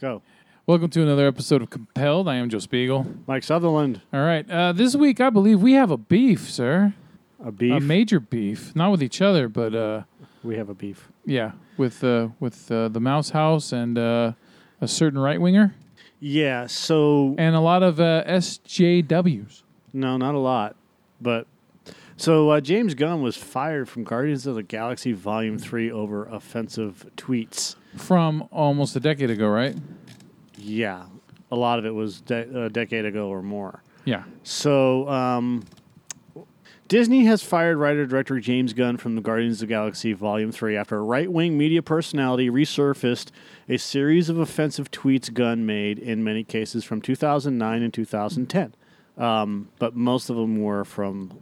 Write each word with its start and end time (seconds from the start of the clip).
Go. 0.00 0.22
Welcome 0.66 0.88
to 0.92 1.02
another 1.02 1.26
episode 1.26 1.60
of 1.60 1.68
Compelled. 1.68 2.26
I 2.26 2.36
am 2.36 2.48
Joe 2.48 2.58
Spiegel. 2.58 3.06
Mike 3.26 3.42
Sutherland. 3.42 4.00
All 4.14 4.24
right. 4.24 4.50
Uh, 4.50 4.72
this 4.72 4.96
week, 4.96 5.20
I 5.20 5.28
believe 5.28 5.60
we 5.60 5.74
have 5.74 5.90
a 5.90 5.98
beef, 5.98 6.48
sir. 6.48 6.94
A 7.44 7.52
beef. 7.52 7.74
A 7.74 7.80
major 7.80 8.18
beef. 8.18 8.74
Not 8.74 8.92
with 8.92 9.02
each 9.02 9.20
other, 9.20 9.46
but 9.46 9.74
uh, 9.74 10.04
we 10.42 10.56
have 10.56 10.70
a 10.70 10.74
beef. 10.74 11.08
yeah, 11.26 11.52
with 11.76 12.02
uh, 12.02 12.28
with 12.40 12.72
uh, 12.72 12.88
the 12.88 12.98
Mouse 12.98 13.28
House 13.28 13.72
and 13.72 13.98
uh, 13.98 14.32
a 14.80 14.88
certain 14.88 15.18
right 15.18 15.38
winger 15.38 15.74
Yeah. 16.18 16.66
So 16.66 17.34
and 17.36 17.54
a 17.54 17.60
lot 17.60 17.82
of 17.82 18.00
uh, 18.00 18.24
SJWs. 18.26 19.64
no, 19.92 20.16
not 20.16 20.34
a 20.34 20.38
lot, 20.38 20.76
but 21.20 21.46
so 22.16 22.48
uh, 22.48 22.60
James 22.62 22.94
Gunn 22.94 23.20
was 23.20 23.36
fired 23.36 23.86
from 23.86 24.04
Guardians 24.04 24.46
of 24.46 24.54
the 24.54 24.62
Galaxy 24.62 25.12
Volume 25.12 25.58
Three 25.58 25.90
over 25.92 26.24
offensive 26.24 27.04
tweets. 27.18 27.76
From 27.96 28.48
almost 28.50 28.94
a 28.96 29.00
decade 29.00 29.30
ago, 29.30 29.48
right? 29.48 29.76
Yeah, 30.56 31.04
a 31.50 31.56
lot 31.56 31.78
of 31.78 31.84
it 31.84 31.90
was 31.90 32.20
de- 32.20 32.64
a 32.64 32.68
decade 32.70 33.04
ago 33.04 33.28
or 33.28 33.42
more. 33.42 33.82
Yeah. 34.04 34.24
So, 34.42 35.08
um, 35.08 35.64
Disney 36.88 37.24
has 37.24 37.42
fired 37.42 37.76
writer 37.76 38.04
director 38.04 38.40
James 38.40 38.72
Gunn 38.72 38.96
from 38.96 39.14
the 39.14 39.20
Guardians 39.20 39.62
of 39.62 39.68
the 39.68 39.74
Galaxy 39.74 40.12
Volume 40.12 40.50
3 40.50 40.76
after 40.76 40.96
a 40.98 41.02
right 41.02 41.30
wing 41.30 41.56
media 41.56 41.82
personality 41.82 42.50
resurfaced 42.50 43.30
a 43.68 43.76
series 43.76 44.28
of 44.28 44.38
offensive 44.38 44.90
tweets 44.90 45.32
Gunn 45.32 45.64
made, 45.64 46.00
in 46.00 46.24
many 46.24 46.42
cases 46.42 46.82
from 46.82 47.00
2009 47.00 47.82
and 47.82 47.94
2010. 47.94 48.74
Um, 49.16 49.68
but 49.78 49.94
most 49.94 50.30
of 50.30 50.36
them 50.36 50.60
were 50.60 50.84
from 50.84 51.38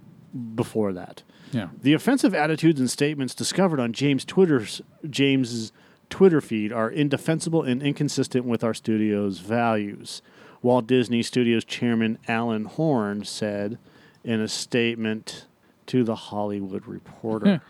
before 0.54 0.92
that. 0.92 1.22
Yeah. 1.52 1.68
The 1.80 1.94
offensive 1.94 2.34
attitudes 2.34 2.78
and 2.78 2.90
statements 2.90 3.34
discovered 3.34 3.80
on 3.80 3.94
James 3.94 4.26
Twitter's 4.26 4.82
James's 5.08 5.72
Twitter 6.10 6.40
feed 6.40 6.72
are 6.72 6.90
indefensible 6.90 7.62
and 7.62 7.82
inconsistent 7.82 8.44
with 8.44 8.64
our 8.64 8.74
studio's 8.74 9.38
values. 9.40 10.22
Walt 10.62 10.86
Disney 10.86 11.22
Studios 11.22 11.64
chairman 11.64 12.18
Alan 12.26 12.64
Horn 12.64 13.24
said 13.24 13.78
in 14.24 14.40
a 14.40 14.48
statement 14.48 15.46
to 15.86 16.02
the 16.04 16.14
Hollywood 16.14 16.86
Reporter, 16.86 17.62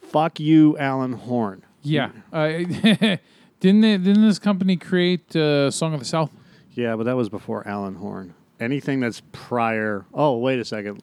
"Fuck 0.00 0.38
you, 0.38 0.78
Alan 0.78 1.14
Horn." 1.14 1.62
Yeah. 1.82 2.10
Uh, 2.32 2.48
didn't 3.60 3.80
they, 3.80 3.96
didn't 3.96 4.22
this 4.26 4.38
company 4.38 4.76
create 4.76 5.34
uh, 5.34 5.70
Song 5.70 5.94
of 5.94 6.00
the 6.00 6.06
South? 6.06 6.30
Yeah, 6.72 6.96
but 6.96 7.04
that 7.04 7.16
was 7.16 7.28
before 7.28 7.66
Alan 7.66 7.96
Horn. 7.96 8.34
Anything 8.60 9.00
that's 9.00 9.22
prior. 9.32 10.04
Oh, 10.14 10.38
wait 10.38 10.58
a 10.58 10.64
second. 10.64 11.02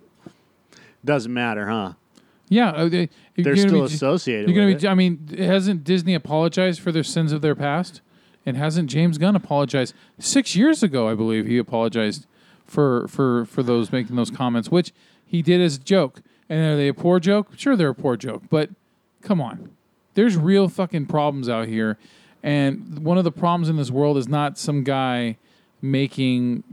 Doesn't 1.03 1.33
matter, 1.33 1.67
huh? 1.67 1.93
Yeah. 2.49 2.69
Uh, 2.71 2.89
they, 2.89 3.09
They're 3.37 3.55
still 3.55 3.87
be- 3.87 3.93
associated 3.93 4.49
You're 4.49 4.55
gonna 4.55 4.77
be. 4.77 4.85
it. 4.85 4.89
I 4.89 4.93
mean, 4.93 5.27
hasn't 5.37 5.83
Disney 5.83 6.13
apologized 6.13 6.79
for 6.79 6.91
their 6.91 7.03
sins 7.03 7.31
of 7.31 7.41
their 7.41 7.55
past? 7.55 8.01
And 8.47 8.57
hasn't 8.57 8.91
James 8.91 9.17
Gunn 9.17 9.35
apologized 9.35 9.95
six 10.19 10.55
years 10.55 10.83
ago? 10.83 11.09
I 11.09 11.15
believe 11.15 11.47
he 11.47 11.57
apologized 11.57 12.27
for 12.65 13.07
for 13.07 13.45
for 13.45 13.63
those 13.63 13.91
making 13.91 14.15
those 14.15 14.29
comments, 14.29 14.69
which 14.69 14.93
he 15.25 15.41
did 15.41 15.61
as 15.61 15.77
a 15.77 15.79
joke. 15.79 16.21
And 16.47 16.59
are 16.73 16.77
they 16.77 16.87
a 16.87 16.93
poor 16.93 17.19
joke? 17.19 17.53
Sure, 17.57 17.75
they're 17.75 17.89
a 17.89 17.95
poor 17.95 18.15
joke, 18.15 18.43
but 18.51 18.69
come 19.23 19.41
on, 19.41 19.71
there's 20.13 20.37
real 20.37 20.69
fucking 20.69 21.07
problems 21.07 21.49
out 21.49 21.67
here, 21.67 21.97
and 22.43 22.99
one 22.99 23.17
of 23.17 23.23
the 23.23 23.31
problems 23.31 23.67
in 23.67 23.77
this 23.77 23.89
world 23.89 24.15
is 24.15 24.27
not 24.27 24.59
some 24.59 24.83
guy 24.83 25.37
making 25.81 26.63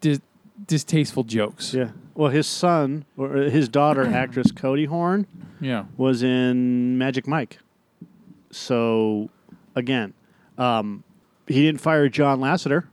dis- 0.00 0.20
distasteful 0.68 1.24
jokes. 1.24 1.74
Yeah. 1.74 1.90
Well, 2.14 2.30
his 2.30 2.46
son 2.46 3.04
or 3.16 3.36
uh, 3.36 3.50
his 3.50 3.68
daughter, 3.68 4.06
actress 4.14 4.52
Cody 4.52 4.84
Horn, 4.84 5.26
Yeah. 5.60 5.84
was 5.96 6.22
in 6.22 6.96
Magic 6.98 7.26
Mike. 7.26 7.58
So, 8.50 9.30
again, 9.74 10.14
um, 10.58 11.02
he 11.46 11.62
didn't 11.62 11.80
fire 11.80 12.08
John 12.08 12.40
Lasseter. 12.40 12.84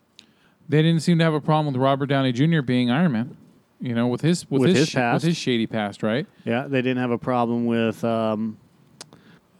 They 0.67 0.81
didn't 0.81 1.01
seem 1.01 1.17
to 1.19 1.23
have 1.23 1.33
a 1.33 1.41
problem 1.41 1.73
with 1.73 1.81
Robert 1.81 2.07
Downey 2.07 2.31
Jr. 2.31 2.61
being 2.61 2.89
Iron 2.89 3.11
Man. 3.11 3.37
You 3.79 3.95
know, 3.95 4.07
with 4.07 4.21
his 4.21 4.49
with, 4.49 4.61
With 4.61 4.69
his, 4.71 4.79
his 4.79 4.89
past. 4.93 5.23
with 5.23 5.29
his 5.29 5.37
shady 5.37 5.65
past, 5.65 6.03
right? 6.03 6.27
Yeah, 6.45 6.67
they 6.67 6.81
didn't 6.83 6.99
have 6.99 7.09
a 7.11 7.17
problem 7.17 7.65
with 7.65 8.03
um, 8.03 8.57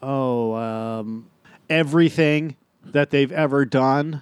oh 0.03 0.53
um, 0.53 1.27
everything 1.69 2.55
that 2.85 3.09
they've 3.09 3.31
ever 3.31 3.65
done. 3.65 4.21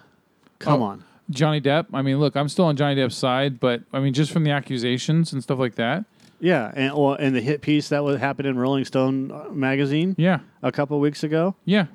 Come 0.59 0.81
Oh. 0.81 0.85
on, 0.85 1.03
Johnny 1.29 1.61
Depp. 1.61 1.87
I 1.93 2.01
mean, 2.01 2.19
look, 2.19 2.35
I'm 2.35 2.49
still 2.49 2.65
on 2.65 2.75
Johnny 2.75 2.95
Depp's 2.99 3.15
side, 3.15 3.59
but 3.59 3.81
I 3.93 3.99
mean, 3.99 4.13
just 4.13 4.31
from 4.31 4.43
the 4.43 4.51
accusations 4.51 5.31
and 5.33 5.41
stuff 5.43 5.59
like 5.59 5.75
that. 5.75 6.05
yeah, 6.39 6.71
and 6.75 6.93
well, 6.95 7.13
and 7.13 7.35
the 7.35 7.41
hit 7.41 7.61
piece 7.61 7.89
that 7.89 8.03
was 8.03 8.19
happened 8.19 8.47
in 8.47 8.57
Rolling 8.57 8.85
Stone 8.85 9.31
uh, 9.31 9.45
magazine 9.51 10.15
Yeah, 10.17 10.39
a 10.63 10.71
couple 10.71 10.97
of 10.97 11.01
weeks 11.01 11.23
ago. 11.23 11.55
yeah, 11.65 11.87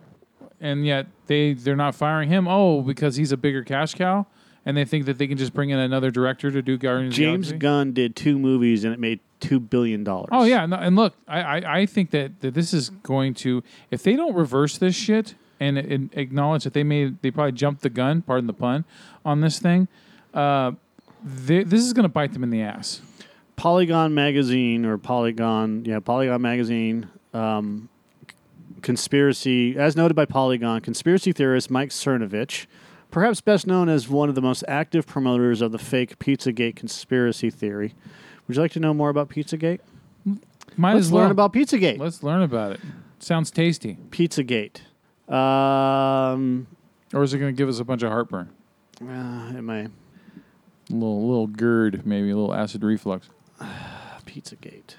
and 0.61 0.87
yet 0.87 1.07
they 1.27 1.53
they're 1.55 1.77
not 1.77 1.95
firing 1.95 2.29
him. 2.29 2.47
Oh, 2.49 2.83
because 2.83 3.17
he's 3.17 3.33
a 3.33 3.37
bigger 3.37 3.63
cash 3.65 3.95
cow, 3.95 4.27
and 4.67 4.77
they 4.77 4.85
think 4.85 5.07
that 5.07 5.19
they 5.19 5.27
can 5.27 5.37
just 5.39 5.53
bring 5.55 5.71
in 5.71 5.79
another 5.79 6.11
director 6.11 6.51
to 6.51 6.63
do 6.63 6.77
Guardians. 6.79 7.15
of 7.15 7.19
the 7.19 7.25
James 7.25 7.53
Gunn 7.53 7.93
did 7.93 8.15
two 8.17 8.39
movies 8.39 8.85
and 8.85 8.93
it 8.95 9.01
made 9.01 9.21
two 9.41 9.59
billion 9.61 10.05
dollars. 10.05 10.29
Oh 10.33 10.45
yeah, 10.45 10.65
no, 10.67 10.77
and 10.77 10.95
look, 10.97 11.15
I, 11.29 11.41
I 11.61 11.79
I 11.81 11.87
think 11.87 12.11
that 12.11 12.41
that 12.41 12.55
this 12.55 12.73
is 12.73 12.91
going 12.91 13.35
to 13.35 13.63
if 13.91 14.03
they 14.03 14.15
don't 14.17 14.35
reverse 14.35 14.79
this 14.79 14.95
shit 14.95 15.35
and, 15.61 15.79
and 15.79 16.11
acknowledge 16.15 16.65
that 16.65 16.73
they 16.73 16.83
made 16.83 17.21
they 17.23 17.31
probably 17.31 17.53
jumped 17.53 17.83
the 17.83 17.91
gun, 17.91 18.23
pardon 18.23 18.47
the 18.47 18.53
pun, 18.53 18.85
on 19.25 19.41
this 19.41 19.59
thing. 19.59 19.89
Uh, 20.33 20.73
they, 21.23 21.63
this 21.63 21.81
is 21.81 21.93
going 21.93 22.05
to 22.05 22.09
bite 22.09 22.33
them 22.33 22.43
in 22.43 22.51
the 22.51 22.63
ass. 22.63 23.01
Polygon 23.57 24.15
magazine 24.15 24.85
or 24.85 24.99
Polygon, 24.99 25.85
yeah, 25.85 26.01
Polygon 26.01 26.43
magazine. 26.43 27.09
Um, 27.33 27.89
conspiracy, 28.83 29.77
as 29.77 29.97
noted 29.97 30.15
by 30.15 30.25
Polygon, 30.25 30.81
conspiracy 30.81 31.33
theorist 31.33 31.71
Mike 31.71 31.89
Cernovich, 31.89 32.67
perhaps 33.11 33.41
best 33.41 33.67
known 33.67 33.89
as 33.89 34.09
one 34.09 34.29
of 34.29 34.35
the 34.35 34.43
most 34.43 34.63
active 34.69 35.07
promoters 35.07 35.61
of 35.63 35.73
the 35.73 35.79
fake 35.79 36.19
Pizzagate 36.19 36.77
conspiracy 36.77 37.51
theory. 37.51 37.95
Would 38.47 38.57
you 38.57 38.63
like 38.63 38.73
to 38.73 38.81
know 38.81 38.93
more 38.93 39.09
about 39.09 39.31
Pizzagate? 39.31 39.81
Might 40.77 40.95
Let's 40.95 41.07
as 41.07 41.13
well. 41.13 41.23
learn 41.23 41.31
about 41.31 41.53
Pizzagate. 41.53 41.99
Let's 41.99 42.23
learn 42.23 42.43
about 42.43 42.73
it. 42.73 42.81
Sounds 43.19 43.51
tasty. 43.51 43.97
Pizzagate. 44.11 44.81
Um, 45.29 46.67
Or 47.13 47.23
is 47.23 47.33
it 47.35 47.39
going 47.39 47.55
to 47.55 47.57
give 47.57 47.69
us 47.69 47.79
a 47.81 47.85
bunch 47.85 48.03
of 48.03 48.11
heartburn? 48.11 48.51
uh, 49.03 49.53
it 49.57 49.63
may. 49.63 49.85
A 49.87 50.93
little 50.93 51.27
little 51.27 51.47
GERD, 51.47 52.05
maybe 52.05 52.31
a 52.31 52.37
little 52.37 52.55
acid 52.55 52.83
reflux. 52.85 53.29
Pizzagate. 54.27 54.97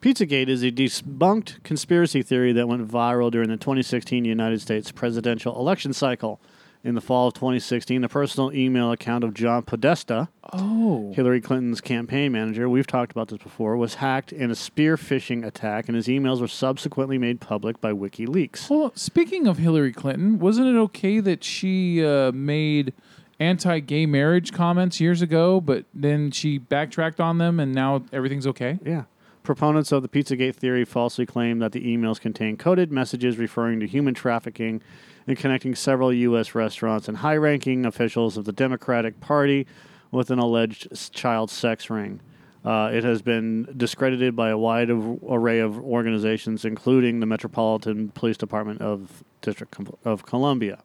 Pizzagate 0.00 0.48
is 0.48 0.62
a 0.62 0.70
debunked 0.70 1.62
conspiracy 1.64 2.22
theory 2.22 2.52
that 2.52 2.68
went 2.68 2.86
viral 2.88 3.30
during 3.30 3.48
the 3.48 3.56
2016 3.56 4.24
United 4.24 4.60
States 4.60 4.90
presidential 4.92 5.58
election 5.58 5.92
cycle. 5.92 6.40
In 6.86 6.94
the 6.94 7.00
fall 7.00 7.26
of 7.26 7.34
2016, 7.34 8.00
the 8.00 8.08
personal 8.08 8.52
email 8.52 8.92
account 8.92 9.24
of 9.24 9.34
John 9.34 9.64
Podesta, 9.64 10.28
Oh. 10.52 11.12
Hillary 11.16 11.40
Clinton's 11.40 11.80
campaign 11.80 12.30
manager, 12.30 12.68
we've 12.68 12.86
talked 12.86 13.10
about 13.10 13.26
this 13.26 13.40
before, 13.42 13.76
was 13.76 13.94
hacked 13.94 14.32
in 14.32 14.52
a 14.52 14.54
spear 14.54 14.96
phishing 14.96 15.44
attack, 15.44 15.88
and 15.88 15.96
his 15.96 16.06
emails 16.06 16.40
were 16.40 16.46
subsequently 16.46 17.18
made 17.18 17.40
public 17.40 17.80
by 17.80 17.90
WikiLeaks. 17.90 18.70
Well, 18.70 18.92
speaking 18.94 19.48
of 19.48 19.58
Hillary 19.58 19.90
Clinton, 19.92 20.38
wasn't 20.38 20.68
it 20.68 20.78
okay 20.78 21.18
that 21.18 21.42
she 21.42 22.06
uh, 22.06 22.30
made 22.30 22.92
anti-gay 23.40 24.06
marriage 24.06 24.52
comments 24.52 25.00
years 25.00 25.22
ago, 25.22 25.60
but 25.60 25.86
then 25.92 26.30
she 26.30 26.56
backtracked 26.56 27.20
on 27.20 27.38
them, 27.38 27.58
and 27.58 27.74
now 27.74 28.04
everything's 28.12 28.46
okay? 28.46 28.78
Yeah. 28.86 29.06
Proponents 29.42 29.90
of 29.90 30.02
the 30.02 30.08
Pizzagate 30.08 30.54
theory 30.54 30.84
falsely 30.84 31.26
claim 31.26 31.58
that 31.58 31.72
the 31.72 31.80
emails 31.80 32.20
contain 32.20 32.56
coded 32.56 32.92
messages 32.92 33.38
referring 33.38 33.80
to 33.80 33.88
human 33.88 34.14
trafficking 34.14 34.82
and 35.26 35.36
connecting 35.36 35.74
several 35.74 36.12
U.S. 36.12 36.54
restaurants 36.54 37.08
and 37.08 37.18
high 37.18 37.36
ranking 37.36 37.84
officials 37.84 38.36
of 38.36 38.44
the 38.44 38.52
Democratic 38.52 39.20
Party 39.20 39.66
with 40.10 40.30
an 40.30 40.38
alleged 40.38 40.88
child 41.12 41.50
sex 41.50 41.90
ring. 41.90 42.20
Uh, 42.64 42.90
it 42.92 43.04
has 43.04 43.22
been 43.22 43.68
discredited 43.76 44.34
by 44.34 44.48
a 44.50 44.58
wide 44.58 44.90
av- 44.90 45.20
array 45.28 45.60
of 45.60 45.78
organizations, 45.78 46.64
including 46.64 47.20
the 47.20 47.26
Metropolitan 47.26 48.08
Police 48.10 48.36
Department 48.36 48.80
of 48.80 49.22
District 49.40 49.70
Com- 49.72 49.94
of 50.04 50.26
Columbia. 50.26 50.82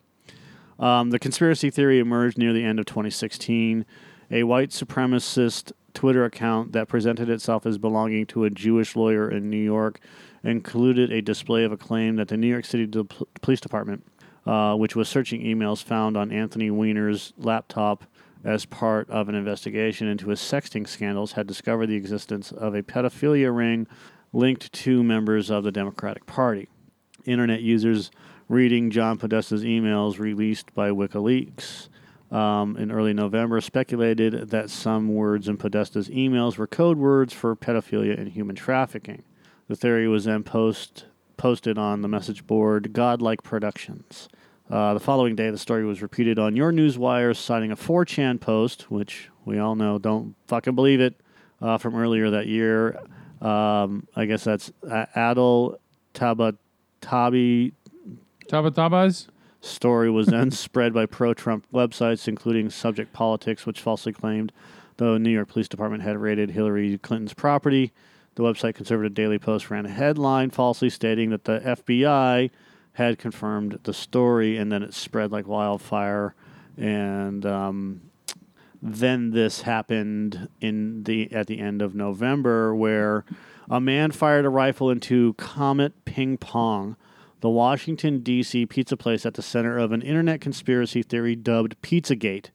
Um, 0.79 1.09
the 1.09 1.19
conspiracy 1.19 1.69
theory 1.69 1.99
emerged 1.99 2.37
near 2.37 2.53
the 2.53 2.63
end 2.63 2.79
of 2.79 2.85
2016. 2.85 3.85
A 4.29 4.43
white 4.43 4.69
supremacist 4.69 5.71
Twitter 5.93 6.23
account 6.23 6.71
that 6.71 6.87
presented 6.87 7.29
itself 7.29 7.65
as 7.65 7.77
belonging 7.77 8.25
to 8.27 8.45
a 8.45 8.49
Jewish 8.49 8.95
lawyer 8.95 9.29
in 9.29 9.49
New 9.49 9.57
York 9.57 9.99
included 10.43 11.11
a 11.11 11.21
display 11.21 11.63
of 11.63 11.71
a 11.71 11.77
claim 11.77 12.15
that 12.15 12.29
the 12.29 12.37
New 12.37 12.47
York 12.47 12.65
City 12.65 12.85
De- 12.87 13.03
Police 13.41 13.59
Department, 13.59 14.03
uh, 14.45 14.75
which 14.75 14.95
was 14.95 15.07
searching 15.07 15.41
emails 15.41 15.83
found 15.83 16.17
on 16.17 16.31
Anthony 16.31 16.69
Weiner's 16.69 17.33
laptop 17.37 18.05
as 18.43 18.65
part 18.65 19.09
of 19.09 19.29
an 19.29 19.35
investigation 19.35 20.07
into 20.07 20.29
his 20.29 20.39
sexting 20.39 20.87
scandals, 20.87 21.33
had 21.33 21.45
discovered 21.45 21.87
the 21.87 21.95
existence 21.95 22.51
of 22.51 22.73
a 22.73 22.81
pedophilia 22.81 23.55
ring 23.55 23.87
linked 24.33 24.71
to 24.73 25.03
members 25.03 25.49
of 25.49 25.63
the 25.63 25.71
Democratic 25.71 26.25
Party. 26.25 26.67
Internet 27.25 27.61
users 27.61 28.09
reading 28.47 28.89
John 28.89 29.17
Podesta's 29.17 29.63
emails 29.63 30.19
released 30.19 30.73
by 30.73 30.89
WikiLeaks 30.89 31.89
um, 32.31 32.77
in 32.77 32.91
early 32.91 33.13
November 33.13 33.61
speculated 33.61 34.49
that 34.49 34.69
some 34.69 35.13
words 35.13 35.47
in 35.47 35.57
Podesta's 35.57 36.09
emails 36.09 36.57
were 36.57 36.67
code 36.67 36.97
words 36.97 37.33
for 37.33 37.55
pedophilia 37.55 38.17
and 38.17 38.29
human 38.29 38.55
trafficking. 38.55 39.23
The 39.67 39.75
theory 39.75 40.07
was 40.07 40.25
then 40.25 40.43
post, 40.43 41.05
posted 41.41 41.75
on 41.75 42.03
the 42.03 42.07
message 42.07 42.45
board 42.45 42.93
Godlike 42.93 43.41
Productions. 43.41 44.29
Uh, 44.69 44.93
the 44.93 44.99
following 44.99 45.35
day, 45.35 45.49
the 45.49 45.57
story 45.57 45.83
was 45.83 45.99
repeated 45.99 46.37
on 46.37 46.53
YourNewsWire, 46.53 47.35
citing 47.35 47.71
a 47.71 47.75
4chan 47.75 48.39
post, 48.39 48.91
which 48.91 49.31
we 49.43 49.57
all 49.57 49.75
know, 49.75 49.97
don't 49.97 50.35
fucking 50.45 50.75
believe 50.75 51.01
it, 51.01 51.19
uh, 51.59 51.79
from 51.79 51.95
earlier 51.95 52.29
that 52.29 52.45
year. 52.45 52.99
Um, 53.41 54.07
I 54.15 54.25
guess 54.25 54.43
that's 54.43 54.71
uh, 54.87 55.07
Adel 55.15 55.79
Tabatabi 56.13 57.71
Tabatabas? 58.47 59.27
story 59.61 60.11
was 60.11 60.27
then 60.27 60.51
spread 60.51 60.93
by 60.93 61.07
pro-Trump 61.07 61.65
websites, 61.73 62.27
including 62.27 62.69
Subject 62.69 63.11
Politics, 63.13 63.65
which 63.65 63.81
falsely 63.81 64.13
claimed 64.13 64.51
the 64.97 65.17
New 65.17 65.31
York 65.31 65.49
Police 65.49 65.67
Department 65.67 66.03
had 66.03 66.19
raided 66.19 66.51
Hillary 66.51 66.99
Clinton's 66.99 67.33
property. 67.33 67.91
The 68.35 68.43
website 68.43 68.75
Conservative 68.75 69.13
Daily 69.13 69.39
Post 69.39 69.69
ran 69.69 69.85
a 69.85 69.89
headline 69.89 70.51
falsely 70.51 70.89
stating 70.89 71.31
that 71.31 71.43
the 71.43 71.59
FBI 71.59 72.49
had 72.93 73.19
confirmed 73.19 73.79
the 73.83 73.93
story, 73.93 74.57
and 74.57 74.71
then 74.71 74.83
it 74.83 74.93
spread 74.93 75.31
like 75.31 75.47
wildfire. 75.47 76.33
And 76.77 77.45
um, 77.45 78.01
then 78.81 79.31
this 79.31 79.61
happened 79.61 80.49
in 80.59 81.03
the 81.03 81.31
at 81.31 81.47
the 81.47 81.59
end 81.59 81.81
of 81.81 81.93
November, 81.93 82.73
where 82.73 83.25
a 83.69 83.81
man 83.81 84.11
fired 84.11 84.45
a 84.45 84.49
rifle 84.49 84.89
into 84.89 85.33
Comet 85.33 86.05
Ping 86.05 86.37
Pong, 86.37 86.95
the 87.41 87.49
Washington 87.49 88.19
D.C. 88.19 88.65
pizza 88.65 88.95
place 88.95 89.25
at 89.25 89.33
the 89.33 89.41
center 89.41 89.77
of 89.77 89.91
an 89.91 90.01
internet 90.01 90.41
conspiracy 90.41 91.03
theory 91.03 91.35
dubbed 91.35 91.81
Pizzagate. 91.81 92.49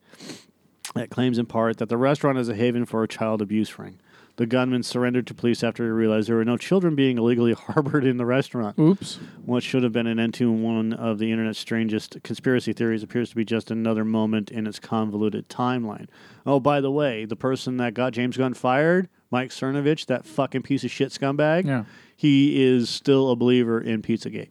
That 0.94 1.10
claims 1.10 1.38
in 1.38 1.46
part 1.46 1.76
that 1.78 1.88
the 1.88 1.98
restaurant 1.98 2.38
is 2.38 2.48
a 2.48 2.54
haven 2.54 2.86
for 2.86 3.02
a 3.02 3.08
child 3.08 3.42
abuse 3.42 3.78
ring. 3.78 4.00
The 4.36 4.46
gunman 4.46 4.82
surrendered 4.82 5.26
to 5.28 5.34
police 5.34 5.64
after 5.64 5.82
he 5.84 5.90
realized 5.90 6.28
there 6.28 6.36
were 6.36 6.44
no 6.44 6.58
children 6.58 6.94
being 6.94 7.16
illegally 7.16 7.52
harbored 7.54 8.04
in 8.04 8.18
the 8.18 8.26
restaurant. 8.26 8.78
Oops. 8.78 9.18
What 9.44 9.62
should 9.62 9.82
have 9.82 9.92
been 9.92 10.06
an 10.06 10.18
end 10.18 10.34
to 10.34 10.52
one 10.52 10.92
of 10.92 11.18
the 11.18 11.32
internet's 11.32 11.58
strangest 11.58 12.18
conspiracy 12.22 12.72
theories 12.74 13.02
appears 13.02 13.30
to 13.30 13.36
be 13.36 13.44
just 13.46 13.70
another 13.70 14.04
moment 14.04 14.50
in 14.50 14.66
its 14.66 14.78
convoluted 14.78 15.48
timeline. 15.48 16.06
Oh, 16.44 16.60
by 16.60 16.80
the 16.82 16.90
way, 16.90 17.24
the 17.24 17.36
person 17.36 17.78
that 17.78 17.94
got 17.94 18.12
James 18.12 18.36
Gunn 18.36 18.52
fired, 18.54 19.08
Mike 19.30 19.50
Cernovich, 19.50 20.04
that 20.06 20.26
fucking 20.26 20.62
piece 20.62 20.84
of 20.84 20.90
shit 20.90 21.08
scumbag, 21.12 21.64
Yeah. 21.64 21.84
he 22.14 22.62
is 22.62 22.88
still 22.90 23.30
a 23.30 23.36
believer 23.36 23.80
in 23.80 24.02
Pizzagate. 24.02 24.50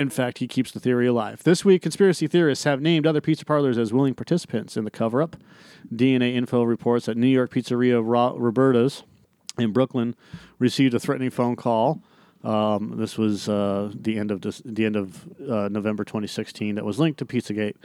In 0.00 0.08
fact, 0.08 0.38
he 0.38 0.48
keeps 0.48 0.72
the 0.72 0.80
theory 0.80 1.06
alive. 1.06 1.42
This 1.44 1.62
week, 1.62 1.82
conspiracy 1.82 2.26
theorists 2.26 2.64
have 2.64 2.80
named 2.80 3.06
other 3.06 3.20
pizza 3.20 3.44
parlors 3.44 3.76
as 3.76 3.92
willing 3.92 4.14
participants 4.14 4.78
in 4.78 4.84
the 4.84 4.90
cover 4.90 5.20
up. 5.20 5.36
DNA 5.94 6.36
Info 6.36 6.62
reports 6.62 7.04
that 7.04 7.18
New 7.18 7.26
York 7.26 7.52
pizzeria 7.52 8.00
Ro- 8.02 8.34
Roberta's 8.38 9.02
in 9.58 9.72
Brooklyn 9.72 10.16
received 10.58 10.94
a 10.94 10.98
threatening 10.98 11.28
phone 11.28 11.54
call. 11.54 12.02
Um, 12.42 12.94
this 12.96 13.18
was 13.18 13.46
uh, 13.46 13.92
the 13.94 14.16
end 14.16 14.30
of 14.30 14.40
the 14.40 14.86
end 14.86 14.96
of 14.96 15.28
uh, 15.46 15.68
November 15.68 16.02
2016. 16.02 16.76
That 16.76 16.84
was 16.86 16.98
linked 16.98 17.18
to 17.18 17.26
Pizzagate. 17.26 17.76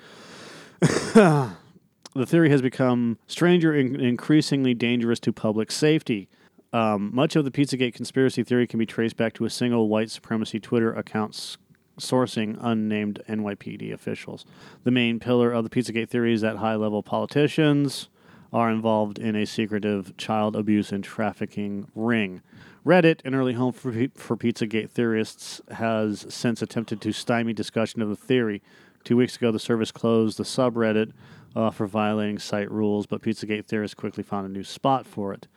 the 0.79 2.25
theory 2.25 2.49
has 2.49 2.61
become 2.61 3.17
stranger 3.27 3.73
and 3.73 3.99
increasingly 3.99 4.73
dangerous 4.73 5.19
to 5.19 5.33
public 5.33 5.69
safety. 5.69 6.29
Um, 6.71 7.13
much 7.13 7.35
of 7.35 7.43
the 7.43 7.51
Pizzagate 7.51 7.93
conspiracy 7.93 8.41
theory 8.41 8.67
can 8.67 8.79
be 8.79 8.85
traced 8.85 9.17
back 9.17 9.33
to 9.33 9.43
a 9.43 9.49
single 9.49 9.89
white 9.89 10.09
supremacy 10.09 10.61
Twitter 10.61 10.93
account 10.93 11.57
sourcing 11.99 12.57
unnamed 12.61 13.21
NYPD 13.27 13.93
officials. 13.93 14.45
The 14.83 14.91
main 14.91 15.19
pillar 15.19 15.51
of 15.51 15.63
the 15.63 15.69
Pizzagate 15.69 16.09
theory 16.09 16.33
is 16.33 16.41
that 16.41 16.57
high 16.57 16.75
level 16.75 17.03
politicians 17.03 18.09
are 18.53 18.71
involved 18.71 19.19
in 19.19 19.35
a 19.35 19.45
secretive 19.45 20.15
child 20.17 20.55
abuse 20.55 20.91
and 20.91 21.03
trafficking 21.03 21.87
ring. 21.93 22.41
Reddit, 22.85 23.19
an 23.25 23.33
early 23.33 23.53
home 23.53 23.73
for, 23.73 23.91
for 24.15 24.37
Pizzagate 24.37 24.91
theorists, 24.91 25.59
has 25.71 26.25
since 26.29 26.61
attempted 26.61 27.01
to 27.01 27.11
stymie 27.11 27.53
discussion 27.53 28.01
of 28.01 28.09
the 28.09 28.15
theory. 28.15 28.61
Two 29.03 29.17
weeks 29.17 29.35
ago, 29.35 29.51
the 29.51 29.59
service 29.59 29.91
closed 29.91 30.37
the 30.37 30.43
subreddit 30.43 31.11
uh, 31.55 31.71
for 31.71 31.87
violating 31.87 32.39
site 32.39 32.71
rules, 32.71 33.05
but 33.07 33.21
Pizzagate 33.21 33.65
theorists 33.65 33.95
quickly 33.95 34.23
found 34.23 34.45
a 34.45 34.49
new 34.49 34.63
spot 34.63 35.05
for 35.05 35.33
it. 35.33 35.47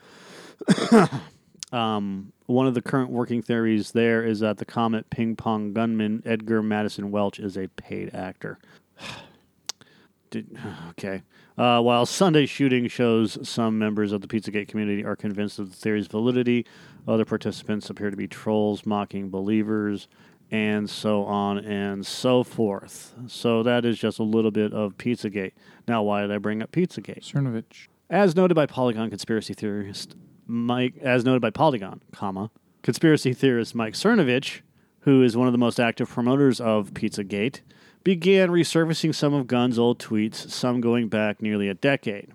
Um, 1.72 2.32
one 2.46 2.66
of 2.66 2.74
the 2.74 2.82
current 2.82 3.10
working 3.10 3.42
theories 3.42 3.92
there 3.92 4.24
is 4.24 4.40
that 4.40 4.58
the 4.58 4.64
Comet 4.64 5.10
ping 5.10 5.36
pong 5.36 5.72
gunman 5.72 6.22
Edgar 6.24 6.62
Madison 6.62 7.10
Welch 7.10 7.38
is 7.38 7.56
a 7.56 7.68
paid 7.68 8.14
actor. 8.14 8.58
Did, 10.30 10.58
okay. 10.90 11.22
Uh, 11.56 11.80
while 11.80 12.06
Sunday 12.06 12.46
shooting 12.46 12.86
shows 12.86 13.36
some 13.46 13.78
members 13.78 14.12
of 14.12 14.20
the 14.20 14.28
Pizzagate 14.28 14.68
community 14.68 15.04
are 15.04 15.16
convinced 15.16 15.58
of 15.58 15.70
the 15.70 15.76
theory's 15.76 16.06
validity, 16.06 16.64
other 17.06 17.24
participants 17.24 17.90
appear 17.90 18.10
to 18.10 18.16
be 18.16 18.28
trolls 18.28 18.86
mocking 18.86 19.28
believers, 19.28 20.06
and 20.50 20.88
so 20.88 21.24
on 21.24 21.58
and 21.58 22.06
so 22.06 22.42
forth. 22.42 23.14
So 23.26 23.62
that 23.62 23.84
is 23.84 23.98
just 23.98 24.18
a 24.18 24.22
little 24.22 24.50
bit 24.50 24.72
of 24.72 24.96
Pizzagate. 24.96 25.52
Now, 25.86 26.02
why 26.02 26.22
did 26.22 26.32
I 26.32 26.38
bring 26.38 26.62
up 26.62 26.72
Pizzagate? 26.72 27.22
Cernovich. 27.22 27.88
As 28.08 28.34
noted 28.34 28.54
by 28.54 28.64
Polygon 28.64 29.10
conspiracy 29.10 29.52
theorist 29.52 30.14
Mike, 30.48 30.94
as 31.00 31.24
noted 31.24 31.42
by 31.42 31.50
Polygon, 31.50 32.00
comma 32.12 32.50
conspiracy 32.82 33.34
theorist 33.34 33.74
Mike 33.74 33.94
Cernovich, 33.94 34.60
who 35.00 35.22
is 35.22 35.36
one 35.36 35.46
of 35.46 35.52
the 35.52 35.58
most 35.58 35.78
active 35.78 36.08
promoters 36.08 36.60
of 36.60 36.94
Pizzagate, 36.94 37.60
began 38.02 38.48
resurfacing 38.48 39.14
some 39.14 39.34
of 39.34 39.46
Gunn's 39.46 39.78
old 39.78 39.98
tweets, 39.98 40.50
some 40.50 40.80
going 40.80 41.08
back 41.08 41.42
nearly 41.42 41.68
a 41.68 41.74
decade. 41.74 42.32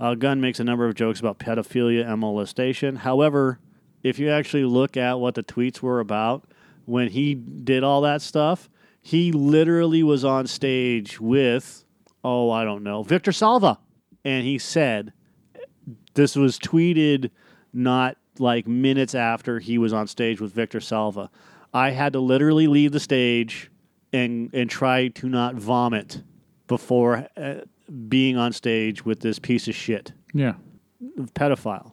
Uh, 0.00 0.14
Gunn 0.14 0.40
makes 0.40 0.58
a 0.58 0.64
number 0.64 0.86
of 0.86 0.94
jokes 0.94 1.20
about 1.20 1.38
pedophilia 1.38 2.10
and 2.10 2.20
molestation. 2.20 2.96
However, 2.96 3.60
if 4.02 4.18
you 4.18 4.30
actually 4.30 4.64
look 4.64 4.96
at 4.96 5.20
what 5.20 5.34
the 5.34 5.42
tweets 5.42 5.80
were 5.80 6.00
about 6.00 6.44
when 6.86 7.08
he 7.08 7.34
did 7.34 7.84
all 7.84 8.00
that 8.00 8.22
stuff, 8.22 8.68
he 9.00 9.30
literally 9.30 10.02
was 10.02 10.24
on 10.24 10.46
stage 10.46 11.20
with, 11.20 11.84
oh, 12.24 12.50
I 12.50 12.64
don't 12.64 12.82
know, 12.82 13.02
Victor 13.02 13.32
Salva. 13.32 13.78
And 14.24 14.44
he 14.44 14.58
said, 14.58 15.12
this 16.14 16.36
was 16.36 16.58
tweeted 16.58 17.30
not 17.72 18.16
like 18.38 18.66
minutes 18.66 19.14
after 19.14 19.58
he 19.58 19.78
was 19.78 19.92
on 19.92 20.06
stage 20.06 20.40
with 20.40 20.52
Victor 20.52 20.80
Salva. 20.80 21.30
I 21.74 21.90
had 21.90 22.12
to 22.14 22.20
literally 22.20 22.66
leave 22.66 22.92
the 22.92 23.00
stage 23.00 23.70
and 24.12 24.50
and 24.52 24.68
try 24.68 25.08
to 25.08 25.28
not 25.28 25.54
vomit 25.54 26.22
before 26.66 27.26
uh, 27.36 27.54
being 28.08 28.36
on 28.36 28.52
stage 28.52 29.04
with 29.04 29.20
this 29.20 29.38
piece 29.38 29.68
of 29.68 29.74
shit 29.74 30.12
Yeah. 30.34 30.54
pedophile. 31.34 31.92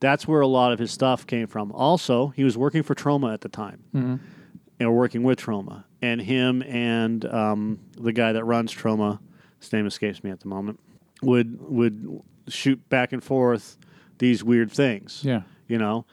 That's 0.00 0.28
where 0.28 0.40
a 0.40 0.46
lot 0.46 0.72
of 0.72 0.78
his 0.78 0.92
stuff 0.92 1.26
came 1.26 1.48
from. 1.48 1.72
Also, 1.72 2.28
he 2.28 2.44
was 2.44 2.56
working 2.56 2.82
for 2.84 2.94
Troma 2.94 3.32
at 3.34 3.40
the 3.40 3.48
time, 3.48 4.20
and 4.80 4.94
working 4.94 5.24
with 5.24 5.40
Troma, 5.40 5.82
and 6.00 6.20
him 6.20 6.62
and 6.62 7.24
um, 7.24 7.80
the 8.00 8.12
guy 8.12 8.32
that 8.32 8.44
runs 8.44 8.72
Troma, 8.72 9.18
his 9.60 9.72
name 9.72 9.86
escapes 9.86 10.22
me 10.22 10.30
at 10.30 10.38
the 10.40 10.46
moment, 10.48 10.78
would 11.22 11.58
would 11.60 12.22
shoot 12.52 12.88
back 12.88 13.12
and 13.12 13.22
forth 13.22 13.76
these 14.18 14.42
weird 14.44 14.70
things. 14.72 15.22
Yeah. 15.24 15.42
You 15.66 15.78
know, 15.78 16.06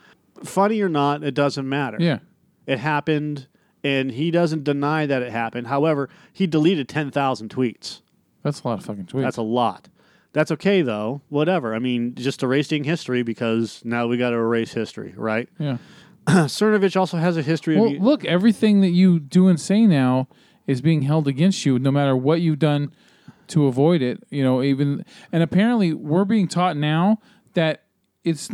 funny 0.43 0.81
or 0.81 0.89
not, 0.89 1.23
it 1.23 1.33
doesn't 1.33 1.67
matter. 1.67 1.97
Yeah. 1.99 2.19
It 2.67 2.79
happened, 2.79 3.47
and 3.83 4.11
he 4.11 4.31
doesn't 4.31 4.63
deny 4.63 5.05
that 5.05 5.21
it 5.21 5.31
happened. 5.31 5.67
However, 5.67 6.09
he 6.33 6.47
deleted 6.47 6.89
ten 6.89 7.11
thousand 7.11 7.49
tweets. 7.49 8.01
That's 8.43 8.61
a 8.61 8.67
lot 8.67 8.79
of 8.79 8.85
fucking 8.85 9.05
tweets. 9.05 9.21
That's 9.23 9.37
a 9.37 9.41
lot. 9.43 9.89
That's 10.33 10.51
okay 10.51 10.81
though. 10.81 11.21
Whatever. 11.29 11.73
I 11.73 11.79
mean, 11.79 12.13
just 12.15 12.43
erasing 12.43 12.83
history 12.83 13.23
because 13.23 13.81
now 13.85 14.07
we 14.07 14.17
got 14.17 14.31
to 14.31 14.35
erase 14.35 14.73
history, 14.73 15.13
right? 15.15 15.47
yeah. 15.59 15.77
Cernovich 16.27 16.97
also 16.99 17.17
has 17.17 17.37
a 17.37 17.43
history 17.43 17.79
Well, 17.79 17.95
of. 17.95 18.01
look, 18.01 18.25
everything 18.25 18.81
that 18.81 18.89
you 18.89 19.19
do 19.19 19.47
and 19.47 19.59
say 19.61 19.85
now 19.85 20.27
is 20.65 20.81
being 20.81 21.03
held 21.03 21.27
against 21.27 21.65
you, 21.67 21.77
no 21.77 21.91
matter 21.91 22.15
what 22.15 22.41
you've 22.41 22.57
done 22.57 22.91
to 23.49 23.67
avoid 23.67 24.01
it. 24.01 24.23
You 24.29 24.43
know, 24.43 24.61
even 24.61 25.05
and 25.31 25.43
apparently 25.43 25.93
we're 25.93 26.25
being 26.25 26.47
taught 26.47 26.77
now 26.77 27.19
that 27.53 27.83
it's 28.23 28.49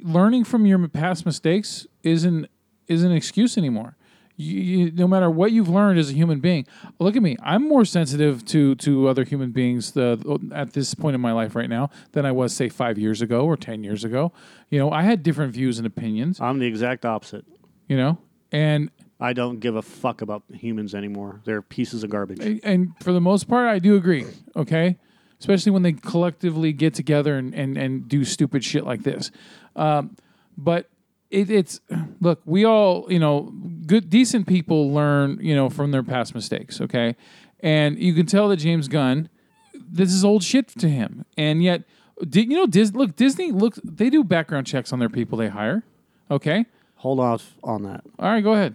learning 0.00 0.44
from 0.44 0.66
your 0.66 0.86
past 0.88 1.26
mistakes 1.26 1.86
isn't 2.02 2.46
isn't 2.88 3.10
an 3.10 3.16
excuse 3.16 3.58
anymore. 3.58 3.96
You, 4.38 4.60
you, 4.60 4.90
no 4.92 5.08
matter 5.08 5.30
what 5.30 5.50
you've 5.52 5.70
learned 5.70 5.98
as 5.98 6.10
a 6.10 6.12
human 6.12 6.40
being, 6.40 6.66
look 6.98 7.16
at 7.16 7.22
me. 7.22 7.38
I'm 7.42 7.66
more 7.66 7.86
sensitive 7.86 8.44
to 8.46 8.74
to 8.76 9.08
other 9.08 9.24
human 9.24 9.50
beings 9.50 9.96
uh, 9.96 10.16
at 10.54 10.74
this 10.74 10.94
point 10.94 11.14
in 11.14 11.22
my 11.22 11.32
life 11.32 11.56
right 11.56 11.70
now 11.70 11.88
than 12.12 12.26
I 12.26 12.32
was, 12.32 12.54
say, 12.54 12.68
five 12.68 12.98
years 12.98 13.22
ago 13.22 13.46
or 13.46 13.56
ten 13.56 13.82
years 13.82 14.04
ago. 14.04 14.32
You 14.68 14.78
know, 14.78 14.90
I 14.90 15.02
had 15.02 15.22
different 15.22 15.54
views 15.54 15.78
and 15.78 15.86
opinions. 15.86 16.38
I'm 16.40 16.58
the 16.58 16.66
exact 16.66 17.06
opposite. 17.06 17.46
You 17.88 17.96
know, 17.96 18.18
and 18.52 18.90
I 19.18 19.32
don't 19.32 19.60
give 19.60 19.76
a 19.76 19.82
fuck 19.82 20.20
about 20.20 20.42
humans 20.52 20.94
anymore. 20.94 21.40
They're 21.44 21.62
pieces 21.62 22.04
of 22.04 22.10
garbage. 22.10 22.60
and 22.62 22.92
for 23.00 23.12
the 23.12 23.20
most 23.20 23.48
part, 23.48 23.66
I 23.66 23.78
do 23.78 23.96
agree. 23.96 24.26
Okay, 24.54 24.98
especially 25.40 25.72
when 25.72 25.82
they 25.82 25.92
collectively 25.92 26.72
get 26.72 26.94
together 26.94 27.36
and 27.36 27.54
and, 27.54 27.78
and 27.78 28.08
do 28.08 28.24
stupid 28.24 28.64
shit 28.64 28.84
like 28.84 29.04
this. 29.04 29.30
Um, 29.74 30.16
but 30.56 30.90
it, 31.30 31.50
it's 31.50 31.80
look, 32.20 32.42
we 32.44 32.64
all 32.64 33.06
you 33.10 33.18
know, 33.18 33.52
good 33.86 34.10
decent 34.10 34.46
people 34.46 34.92
learn 34.92 35.38
you 35.40 35.54
know 35.54 35.70
from 35.70 35.92
their 35.92 36.02
past 36.02 36.34
mistakes. 36.34 36.80
Okay, 36.80 37.16
and 37.60 37.98
you 37.98 38.12
can 38.12 38.26
tell 38.26 38.48
that 38.48 38.58
James 38.58 38.86
Gunn, 38.86 39.30
this 39.74 40.12
is 40.12 40.24
old 40.24 40.42
shit 40.42 40.68
to 40.68 40.88
him, 40.88 41.24
and 41.36 41.62
yet. 41.62 41.82
Did 42.26 42.50
you 42.50 42.56
know 42.56 42.66
Dis- 42.66 42.94
look 42.94 43.14
Disney 43.14 43.52
look 43.52 43.74
they 43.84 44.08
do 44.08 44.24
background 44.24 44.66
checks 44.66 44.90
on 44.90 45.00
their 45.00 45.10
people 45.10 45.36
they 45.36 45.48
hire. 45.48 45.84
Okay? 46.30 46.64
Hold 46.94 47.20
off 47.20 47.56
on 47.62 47.82
that. 47.82 48.04
All 48.18 48.30
right, 48.30 48.42
go 48.42 48.54
ahead. 48.54 48.74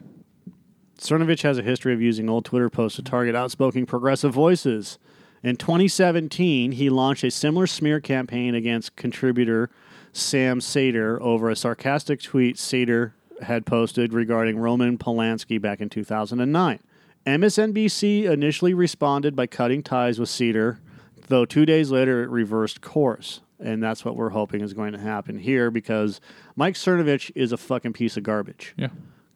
Cernovich 1.02 1.42
has 1.42 1.58
a 1.58 1.64
history 1.64 1.94
of 1.94 2.02
using 2.02 2.30
old 2.30 2.46
Twitter 2.46 2.70
posts 2.70 2.98
to 2.98 3.02
target 3.02 3.36
outspoken 3.36 3.88
progressive 3.88 4.32
voices. 4.34 5.00
In 5.42 5.56
2017, 5.56 6.74
he 6.74 6.92
launched 6.92 7.24
a 7.24 7.32
similar 7.32 7.66
smear 7.66 8.00
campaign 8.00 8.54
against 8.54 8.96
contributor 8.96 9.72
Sam 10.14 10.62
Seder 10.62 11.22
over 11.22 11.50
a 11.50 11.56
sarcastic 11.56 12.22
tweet 12.22 12.60
Seder 12.60 13.16
had 13.42 13.66
posted 13.66 14.14
regarding 14.14 14.60
Roman 14.60 15.00
Polanski 15.00 15.60
back 15.60 15.82
in 15.82 15.90
2009. 15.90 16.80
MSNBC 17.26 18.26
initially 18.26 18.76
responded 18.76 19.36
by 19.36 19.48
cutting 19.48 19.82
ties 19.82 20.20
with 20.20 20.30
Seder, 20.30 20.80
though 21.28 21.46
two 21.46 21.66
days 21.66 21.90
later 21.90 22.22
it 22.24 22.30
reversed 22.30 22.82
course. 22.82 23.42
And 23.60 23.82
that's 23.82 24.06
what 24.06 24.16
we're 24.16 24.30
hoping 24.30 24.62
is 24.62 24.74
going 24.74 24.92
to 24.94 25.00
happen 25.00 25.40
here 25.40 25.72
because 25.72 26.22
Mike 26.56 26.76
Cernovich 26.76 27.32
is 27.34 27.52
a 27.52 27.58
fucking 27.58 27.94
piece 27.94 28.18
of 28.18 28.24
garbage. 28.24 28.76
Yeah. 28.78 28.90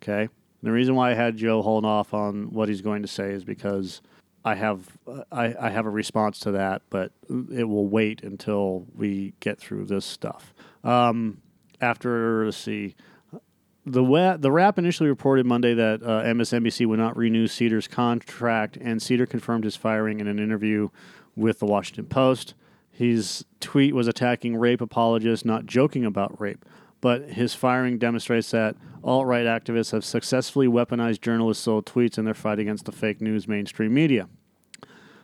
Okay. 0.04 0.30
The 0.64 0.72
reason 0.72 0.96
why 0.96 1.12
I 1.12 1.14
had 1.14 1.38
Joe 1.38 1.62
hold 1.62 1.86
off 1.86 2.14
on 2.14 2.52
what 2.52 2.70
he's 2.70 2.82
going 2.82 3.02
to 3.04 3.08
say 3.08 3.32
is 3.32 3.44
because 3.44 4.02
I 4.44 4.56
have 4.56 4.98
I, 5.32 5.56
I 5.60 5.70
have 5.70 5.86
a 5.86 5.90
response 5.90 6.40
to 6.42 6.52
that, 6.52 6.84
but 6.90 7.12
it 7.52 7.66
will 7.68 7.88
wait 7.88 8.24
until 8.24 8.86
we 8.96 9.34
get 9.40 9.60
through 9.60 9.86
this 9.86 10.06
stuff. 10.06 10.54
Um, 10.84 11.42
after 11.82 12.46
let's 12.46 12.58
see, 12.58 12.96
the 13.86 14.04
wa- 14.04 14.38
the 14.38 14.52
Wrap 14.52 14.78
initially 14.78 15.10
reported 15.10 15.46
Monday 15.46 15.74
that 15.74 16.04
uh, 16.04 16.22
MSNBC 16.24 16.86
would 16.86 17.00
not 17.00 17.18
renew 17.18 17.48
Seder's 17.48 17.88
contract, 17.88 18.78
and 18.78 19.02
Seder 19.02 19.26
confirmed 19.26 19.64
his 19.64 19.76
firing 19.76 20.20
in 20.20 20.28
an 20.28 20.40
interview 20.40 20.90
with 21.36 21.60
the 21.60 21.66
Washington 21.66 22.06
Post. 22.06 22.54
His 22.92 23.46
tweet 23.60 23.94
was 23.94 24.08
attacking 24.08 24.56
rape 24.56 24.80
apologists, 24.80 25.44
not 25.46 25.66
joking 25.66 26.06
about 26.06 26.40
rape 26.40 26.64
but 27.02 27.32
his 27.32 27.54
firing 27.54 27.98
demonstrates 27.98 28.52
that 28.52 28.76
alt 29.04 29.26
right 29.26 29.46
activists 29.46 29.92
have 29.92 30.04
successfully 30.04 30.68
weaponized 30.68 31.22
journalists' 31.22 31.64
sold 31.64 31.86
tweets 31.86 32.18
in 32.18 32.26
their 32.26 32.34
fight 32.34 32.60
against 32.60 32.86
the 32.86 32.92
fake 32.92 33.22
news 33.22 33.48
mainstream 33.48 33.94
media. 33.94 34.28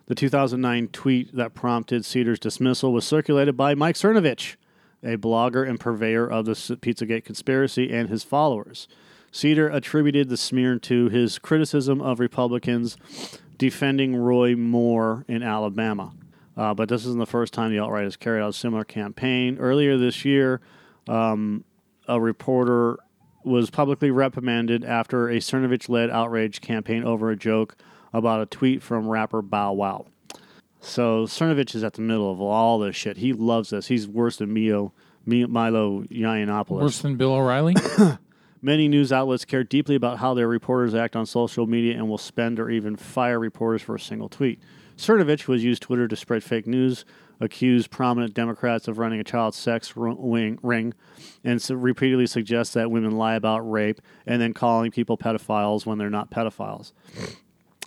The 0.08 0.16
2009 0.16 0.90
tweet 0.90 1.36
that 1.36 1.54
prompted 1.54 2.06
Seder's 2.06 2.40
dismissal 2.40 2.92
was 2.92 3.06
circulated 3.06 3.56
by 3.56 3.76
Mike 3.76 3.96
Cernovich, 3.96 4.56
a 5.04 5.18
blogger 5.18 5.68
and 5.68 5.80
purveyor 5.80 6.28
of 6.28 6.46
the 6.46 6.52
Pizzagate 6.54 7.24
conspiracy, 7.24 7.92
and 7.92 8.10
his 8.10 8.24
followers. 8.24 8.88
Seder 9.32 9.70
attributed 9.70 10.30
the 10.30 10.38
smear 10.38 10.78
to 10.80 11.08
his 11.08 11.40
criticism 11.40 12.02
of 12.02 12.20
Republicans 12.20 12.98
defending 13.58 14.16
Roy 14.16 14.56
Moore 14.56 15.24
in 15.28 15.42
Alabama. 15.42 16.12
Uh, 16.58 16.74
but 16.74 16.90
this 16.90 17.06
isn't 17.06 17.20
the 17.20 17.26
first 17.26 17.54
time 17.54 17.72
the 17.72 17.80
alt 17.80 17.92
right 17.92 18.04
has 18.04 18.18
carried 18.18 18.42
out 18.42 18.50
a 18.50 18.54
similar 18.54 18.84
campaign. 18.84 19.58
Earlier 19.58 19.98
this 19.98 20.26
year, 20.26 20.60
um, 21.12 21.66
a 22.08 22.20
reporter 22.20 22.98
was 23.44 23.70
publicly 23.70 24.12
reprimanded 24.12 24.86
after 24.86 25.30
a 25.30 25.38
Cernovich 25.38 25.90
led 25.90 26.10
outrage 26.10 26.62
campaign 26.62 27.04
over 27.04 27.32
a 27.32 27.36
joke 27.36 27.76
about 28.14 28.42
a 28.42 28.46
tweet 28.46 28.82
from 28.82 29.08
rapper 29.08 29.42
Bow 29.42 29.74
Wow. 29.74 30.06
So 30.80 31.26
Cernovich 31.26 31.76
is 31.76 31.84
at 31.84 31.94
the 31.94 32.02
middle 32.02 32.32
of 32.32 32.40
all 32.40 32.80
this 32.80 32.96
shit. 32.96 33.18
He 33.18 33.34
loves 33.34 33.72
this. 33.72 33.88
He's 33.88 34.08
worse 34.08 34.38
than 34.38 34.54
Mio, 34.54 34.94
Milo 35.26 36.04
Yiannopoulos. 36.04 36.82
Worse 36.82 37.02
than 37.02 37.18
Bill 37.18 37.34
O'Reilly. 37.34 37.76
Many 38.62 38.88
news 38.88 39.12
outlets 39.12 39.44
care 39.44 39.64
deeply 39.64 39.96
about 39.96 40.20
how 40.20 40.34
their 40.34 40.48
reporters 40.48 40.96
act 40.96 41.16
on 41.16 41.26
social 41.26 41.68
media 41.68 41.96
and 41.96 42.08
will 42.08 42.18
spend 42.18 42.60
or 42.60 42.70
even 42.70 42.96
fire 42.96 43.40
reporters 43.40 43.82
for 43.82 43.96
a 43.96 44.00
single 44.00 44.30
tweet. 44.30 44.60
Cernovich, 44.98 45.42
who 45.42 45.54
has 45.54 45.64
used 45.64 45.82
Twitter 45.82 46.08
to 46.08 46.16
spread 46.16 46.44
fake 46.44 46.68
news, 46.68 47.06
accused 47.42 47.90
prominent 47.90 48.36
Democrats 48.36 48.88
of 48.88 49.00
running 49.00 49.20
a 49.20 49.24
child 49.24 49.56
sex 49.56 49.94
ring, 49.96 50.94
and 51.44 51.70
repeatedly 51.70 52.28
suggests 52.28 52.74
that 52.76 52.92
women 52.92 53.18
lie 53.18 53.34
about 53.34 53.60
rape, 53.70 54.00
and 54.26 54.40
then 54.42 54.54
calling 54.54 54.92
people 54.92 55.18
pedophiles 55.18 55.86
when 55.86 55.98
they're 55.98 56.10
not 56.10 56.30
pedophiles. 56.30 56.94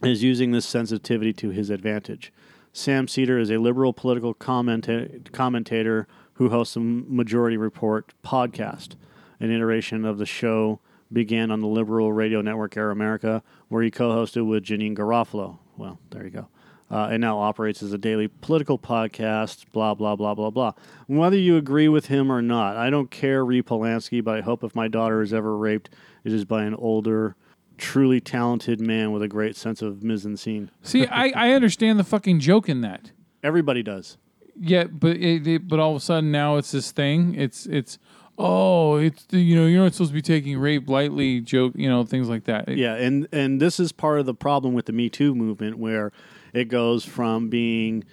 is 0.03 0.23
using 0.23 0.51
this 0.51 0.67
sensitivity 0.67 1.33
to 1.33 1.51
his 1.51 1.71
advantage. 1.71 2.33
Sam 2.73 3.07
Seder 3.07 3.39
is 3.39 3.51
a 3.51 3.59
liberal 3.59 3.93
political 3.93 4.35
commenta- 4.35 5.31
commentator 5.31 6.09
who 6.35 6.51
hosts 6.51 6.75
a 6.75 6.81
Majority 6.81 7.57
Report 7.57 8.13
podcast. 8.25 8.97
An 9.39 9.53
iteration 9.53 10.05
of 10.05 10.19
the 10.19 10.27
show 10.27 10.81
began 11.13 11.53
on 11.53 11.61
the 11.61 11.69
liberal 11.69 12.13
radio 12.13 12.43
network 12.43 12.77
Air 12.77 12.91
America, 12.91 13.45
where 13.69 13.85
he 13.85 13.91
co 13.91 14.11
hosted 14.11 14.49
with 14.49 14.65
Janeane 14.65 14.97
Garofalo. 14.97 15.59
Well, 15.77 16.01
there 16.11 16.25
you 16.25 16.31
go 16.31 16.49
uh, 16.95 17.09
and 17.11 17.21
now 17.21 17.41
operates 17.41 17.83
as 17.83 17.93
a 17.93 17.99
daily 17.99 18.29
political 18.29 18.79
podcast, 18.79 19.65
blah, 19.73 19.95
blah, 19.95 20.15
blah, 20.15 20.33
blah, 20.33 20.51
blah. 20.51 20.73
Whether 21.09 21.37
you 21.37 21.57
agree 21.57 21.89
with 21.89 22.07
him 22.07 22.31
or 22.31 22.41
not, 22.41 22.77
I 22.77 22.89
don't 22.89 23.11
care, 23.11 23.45
Ree 23.45 23.63
Polanski, 23.63 24.23
but 24.23 24.37
I 24.37 24.43
hope 24.43 24.63
if 24.63 24.77
my 24.77 24.87
daughter 24.87 25.21
is 25.21 25.35
ever 25.35 25.57
raped, 25.57 25.91
it 26.23 26.33
is 26.33 26.45
by 26.45 26.63
an 26.63 26.75
older, 26.77 27.35
truly 27.79 28.21
talented 28.21 28.81
man 28.81 29.11
with 29.11 29.25
a 29.25 29.29
great 29.29 29.57
sense 29.57 29.83
of 29.83 30.05
mise 30.05 30.25
en 30.25 30.37
scene. 30.37 30.71
See, 30.83 31.05
I, 31.09 31.33
I 31.35 31.51
understand 31.51 31.99
the 31.99 32.05
fucking 32.05 32.39
joke 32.39 32.69
in 32.69 32.81
that. 32.83 33.11
Everybody 33.43 33.83
does. 33.83 34.17
Yeah, 34.57 34.85
but 34.85 35.17
it, 35.17 35.49
it, 35.49 35.67
but 35.67 35.81
all 35.81 35.91
of 35.91 35.97
a 35.97 36.01
sudden 36.01 36.31
now 36.31 36.59
it's 36.59 36.71
this 36.71 36.93
thing. 36.93 37.35
It's 37.35 37.67
it's 37.67 37.99
oh, 38.39 38.99
it's 38.99 39.25
the, 39.25 39.41
you 39.41 39.57
know 39.57 39.67
you're 39.67 39.83
not 39.83 39.95
supposed 39.95 40.13
to 40.13 40.15
be 40.15 40.23
taking 40.23 40.57
rape 40.59 40.89
lightly. 40.89 41.41
Joke, 41.41 41.73
you 41.75 41.89
know 41.89 42.05
things 42.05 42.29
like 42.29 42.45
that. 42.45 42.69
It, 42.69 42.79
yeah, 42.79 42.95
and 42.95 43.27
and 43.33 43.61
this 43.61 43.81
is 43.81 43.91
part 43.91 44.21
of 44.21 44.27
the 44.27 44.35
problem 44.35 44.73
with 44.73 44.87
the 44.87 44.93
Me 44.93 45.11
Too 45.11 45.35
movement, 45.35 45.79
where 45.79 46.13
it 46.55 46.69
goes 46.69 47.05
from 47.05 47.49
being 47.49 48.05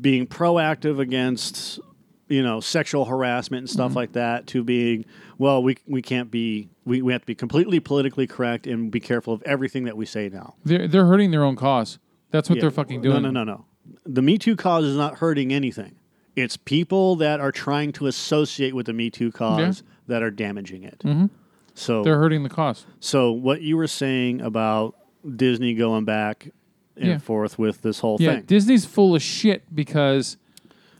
being 0.00 0.26
proactive 0.26 0.98
against 0.98 1.80
you 2.28 2.42
know 2.42 2.60
sexual 2.60 3.04
harassment 3.04 3.62
and 3.62 3.70
stuff 3.70 3.88
mm-hmm. 3.88 3.96
like 3.96 4.12
that 4.12 4.46
to 4.46 4.62
being 4.62 5.04
well 5.38 5.62
we 5.62 5.76
we 5.86 6.00
can't 6.00 6.30
be 6.30 6.70
we, 6.84 7.02
we 7.02 7.12
have 7.12 7.22
to 7.22 7.26
be 7.26 7.34
completely 7.34 7.80
politically 7.80 8.26
correct 8.26 8.66
and 8.66 8.90
be 8.90 9.00
careful 9.00 9.34
of 9.34 9.42
everything 9.42 9.84
that 9.84 9.96
we 9.96 10.06
say 10.06 10.28
now. 10.28 10.54
They're 10.64 10.88
they're 10.88 11.06
hurting 11.06 11.30
their 11.30 11.44
own 11.44 11.56
cause. 11.56 11.98
That's 12.30 12.48
what 12.48 12.56
yeah. 12.56 12.62
they're 12.62 12.70
fucking 12.70 13.02
doing. 13.02 13.22
No, 13.22 13.30
no, 13.30 13.44
no, 13.44 13.52
no. 13.52 13.64
The 14.04 14.22
Me 14.22 14.38
Too 14.38 14.56
cause 14.56 14.84
is 14.84 14.96
not 14.96 15.18
hurting 15.18 15.52
anything. 15.52 15.96
It's 16.36 16.56
people 16.56 17.16
that 17.16 17.40
are 17.40 17.50
trying 17.50 17.92
to 17.92 18.06
associate 18.06 18.74
with 18.74 18.86
the 18.86 18.92
Me 18.92 19.10
Too 19.10 19.32
cause 19.32 19.82
yeah. 19.82 19.92
that 20.06 20.22
are 20.22 20.30
damaging 20.30 20.84
it. 20.84 21.00
Mm-hmm. 21.04 21.26
So 21.74 22.02
they're 22.02 22.18
hurting 22.18 22.42
the 22.42 22.48
cause. 22.48 22.86
So 23.00 23.32
what 23.32 23.62
you 23.62 23.76
were 23.76 23.88
saying 23.88 24.40
about 24.40 24.96
Disney 25.36 25.74
going 25.74 26.04
back 26.04 26.50
and 26.96 27.06
yeah. 27.06 27.18
forth 27.18 27.58
with 27.58 27.82
this 27.82 28.00
whole 28.00 28.16
yeah, 28.20 28.36
thing. 28.36 28.42
Disney's 28.42 28.84
full 28.84 29.14
of 29.14 29.22
shit 29.22 29.74
because 29.74 30.36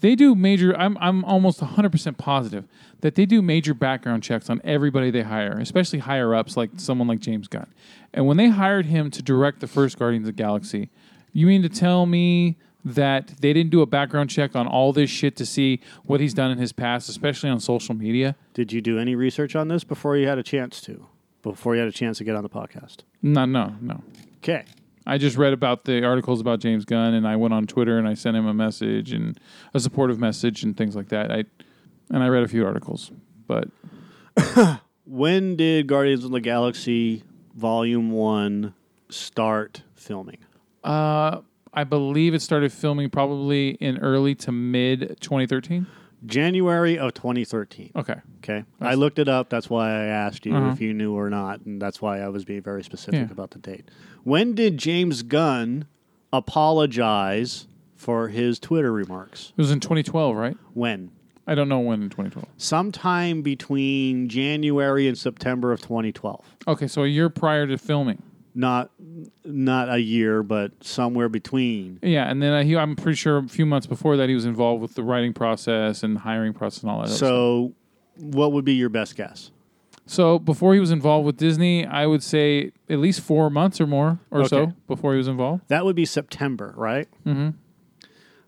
they 0.01 0.15
do 0.15 0.35
major. 0.35 0.77
I'm 0.77 0.97
I'm 1.01 1.25
almost 1.25 1.61
100 1.61 1.91
percent 1.91 2.19
positive 2.19 2.65
that 3.01 3.15
they 3.15 3.27
do 3.27 3.43
major 3.43 3.75
background 3.75 4.23
checks 4.23 4.51
on 4.51 4.61
everybody 4.65 5.11
they 5.11 5.23
hire, 5.23 5.59
especially 5.59 6.01
higher 6.01 6.35
ups 6.35 6.57
like 6.57 6.71
someone 6.77 7.09
like 7.09 7.21
James 7.21 7.49
Gunn. 7.49 7.67
And 8.13 8.27
when 8.27 8.37
they 8.37 8.49
hired 8.49 8.87
him 8.87 9.11
to 9.13 9.23
direct 9.23 9.61
the 9.61 9.67
first 9.67 9.99
Guardians 9.99 10.29
of 10.29 10.37
the 10.37 10.43
Galaxy, 10.43 10.91
you 11.33 11.47
mean 11.47 11.63
to 11.63 11.69
tell 11.69 12.07
me 12.07 12.57
that 12.85 13.29
they 13.41 13.53
didn't 13.53 13.71
do 13.71 13.83
a 13.83 13.87
background 13.87 14.31
check 14.31 14.57
on 14.57 14.67
all 14.67 14.93
this 14.93 15.11
shit 15.11 15.37
to 15.37 15.47
see 15.47 15.81
what 16.05 16.21
he's 16.21 16.35
done 16.35 16.51
in 16.51 16.59
his 16.59 16.73
past, 16.73 17.09
especially 17.09 17.51
on 17.51 17.61
social 17.61 17.95
media? 17.95 18.37
Did 18.55 18.73
you 18.73 18.81
do 18.81 18.99
any 18.99 19.15
research 19.15 19.55
on 19.55 19.69
this 19.69 19.85
before 19.85 20.17
you 20.17 20.27
had 20.27 20.39
a 20.39 20.43
chance 20.43 20.81
to? 20.83 21.07
Before 21.43 21.75
you 21.75 21.81
had 21.81 21.89
a 21.89 21.93
chance 21.93 22.19
to 22.19 22.25
get 22.25 22.37
on 22.37 22.43
the 22.43 22.51
podcast? 22.51 22.99
No, 23.23 23.45
no, 23.45 23.77
no. 23.81 24.03
Okay. 24.39 24.65
I 25.11 25.19
just 25.19 25.37
read 25.37 25.53
about 25.53 25.87
the 25.87 26.05
articles 26.05 26.41
about 26.41 26.61
James 26.61 26.85
Gunn, 26.85 27.15
and 27.15 27.27
I 27.27 27.35
went 27.35 27.53
on 27.53 27.67
Twitter 27.67 27.99
and 27.99 28.07
I 28.07 28.15
sent 28.15 28.37
him 28.37 28.47
a 28.47 28.55
message 28.55 29.13
and 29.13 29.37
a 29.75 29.81
supportive 29.81 30.21
message 30.21 30.63
and 30.63 30.77
things 30.77 30.95
like 30.95 31.09
that. 31.09 31.33
I 31.33 31.45
and 32.11 32.23
I 32.23 32.29
read 32.29 32.45
a 32.45 32.49
few 32.49 32.65
articles, 32.65 33.11
but 33.49 33.69
when 35.07 35.57
did 35.57 35.89
Guardians 35.89 36.25
of 36.25 36.31
the 36.31 36.41
Galaxy 36.41 37.25
Volume 37.57 38.13
One 38.13 38.75
start 39.09 39.83
filming? 39.97 40.39
Uh, 40.85 41.41
I 41.75 41.83
believe 41.83 42.33
it 42.33 42.41
started 42.41 42.73
filming 42.73 43.11
probably 43.11 43.71
in 43.71 43.99
early 43.99 44.37
to 44.37 44.53
mid 44.53 45.17
2013. 45.21 45.89
January 46.27 46.99
of 46.99 47.15
2013. 47.15 47.93
Okay. 47.97 48.17
Okay. 48.39 48.65
I 48.81 48.95
looked 48.95 49.19
it 49.19 49.29
up. 49.29 49.49
That's 49.49 49.71
why 49.71 49.91
I 49.91 50.05
asked 50.05 50.47
you 50.47 50.55
uh-huh. 50.55 50.71
if 50.73 50.81
you 50.81 50.93
knew 50.93 51.15
or 51.15 51.31
not, 51.31 51.61
and 51.65 51.81
that's 51.81 52.03
why 52.03 52.21
I 52.21 52.29
was 52.29 52.45
being 52.45 52.63
very 52.63 52.83
specific 52.83 53.29
yeah. 53.29 53.33
about 53.33 53.51
the 53.53 53.59
date. 53.59 53.91
When 54.25 54.55
did 54.55 54.79
James 54.79 55.23
Gunn 55.23 55.87
apologize 56.33 57.67
for 57.95 58.29
his 58.29 58.59
Twitter 58.59 58.93
remarks? 58.93 59.53
It 59.57 59.61
was 59.61 59.71
in 59.71 59.81
2012, 59.81 60.37
right? 60.37 60.57
When? 60.75 61.11
I 61.47 61.55
don't 61.55 61.69
know 61.69 61.81
when 61.81 62.03
in 62.03 62.11
2012. 62.11 62.47
Sometime 62.59 63.43
between 63.43 64.29
January 64.29 65.09
and 65.09 65.19
September 65.19 65.73
of 65.73 65.81
2012. 65.81 66.45
Okay, 66.69 66.87
so 66.87 67.03
a 67.05 67.09
year 67.09 67.29
prior 67.29 67.67
to 67.67 67.77
filming 67.77 68.23
not 68.55 68.91
not 69.45 69.89
a 69.89 69.99
year, 69.99 70.43
but 70.43 70.73
somewhere 70.83 71.29
between. 71.29 71.99
Yeah, 72.03 72.31
and 72.31 72.43
then 72.43 72.67
he, 72.67 72.77
I'm 72.77 72.97
pretty 72.97 73.17
sure 73.17 73.39
a 73.39 73.49
few 73.49 73.67
months 73.67 73.87
before 73.87 74.17
that 74.17 74.29
he 74.29 74.35
was 74.35 74.45
involved 74.45 74.83
with 74.83 74.95
the 74.95 75.03
writing 75.03 75.33
process 75.33 76.03
and 76.03 76.19
hiring 76.19 76.53
process 76.53 76.83
and 76.83 76.91
all 76.91 77.03
that. 77.03 77.09
So, 77.09 77.75
what 78.17 78.53
would 78.53 78.65
be 78.65 78.75
your 78.75 78.89
best 78.89 79.17
guess? 79.17 79.51
So 80.11 80.41
before 80.41 80.75
he 80.75 80.81
was 80.81 80.91
involved 80.91 81.25
with 81.25 81.37
Disney, 81.37 81.87
I 81.87 82.05
would 82.05 82.25
say 82.25 82.73
at 82.89 82.99
least 82.99 83.21
four 83.21 83.49
months 83.49 83.81
or 83.81 83.87
more 83.87 84.19
or 84.33 84.41
okay. 84.41 84.49
so 84.49 84.73
before 84.89 85.13
he 85.13 85.19
was 85.19 85.29
involved. 85.29 85.63
That 85.69 85.85
would 85.85 85.95
be 85.95 86.05
September, 86.05 86.75
right? 86.77 87.07
Mm-hmm. 87.25 87.51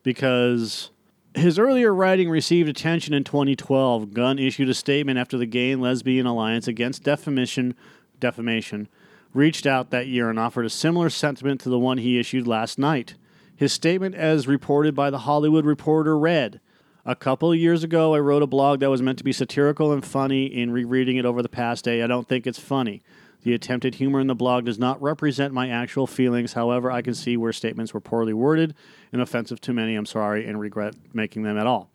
Because 0.03 0.91
his 1.37 1.61
earlier 1.61 1.95
writing 1.95 2.29
received 2.29 2.69
attention 2.69 3.15
in 3.15 3.23
2012. 3.23 4.13
Gunn 4.13 4.41
issued 4.41 4.69
a 4.71 4.75
statement 4.75 5.21
after 5.21 5.39
the 5.39 5.47
Gay 5.47 5.71
and 5.71 5.81
Lesbian 5.81 6.27
Alliance 6.27 6.67
Against 6.67 7.05
Defamation, 7.05 7.77
defamation 8.19 8.89
reached 9.35 9.67
out 9.67 9.91
that 9.91 10.07
year 10.07 10.29
and 10.29 10.39
offered 10.39 10.67
a 10.67 10.71
similar 10.71 11.11
sentiment 11.11 11.61
to 11.61 11.69
the 11.69 11.79
one 11.79 11.99
he 11.99 12.19
issued 12.19 12.47
last 12.47 12.79
night. 12.79 13.15
His 13.55 13.73
statement, 13.73 14.15
as 14.15 14.49
reported 14.49 14.95
by 14.95 15.11
The 15.11 15.21
Hollywood 15.21 15.65
Reporter, 15.65 16.19
read 16.19 16.61
A 17.05 17.15
couple 17.15 17.53
of 17.53 17.59
years 17.59 17.85
ago, 17.85 18.15
I 18.15 18.19
wrote 18.19 18.43
a 18.43 18.47
blog 18.47 18.81
that 18.81 18.91
was 18.91 19.03
meant 19.03 19.19
to 19.19 19.25
be 19.25 19.33
satirical 19.33 19.93
and 19.93 20.05
funny. 20.05 20.47
In 20.47 20.71
rereading 20.71 21.17
it 21.17 21.25
over 21.25 21.43
the 21.43 21.49
past 21.49 21.85
day, 21.85 22.03
I 22.03 22.07
don't 22.07 22.29
think 22.29 22.47
it's 22.47 22.59
funny. 22.59 23.03
The 23.43 23.55
attempted 23.55 23.97
humor 23.97 24.21
in 24.21 24.29
the 24.29 24.35
blog 24.37 24.67
does 24.67 24.79
not 24.79 25.03
represent 25.03 25.53
my 25.53 25.69
actual 25.69 26.07
feelings. 26.07 26.53
However, 26.53 26.93
I 26.93 27.03
can 27.03 27.15
see 27.15 27.37
where 27.37 27.53
statements 27.53 27.93
were 27.93 28.01
poorly 28.01 28.33
worded 28.33 28.75
and 29.13 29.21
offensive 29.21 29.61
to 29.63 29.73
many. 29.73 29.97
I'm 29.97 30.07
sorry 30.07 30.47
and 30.47 30.61
regret 30.61 30.95
making 31.13 31.43
them 31.43 31.59
at 31.59 31.67
all. 31.67 31.91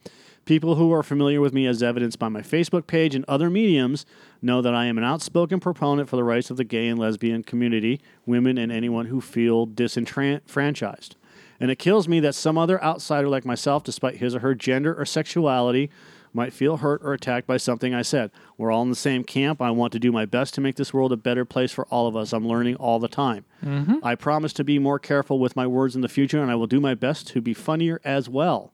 People 0.48 0.76
who 0.76 0.94
are 0.94 1.04
familiar 1.04 1.42
with 1.42 1.54
me, 1.54 1.68
as 1.68 1.84
evidenced 1.84 2.20
by 2.20 2.30
my 2.30 2.40
Facebook 2.40 2.88
page 2.88 3.14
and 3.14 3.26
other 3.28 3.50
mediums, 3.50 4.06
know 4.42 4.62
that 4.62 4.74
I 4.74 4.86
am 4.86 4.98
an 4.98 5.04
outspoken 5.04 5.60
proponent 5.60 6.08
for 6.08 6.16
the 6.16 6.24
rights 6.24 6.50
of 6.50 6.56
the 6.56 6.64
gay 6.64 6.88
and 6.88 6.98
lesbian 6.98 7.44
community, 7.44 8.00
women, 8.26 8.58
and 8.58 8.72
anyone 8.72 9.08
who 9.08 9.20
feel 9.20 9.66
disenfranchised. 9.66 11.18
And 11.60 11.70
it 11.70 11.80
kills 11.80 12.08
me 12.08 12.22
that 12.22 12.34
some 12.34 12.58
other 12.58 12.82
outsider 12.82 13.28
like 13.28 13.44
myself, 13.44 13.84
despite 13.84 14.18
his 14.18 14.36
or 14.36 14.40
her 14.40 14.56
gender 14.56 14.96
or 14.98 15.04
sexuality, 15.06 15.90
might 16.32 16.54
feel 16.54 16.78
hurt 16.78 17.02
or 17.04 17.12
attacked 17.12 17.46
by 17.46 17.58
something 17.58 17.94
I 17.94 18.02
said. 18.02 18.32
We're 18.58 18.72
all 18.72 18.84
in 18.84 18.90
the 18.90 18.96
same 18.96 19.26
camp. 19.26 19.62
I 19.62 19.72
want 19.72 19.92
to 19.94 20.00
do 20.00 20.14
my 20.14 20.26
best 20.26 20.54
to 20.54 20.62
make 20.62 20.78
this 20.78 20.94
world 20.94 21.12
a 21.12 21.18
better 21.18 21.44
place 21.44 21.74
for 21.74 21.86
all 21.88 22.08
of 22.08 22.16
us. 22.16 22.32
I'm 22.32 22.48
learning 22.48 22.78
all 22.78 23.00
the 23.00 23.10
time. 23.10 23.44
Mm-hmm. 23.66 23.96
I 24.02 24.16
promise 24.16 24.54
to 24.54 24.64
be 24.64 24.80
more 24.80 24.98
careful 24.98 25.40
with 25.40 25.58
my 25.58 25.68
words 25.68 25.94
in 25.94 26.02
the 26.02 26.08
future, 26.08 26.42
and 26.42 26.50
I 26.50 26.56
will 26.56 26.68
do 26.68 26.80
my 26.80 26.96
best 26.96 27.28
to 27.30 27.42
be 27.42 27.54
funnier 27.54 28.00
as 28.06 28.30
well. 28.30 28.72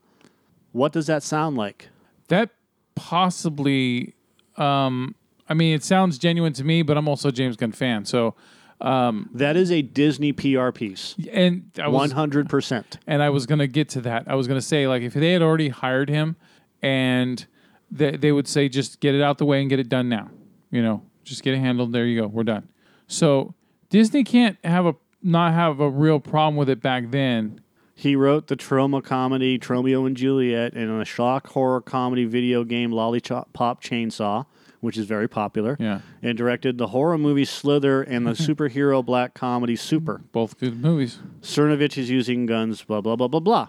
What 0.74 0.92
does 0.92 1.08
that 1.08 1.24
sound 1.24 1.56
like? 1.56 1.88
That 2.28 2.50
possibly, 2.96 4.14
um, 4.58 5.16
I 5.48 5.54
mean, 5.54 5.74
it 5.76 5.84
sounds 5.84 6.18
genuine 6.18 6.54
to 6.54 6.64
me, 6.64 6.82
but 6.82 6.98
I'm 6.98 7.08
also 7.08 7.30
a 7.30 7.32
James 7.32 7.56
Gunn 7.56 7.72
fan. 7.72 8.06
So, 8.06 8.36
That 8.82 9.56
is 9.56 9.72
a 9.72 9.82
Disney 9.82 10.34
PR 10.34 10.72
piece. 10.72 11.16
and 11.32 11.72
I 11.82 11.88
was, 11.88 12.12
100%. 12.12 12.98
and 13.08 13.24
I 13.24 13.30
was 13.30 13.46
gonna 13.46 13.68
get 13.68 13.88
to 13.90 14.02
that. 14.02 14.26
I 14.28 14.36
was 14.36 14.48
gonna 14.48 14.62
say 14.62 14.88
like 14.88 15.02
if 15.04 15.14
they 15.14 15.32
had 15.32 15.42
already 15.42 15.70
hired 15.70 16.10
him, 16.10 16.36
and 16.82 17.46
they 17.92 18.18
they 18.18 18.32
would 18.32 18.48
say 18.48 18.68
just 18.68 19.00
get 19.00 19.16
it 19.16 19.22
out 19.22 19.38
the 19.38 19.46
way 19.46 19.62
and 19.62 19.70
get 19.70 19.80
it 19.80 19.88
done 19.88 20.10
now. 20.10 20.30
You 20.72 20.82
know, 20.82 21.04
just 21.24 21.44
get 21.44 21.54
it 21.54 21.60
handled. 21.60 21.94
There 21.94 22.06
you 22.06 22.20
go. 22.22 22.28
We're 22.28 22.44
done. 22.44 22.68
So 23.08 23.54
Disney 23.90 24.24
can't 24.24 24.58
have 24.66 24.86
a 24.86 24.96
not 25.22 25.54
have 25.54 25.80
a 25.80 25.90
real 25.90 26.20
problem 26.20 26.56
with 26.58 26.68
it 26.70 26.82
back 26.82 27.12
then. 27.12 27.62
He 27.96 28.16
wrote 28.16 28.48
the 28.48 28.56
Troma 28.56 29.04
comedy 29.04 29.60
Tromeo 29.60 30.06
and 30.08 30.18
Juliet 30.18 30.74
and 30.74 31.02
a 31.02 31.06
shock 31.06 31.48
horror 31.48 31.82
comedy 31.82 32.26
video 32.26 32.64
game 32.64 32.92
Lollipop 32.92 33.84
Chainsaw, 33.84 34.46
which 34.80 34.98
is 34.98 35.06
very 35.06 35.30
popular. 35.30 35.78
Yeah. 35.80 36.02
And 36.22 36.38
directed 36.38 36.78
the 36.78 36.88
horror 36.88 37.18
movie 37.18 37.46
Slither 37.46 38.02
and 38.02 38.26
the 38.26 38.32
superhero 38.34 39.06
black 39.06 39.34
comedy 39.36 39.76
Super. 39.76 40.22
Both 40.32 40.60
good 40.60 40.82
movies. 40.82 41.20
Cernovich 41.42 41.98
is 41.98 42.10
using 42.10 42.46
Gunn's, 42.46 42.84
blah, 42.84 43.02
blah, 43.02 43.16
blah, 43.16 43.28
blah, 43.28 43.40
blah. 43.40 43.68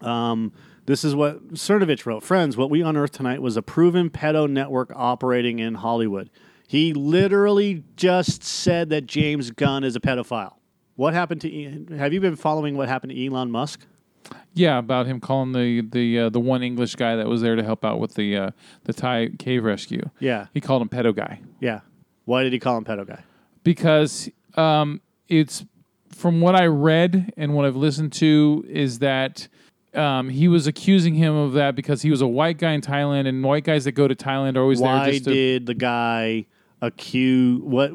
Um, 0.00 0.52
this 0.86 1.04
is 1.04 1.14
what 1.14 1.52
Cernovich 1.52 2.06
wrote. 2.06 2.22
Friends, 2.22 2.56
what 2.56 2.70
we 2.70 2.80
unearthed 2.82 3.14
tonight 3.14 3.42
was 3.42 3.58
a 3.58 3.62
proven 3.62 4.08
pedo 4.08 4.48
network 4.48 4.90
operating 4.96 5.58
in 5.58 5.74
Hollywood. 5.74 6.30
He 6.66 6.94
literally 6.94 7.84
just 7.96 8.42
said 8.42 8.88
that 8.90 9.06
James 9.06 9.50
Gunn 9.50 9.84
is 9.84 9.96
a 9.96 10.00
pedophile. 10.00 10.57
What 10.98 11.14
happened 11.14 11.40
to? 11.42 11.96
Have 11.96 12.12
you 12.12 12.20
been 12.20 12.34
following 12.34 12.76
what 12.76 12.88
happened 12.88 13.12
to 13.12 13.24
Elon 13.26 13.52
Musk? 13.52 13.86
Yeah, 14.52 14.78
about 14.78 15.06
him 15.06 15.20
calling 15.20 15.52
the 15.52 15.80
the 15.80 16.18
uh, 16.18 16.28
the 16.28 16.40
one 16.40 16.64
English 16.64 16.96
guy 16.96 17.14
that 17.14 17.28
was 17.28 17.40
there 17.40 17.54
to 17.54 17.62
help 17.62 17.84
out 17.84 18.00
with 18.00 18.14
the 18.14 18.36
uh, 18.36 18.50
the 18.82 18.92
Thai 18.92 19.28
cave 19.38 19.62
rescue. 19.62 20.02
Yeah, 20.18 20.46
He 20.52 20.60
called 20.60 20.82
him 20.82 20.88
pedo 20.88 21.14
guy 21.14 21.40
yeah. 21.60 21.82
Why 22.24 22.42
did 22.42 22.52
he 22.52 22.58
call 22.58 22.76
him 22.76 22.84
pedo 22.84 23.06
guy? 23.06 23.22
because 23.62 24.28
um, 24.56 25.00
it's 25.28 25.64
from 26.10 26.40
what 26.40 26.56
I 26.56 26.66
read 26.66 27.32
and 27.36 27.54
what 27.54 27.64
I've 27.64 27.76
listened 27.76 28.12
to 28.14 28.64
is 28.68 28.98
that 28.98 29.46
um, 29.94 30.28
he 30.30 30.48
was 30.48 30.66
accusing 30.66 31.14
him 31.14 31.36
of 31.36 31.52
that 31.52 31.76
because 31.76 32.02
he 32.02 32.10
was 32.10 32.22
a 32.22 32.26
white 32.26 32.58
guy 32.58 32.72
in 32.72 32.80
Thailand 32.80 33.28
and 33.28 33.44
white 33.44 33.62
guys 33.62 33.84
that 33.84 33.92
go 33.92 34.08
to 34.08 34.16
Thailand 34.16 34.56
are 34.56 34.62
always 34.62 34.80
there 34.80 34.88
Why 34.88 35.12
just 35.12 35.24
to 35.26 35.32
did 35.32 35.66
the 35.66 35.74
guy 35.74 36.46
accuse 36.82 37.62
what? 37.62 37.92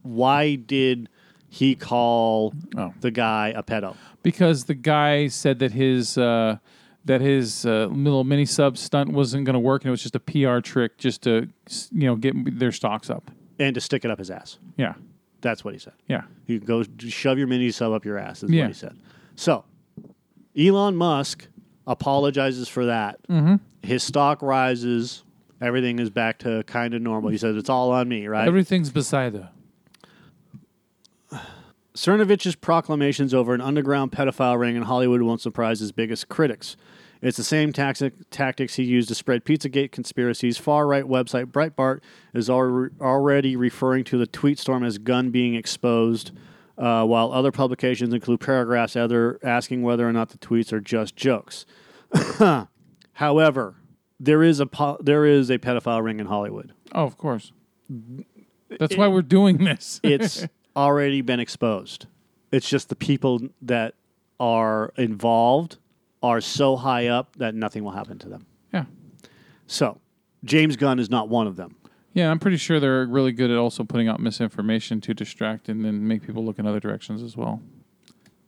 Why 0.00 0.54
did 0.54 1.10
he 1.48 1.74
call 1.74 2.52
Oh. 2.76 2.92
the 3.00 3.10
guy 3.10 3.52
a 3.56 3.62
pedo? 3.62 3.94
because 4.22 4.64
the 4.64 4.74
guy 4.74 5.28
said 5.28 5.58
that 5.60 5.72
his 5.72 6.18
uh, 6.18 6.58
that 7.04 7.20
his 7.20 7.64
uh, 7.64 7.86
little 7.86 8.24
mini 8.24 8.44
sub 8.44 8.76
stunt 8.76 9.12
wasn't 9.12 9.44
going 9.44 9.54
to 9.54 9.60
work 9.60 9.82
and 9.82 9.88
it 9.88 9.90
was 9.92 10.02
just 10.02 10.16
a 10.16 10.20
PR 10.20 10.58
trick 10.60 10.98
just 10.98 11.22
to 11.22 11.48
you 11.92 12.06
know 12.08 12.16
get 12.16 12.58
their 12.58 12.72
stocks 12.72 13.08
up. 13.10 13.30
And 13.58 13.74
to 13.74 13.80
stick 13.80 14.04
it 14.04 14.10
up 14.10 14.18
his 14.18 14.30
ass. 14.30 14.58
Yeah, 14.76 14.94
That's 15.40 15.64
what 15.64 15.72
he 15.72 15.78
said. 15.80 15.94
yeah, 16.08 16.22
You 16.46 16.58
go 16.60 16.82
shove 16.98 17.38
your 17.38 17.46
mini 17.46 17.70
sub 17.70 17.92
up 17.92 18.04
your 18.04 18.18
ass, 18.18 18.42
is 18.42 18.50
Yeah. 18.50 18.62
what 18.64 18.68
he 18.68 18.74
said. 18.74 18.96
So, 19.36 19.64
Elon 20.58 20.96
Musk 20.96 21.48
apologizes 21.86 22.68
for 22.68 22.86
that. 22.86 23.16
Mm-hmm. 23.28 23.56
His 23.82 24.02
stock 24.02 24.42
rises. 24.42 25.22
Everything 25.60 25.98
is 26.00 26.10
back 26.10 26.38
to 26.40 26.64
kind 26.66 26.92
of 26.92 27.00
normal. 27.00 27.30
He 27.30 27.38
says, 27.38 27.56
It's 27.56 27.70
all 27.70 27.92
on 27.92 28.08
me, 28.08 28.26
right? 28.26 28.46
everything's 28.46 28.90
beside 28.90 29.34
her. 29.34 29.50
Cernovich's 31.96 32.54
proclamations 32.54 33.32
over 33.34 33.54
an 33.54 33.60
underground 33.60 34.12
pedophile 34.12 34.58
ring 34.58 34.76
in 34.76 34.82
Hollywood 34.82 35.22
won't 35.22 35.40
surprise 35.40 35.80
his 35.80 35.92
biggest 35.92 36.28
critics. 36.28 36.76
It's 37.22 37.38
the 37.38 37.44
same 37.44 37.72
tactic, 37.72 38.12
tactics 38.30 38.74
he 38.74 38.84
used 38.84 39.08
to 39.08 39.14
spread 39.14 39.44
Pizzagate 39.44 39.90
conspiracies. 39.90 40.58
Far 40.58 40.86
right 40.86 41.04
website 41.04 41.46
Breitbart 41.46 42.00
is 42.34 42.50
al- 42.50 42.90
already 43.00 43.56
referring 43.56 44.04
to 44.04 44.18
the 44.18 44.26
tweet 44.26 44.58
storm 44.58 44.84
as 44.84 44.98
Gunn 44.98 45.30
being 45.30 45.54
exposed, 45.54 46.32
uh, 46.76 47.04
while 47.06 47.32
other 47.32 47.50
publications 47.50 48.12
include 48.12 48.40
paragraphs 48.40 48.94
other 48.94 49.38
asking 49.42 49.82
whether 49.82 50.06
or 50.06 50.12
not 50.12 50.28
the 50.28 50.38
tweets 50.38 50.72
are 50.74 50.80
just 50.80 51.16
jokes. 51.16 51.64
However, 53.14 53.76
there 54.20 54.42
is 54.42 54.60
a 54.60 54.66
po- 54.66 54.98
there 55.00 55.24
is 55.24 55.48
a 55.50 55.58
pedophile 55.58 56.02
ring 56.04 56.20
in 56.20 56.26
Hollywood. 56.26 56.74
Oh, 56.92 57.04
of 57.04 57.16
course. 57.16 57.52
That's 58.78 58.96
why 58.96 59.08
we're 59.08 59.22
doing 59.22 59.58
this. 59.58 60.00
it's 60.02 60.46
already 60.76 61.22
been 61.22 61.40
exposed. 61.40 62.06
It's 62.52 62.68
just 62.68 62.88
the 62.88 62.96
people 62.96 63.40
that 63.62 63.94
are 64.38 64.92
involved 64.96 65.78
are 66.22 66.40
so 66.40 66.76
high 66.76 67.06
up 67.08 67.34
that 67.36 67.54
nothing 67.54 67.82
will 67.84 67.90
happen 67.92 68.18
to 68.18 68.28
them. 68.28 68.46
yeah, 68.72 68.84
So, 69.66 69.98
James 70.44 70.76
Gunn 70.76 70.98
is 70.98 71.10
not 71.10 71.28
one 71.28 71.46
of 71.46 71.56
them. 71.56 71.76
yeah. 72.12 72.30
I'm 72.30 72.38
pretty 72.38 72.56
sure 72.58 72.78
they're 72.80 73.06
really 73.06 73.32
good 73.32 73.50
at 73.50 73.56
also 73.56 73.84
putting 73.84 74.08
out 74.08 74.20
misinformation 74.20 75.00
to 75.02 75.14
distract 75.14 75.68
and 75.68 75.84
then 75.84 76.06
make 76.06 76.22
people 76.22 76.44
look 76.44 76.58
in 76.58 76.66
other 76.66 76.80
directions 76.80 77.22
as 77.22 77.36
well. 77.36 77.60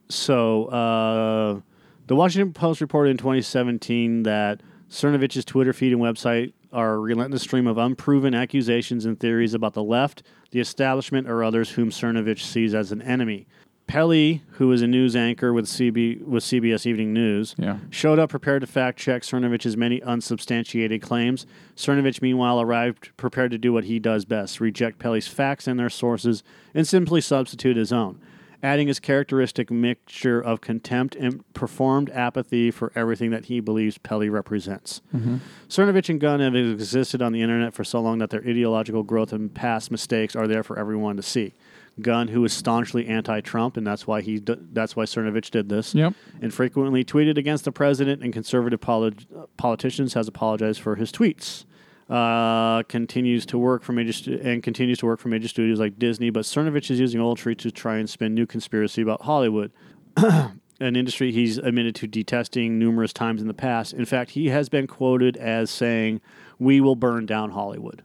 So, 0.09 0.67
uh, 0.67 1.61
the 2.07 2.15
Washington 2.17 2.53
Post 2.55 2.81
reported 2.81 3.11
in 3.11 3.17
2017 3.19 4.23
that 4.23 4.63
Cernovich's 4.91 5.45
Twitter 5.45 5.73
feed 5.75 5.93
and 5.93 6.01
website 6.01 6.53
are 6.73 6.95
a 6.95 6.99
relentless 6.99 7.43
stream 7.43 7.67
of 7.67 7.79
unproven 7.79 8.35
accusations 8.35 9.05
and 9.05 9.19
theories 9.19 9.55
about 9.55 9.75
the 9.75 9.83
left, 9.83 10.23
the 10.51 10.61
establishment, 10.61 11.29
or 11.29 11.43
others 11.43 11.71
whom 11.71 11.91
Cernovich 11.91 12.43
sees 12.43 12.75
as 12.75 12.93
an 12.93 13.03
enemy. 13.03 13.47
Pelley, 13.87 14.43
who 14.53 14.71
is 14.71 14.83
a 14.83 14.87
news 14.87 15.17
anchor 15.17 15.51
with, 15.55 15.65
CB, 15.65 16.21
with 16.27 16.45
CBS 16.45 16.85
Evening 16.85 17.15
News, 17.15 17.55
Yeah. 17.59 17.79
showed 17.89 18.19
up 18.19 18.29
prepared 18.29 18.61
to 18.61 18.67
fact 18.67 18.99
check 18.99 19.23
Cernovich's 19.23 19.79
many 19.79 20.03
unsubstantiated 20.03 21.01
claims. 21.01 21.47
Cernovich, 21.75 22.21
meanwhile, 22.21 22.61
arrived 22.61 23.17
prepared 23.17 23.51
to 23.53 23.57
do 23.59 23.73
what 23.73 23.85
he 23.85 23.99
does 23.99 24.27
best 24.27 24.61
reject 24.61 24.99
Pelley's 24.99 25.27
facts 25.27 25.67
and 25.67 25.81
their 25.81 25.89
sources 25.89 26.43
and 26.75 26.87
simply 26.87 27.23
substitute 27.23 27.79
his 27.79 27.91
own, 27.91 28.21
adding 28.63 28.89
his 28.89 28.99
characteristic 28.99 29.71
mixture 29.71 30.41
of 30.41 30.61
contempt 30.61 31.15
and 31.15 31.45
performed 31.55 32.11
apathy 32.11 32.71
for 32.71 32.91
everything 32.95 33.31
that 33.31 33.45
he 33.47 33.61
believes 33.61 33.99
Pelley 33.99 34.29
represents. 34.29 35.01
Mm-hmm. 35.15 35.37
Cernovich 35.69 36.09
and 36.09 36.21
Gunn 36.21 36.41
have 36.41 36.55
existed 36.57 37.23
on 37.23 37.33
the 37.33 37.41
internet 37.43 37.73
for 37.75 37.85
so 37.85 38.01
long 38.01 38.19
that 38.19 38.31
their 38.31 38.41
ideological 38.41 39.03
growth 39.05 39.33
and 39.33 39.53
past 39.55 39.91
mistakes 39.91 40.35
are 40.35 40.49
there 40.49 40.63
for 40.63 40.79
everyone 40.79 41.17
to 41.17 41.23
see. 41.23 41.53
Gunn, 42.01 42.29
who 42.29 42.45
is 42.45 42.53
staunchly 42.53 43.09
anti-Trump, 43.09 43.77
and 43.77 43.85
that's 43.87 44.07
why 44.07 44.21
he 44.21 44.39
d- 44.39 44.55
that's 44.73 44.95
why 44.95 45.05
Cernovich 45.05 45.51
did 45.51 45.69
this 45.69 45.97
Yep. 45.97 46.15
and 46.41 46.55
frequently 46.55 47.05
tweeted 47.05 47.37
against 47.37 47.65
the 47.65 47.73
president 47.73 48.23
and 48.23 48.33
conservative 48.33 48.81
poli- 48.81 49.15
uh, 49.37 49.47
politicians, 49.57 50.15
has 50.15 50.29
apologized 50.29 50.81
for 50.81 50.95
his 50.95 51.11
tweets. 51.11 51.65
Uh, 52.09 52.83
continues 52.85 53.45
to 53.45 53.59
work 53.59 53.83
for 53.83 53.93
major 53.93 54.15
stu- 54.15 54.41
and 54.43 54.63
continues 54.63 54.99
to 54.99 55.05
work 55.05 55.21
for 55.21 55.29
major 55.29 55.47
studios 55.49 55.79
like 55.79 55.99
Disney, 55.99 56.31
but 56.31 56.45
Cernovich 56.45 56.91
is 56.91 56.99
using 56.99 57.35
tricks 57.37 57.63
to 57.65 57.71
try 57.71 57.99
and 57.99 58.09
spin 58.09 58.35
new 58.35 58.47
conspiracy 58.47 59.03
about 59.03 59.23
Hollywood, 59.23 59.71
an 60.17 60.57
industry 60.81 61.33
he's 61.33 61.59
admitted 61.59 61.95
to 61.97 62.07
detesting 62.07 62.79
numerous 62.79 63.13
times 63.13 63.43
in 63.43 63.47
the 63.47 63.53
past. 63.53 63.93
In 63.93 64.07
fact, 64.07 64.31
he 64.31 64.47
has 64.49 64.71
been 64.71 64.87
quoted 64.87 65.37
as 65.37 65.71
saying, 65.71 66.23
"We 66.59 66.81
will 66.81 66.97
burn 66.97 67.27
down 67.27 67.51
Hollywood." 67.51 68.03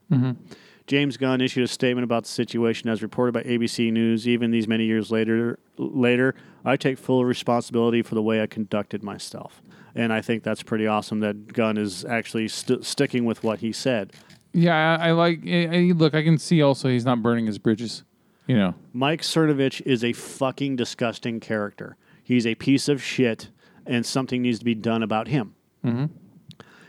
James 0.85 1.15
Gunn 1.17 1.39
issued 1.39 1.63
a 1.63 1.67
statement 1.67 2.03
about 2.03 2.23
the 2.23 2.29
situation 2.29 2.89
as 2.89 3.01
reported 3.01 3.31
by 3.31 3.43
ABC 3.43 3.91
News. 3.91 4.27
Even 4.27 4.51
these 4.51 4.67
many 4.67 4.85
years 4.85 5.11
later, 5.11 5.59
later, 5.77 6.35
I 6.65 6.75
take 6.75 6.97
full 6.97 7.23
responsibility 7.23 8.01
for 8.01 8.15
the 8.15 8.21
way 8.21 8.41
I 8.41 8.47
conducted 8.47 9.01
myself, 9.01 9.61
and 9.95 10.11
I 10.11 10.21
think 10.21 10.43
that's 10.43 10.61
pretty 10.61 10.85
awesome 10.85 11.21
that 11.21 11.53
Gunn 11.53 11.77
is 11.77 12.03
actually 12.03 12.49
st- 12.49 12.85
sticking 12.85 13.23
with 13.23 13.43
what 13.43 13.59
he 13.59 13.71
said. 13.71 14.11
Yeah, 14.51 14.97
I, 14.99 15.09
I 15.09 15.11
like. 15.11 15.39
I, 15.47 15.93
look, 15.95 16.13
I 16.13 16.23
can 16.23 16.37
see 16.37 16.61
also 16.61 16.89
he's 16.89 17.05
not 17.05 17.21
burning 17.23 17.45
his 17.47 17.57
bridges. 17.57 18.03
You 18.45 18.57
know, 18.57 18.75
Mike 18.91 19.21
Cernovich 19.21 19.81
is 19.85 20.03
a 20.03 20.11
fucking 20.11 20.75
disgusting 20.75 21.39
character. 21.39 21.95
He's 22.23 22.45
a 22.45 22.55
piece 22.55 22.89
of 22.89 23.01
shit, 23.01 23.49
and 23.85 24.05
something 24.05 24.41
needs 24.41 24.59
to 24.59 24.65
be 24.65 24.75
done 24.75 25.01
about 25.01 25.29
him. 25.29 25.55
Mm-hmm. 25.83 26.05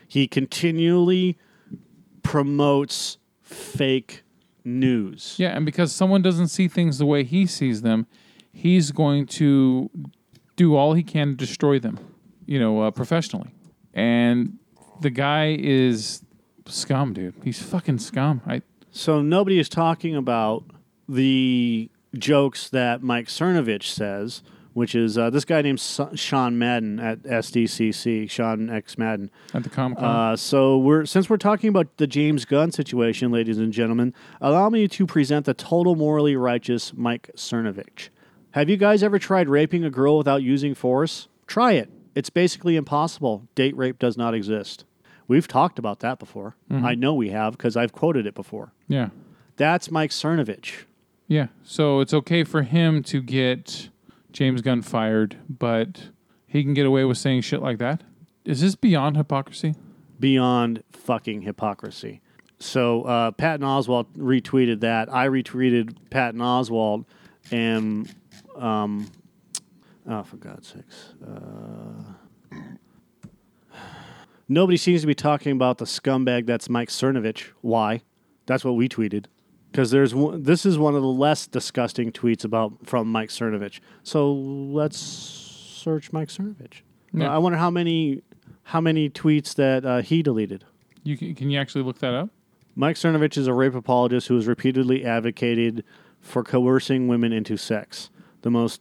He 0.08 0.26
continually 0.26 1.38
promotes 2.22 3.18
fake 3.44 4.22
news. 4.64 5.36
yeah, 5.38 5.50
and 5.50 5.64
because 5.64 5.92
someone 5.92 6.22
doesn't 6.22 6.48
see 6.48 6.68
things 6.68 6.98
the 6.98 7.06
way 7.06 7.22
he 7.22 7.46
sees 7.46 7.82
them, 7.82 8.06
he's 8.52 8.90
going 8.90 9.26
to 9.26 9.90
do 10.56 10.74
all 10.74 10.94
he 10.94 11.02
can 11.02 11.28
to 11.28 11.34
destroy 11.34 11.78
them. 11.78 11.98
You 12.46 12.58
know, 12.58 12.82
uh, 12.82 12.90
professionally, 12.90 13.50
and 13.94 14.58
the 15.00 15.10
guy 15.10 15.56
is 15.58 16.22
scum, 16.66 17.12
dude. 17.12 17.34
He's 17.42 17.62
fucking 17.62 17.98
scum. 17.98 18.42
I 18.46 18.62
So 18.90 19.22
nobody 19.22 19.58
is 19.58 19.68
talking 19.68 20.14
about 20.14 20.64
the 21.08 21.90
jokes 22.18 22.68
that 22.70 23.02
Mike 23.02 23.28
Cernovich 23.28 23.84
says, 23.84 24.42
which 24.74 24.94
is 24.94 25.16
uh, 25.16 25.30
this 25.30 25.44
guy 25.44 25.62
named 25.62 25.80
Sean 25.80 26.58
Madden 26.58 27.00
at 27.00 27.22
SDCC, 27.22 28.28
Sean 28.30 28.68
X 28.68 28.98
Madden. 28.98 29.30
at 29.54 29.62
the 29.62 29.70
Comic 29.70 29.98
Con. 29.98 30.04
Uh, 30.32 30.36
so 30.36 30.76
we're 30.78 31.06
since 31.06 31.30
we're 31.30 31.36
talking 31.38 31.68
about 31.68 31.96
the 31.96 32.06
James 32.06 32.44
Gunn 32.44 32.70
situation, 32.72 33.30
ladies 33.32 33.58
and 33.58 33.72
gentlemen, 33.72 34.12
allow 34.40 34.68
me 34.68 34.86
to 34.88 35.06
present 35.06 35.46
the 35.46 35.54
total 35.54 35.96
morally 35.96 36.36
righteous 36.36 36.92
Mike 36.94 37.30
Cernovich. 37.36 38.10
Have 38.50 38.68
you 38.68 38.76
guys 38.76 39.02
ever 39.02 39.18
tried 39.18 39.48
raping 39.48 39.84
a 39.84 39.90
girl 39.90 40.18
without 40.18 40.42
using 40.42 40.74
force? 40.74 41.28
Try 41.46 41.72
it. 41.72 41.90
It's 42.14 42.30
basically 42.30 42.76
impossible. 42.76 43.48
Date 43.54 43.76
rape 43.76 43.98
does 43.98 44.16
not 44.16 44.34
exist. 44.34 44.84
We've 45.26 45.48
talked 45.48 45.78
about 45.78 46.00
that 46.00 46.18
before. 46.18 46.54
I 46.70 46.94
know 46.94 47.14
we 47.14 47.30
have 47.30 47.56
because 47.56 47.76
I've 47.76 47.92
quoted 47.92 48.26
it 48.26 48.34
before. 48.34 48.72
yeah. 48.88 49.08
That's 49.56 49.88
Mike 49.90 50.10
Cernovich. 50.10 50.84
Yeah, 51.28 51.46
so 51.62 52.00
it's 52.00 52.12
okay 52.12 52.42
for 52.44 52.62
him 52.62 53.02
to 53.04 53.22
get 53.22 53.88
James 54.34 54.60
Gunn 54.60 54.82
fired, 54.82 55.38
but 55.48 56.10
he 56.46 56.62
can 56.62 56.74
get 56.74 56.84
away 56.84 57.04
with 57.04 57.16
saying 57.16 57.40
shit 57.40 57.62
like 57.62 57.78
that. 57.78 58.02
Is 58.44 58.60
this 58.60 58.74
beyond 58.74 59.16
hypocrisy? 59.16 59.74
beyond 60.18 60.82
fucking 60.92 61.42
hypocrisy. 61.42 62.20
So 62.58 63.02
uh, 63.02 63.30
Patton 63.32 63.66
Oswalt 63.66 64.06
retweeted 64.16 64.80
that. 64.80 65.12
I 65.12 65.28
retweeted 65.28 65.96
Patton 66.10 66.40
Oswalt, 66.40 67.04
and 67.50 68.10
um, 68.56 69.10
oh, 70.08 70.22
for 70.22 70.36
God's 70.36 70.68
sakes, 70.68 71.14
uh, 71.26 72.56
nobody 74.48 74.76
seems 74.76 75.02
to 75.02 75.06
be 75.06 75.14
talking 75.14 75.52
about 75.52 75.78
the 75.78 75.84
scumbag 75.84 76.46
that's 76.46 76.68
Mike 76.70 76.88
Cernovich. 76.88 77.50
Why? 77.60 78.02
That's 78.46 78.64
what 78.64 78.72
we 78.72 78.88
tweeted. 78.88 79.26
Because 79.74 79.90
there's 79.90 80.14
one, 80.14 80.40
this 80.44 80.64
is 80.64 80.78
one 80.78 80.94
of 80.94 81.02
the 81.02 81.08
less 81.08 81.48
disgusting 81.48 82.12
tweets 82.12 82.44
about 82.44 82.74
from 82.84 83.10
Mike 83.10 83.30
Cernovich. 83.30 83.80
So 84.04 84.32
let's 84.32 84.96
search 84.96 86.12
Mike 86.12 86.28
Cernovich. 86.28 86.82
Yeah. 87.12 87.34
I 87.34 87.38
wonder 87.38 87.58
how 87.58 87.70
many 87.70 88.22
how 88.62 88.80
many 88.80 89.10
tweets 89.10 89.56
that 89.56 89.84
uh, 89.84 90.00
he 90.00 90.22
deleted. 90.22 90.64
You 91.02 91.18
can, 91.18 91.34
can 91.34 91.50
you 91.50 91.58
actually 91.58 91.82
look 91.82 91.98
that 91.98 92.14
up? 92.14 92.30
Mike 92.76 92.94
Cernovich 92.94 93.36
is 93.36 93.48
a 93.48 93.52
rape 93.52 93.74
apologist 93.74 94.28
who 94.28 94.36
has 94.36 94.46
repeatedly 94.46 95.04
advocated 95.04 95.82
for 96.20 96.44
coercing 96.44 97.08
women 97.08 97.32
into 97.32 97.56
sex. 97.56 98.10
The 98.42 98.52
most 98.52 98.80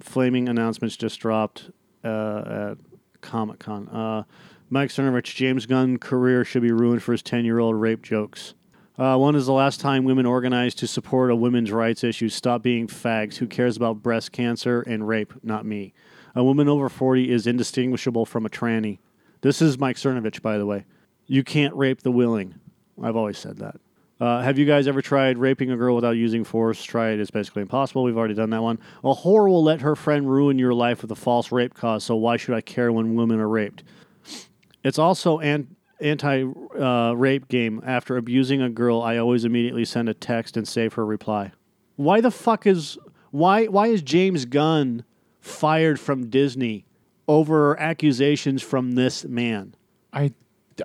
flaming 0.00 0.48
announcements 0.48 0.96
just 0.96 1.20
dropped 1.20 1.70
uh, 2.02 2.72
at 2.72 2.78
Comic 3.20 3.60
Con. 3.60 3.88
Uh, 3.88 4.24
Mike 4.70 4.90
Cernovich, 4.90 5.36
James 5.36 5.66
Gunn 5.66 5.98
career 5.98 6.44
should 6.44 6.62
be 6.62 6.72
ruined 6.72 7.04
for 7.04 7.12
his 7.12 7.22
10 7.22 7.44
year 7.44 7.60
old 7.60 7.76
rape 7.76 8.02
jokes. 8.02 8.54
Uh, 9.00 9.16
one 9.16 9.34
is 9.34 9.46
the 9.46 9.52
last 9.52 9.80
time 9.80 10.04
women 10.04 10.26
organized 10.26 10.76
to 10.76 10.86
support 10.86 11.30
a 11.30 11.34
women's 11.34 11.72
rights 11.72 12.04
issue. 12.04 12.28
Stop 12.28 12.62
being 12.62 12.86
fags. 12.86 13.36
Who 13.36 13.46
cares 13.46 13.78
about 13.78 14.02
breast 14.02 14.30
cancer 14.30 14.82
and 14.82 15.08
rape? 15.08 15.32
Not 15.42 15.64
me. 15.64 15.94
A 16.34 16.44
woman 16.44 16.68
over 16.68 16.90
40 16.90 17.32
is 17.32 17.46
indistinguishable 17.46 18.26
from 18.26 18.44
a 18.44 18.50
tranny. 18.50 18.98
This 19.40 19.62
is 19.62 19.78
Mike 19.78 19.96
Cernovich, 19.96 20.42
by 20.42 20.58
the 20.58 20.66
way. 20.66 20.84
You 21.26 21.42
can't 21.42 21.74
rape 21.74 22.02
the 22.02 22.10
willing. 22.10 22.56
I've 23.02 23.16
always 23.16 23.38
said 23.38 23.56
that. 23.60 23.76
Uh, 24.20 24.42
have 24.42 24.58
you 24.58 24.66
guys 24.66 24.86
ever 24.86 25.00
tried 25.00 25.38
raping 25.38 25.70
a 25.70 25.78
girl 25.78 25.94
without 25.94 26.18
using 26.18 26.44
force? 26.44 26.84
Try 26.84 27.12
it. 27.12 27.20
It's 27.20 27.30
basically 27.30 27.62
impossible. 27.62 28.02
We've 28.02 28.18
already 28.18 28.34
done 28.34 28.50
that 28.50 28.62
one. 28.62 28.78
A 29.02 29.14
whore 29.14 29.48
will 29.48 29.64
let 29.64 29.80
her 29.80 29.96
friend 29.96 30.30
ruin 30.30 30.58
your 30.58 30.74
life 30.74 31.00
with 31.00 31.10
a 31.10 31.16
false 31.16 31.50
rape 31.50 31.72
cause, 31.72 32.04
so 32.04 32.16
why 32.16 32.36
should 32.36 32.54
I 32.54 32.60
care 32.60 32.92
when 32.92 33.14
women 33.14 33.40
are 33.40 33.48
raped? 33.48 33.82
It's 34.84 34.98
also 34.98 35.38
an 35.38 35.74
anti 36.00 36.44
uh, 36.78 37.12
rape 37.12 37.48
game. 37.48 37.80
After 37.84 38.16
abusing 38.16 38.62
a 38.62 38.70
girl, 38.70 39.02
I 39.02 39.16
always 39.18 39.44
immediately 39.44 39.84
send 39.84 40.08
a 40.08 40.14
text 40.14 40.56
and 40.56 40.66
save 40.66 40.94
her 40.94 41.04
reply. 41.04 41.52
Why 41.96 42.20
the 42.20 42.30
fuck 42.30 42.66
is 42.66 42.98
why 43.30 43.66
why 43.66 43.88
is 43.88 44.02
James 44.02 44.44
Gunn 44.44 45.04
fired 45.40 45.98
from 45.98 46.28
Disney 46.28 46.84
over 47.28 47.78
accusations 47.78 48.62
from 48.62 48.92
this 48.92 49.24
man? 49.24 49.74
I, 50.12 50.32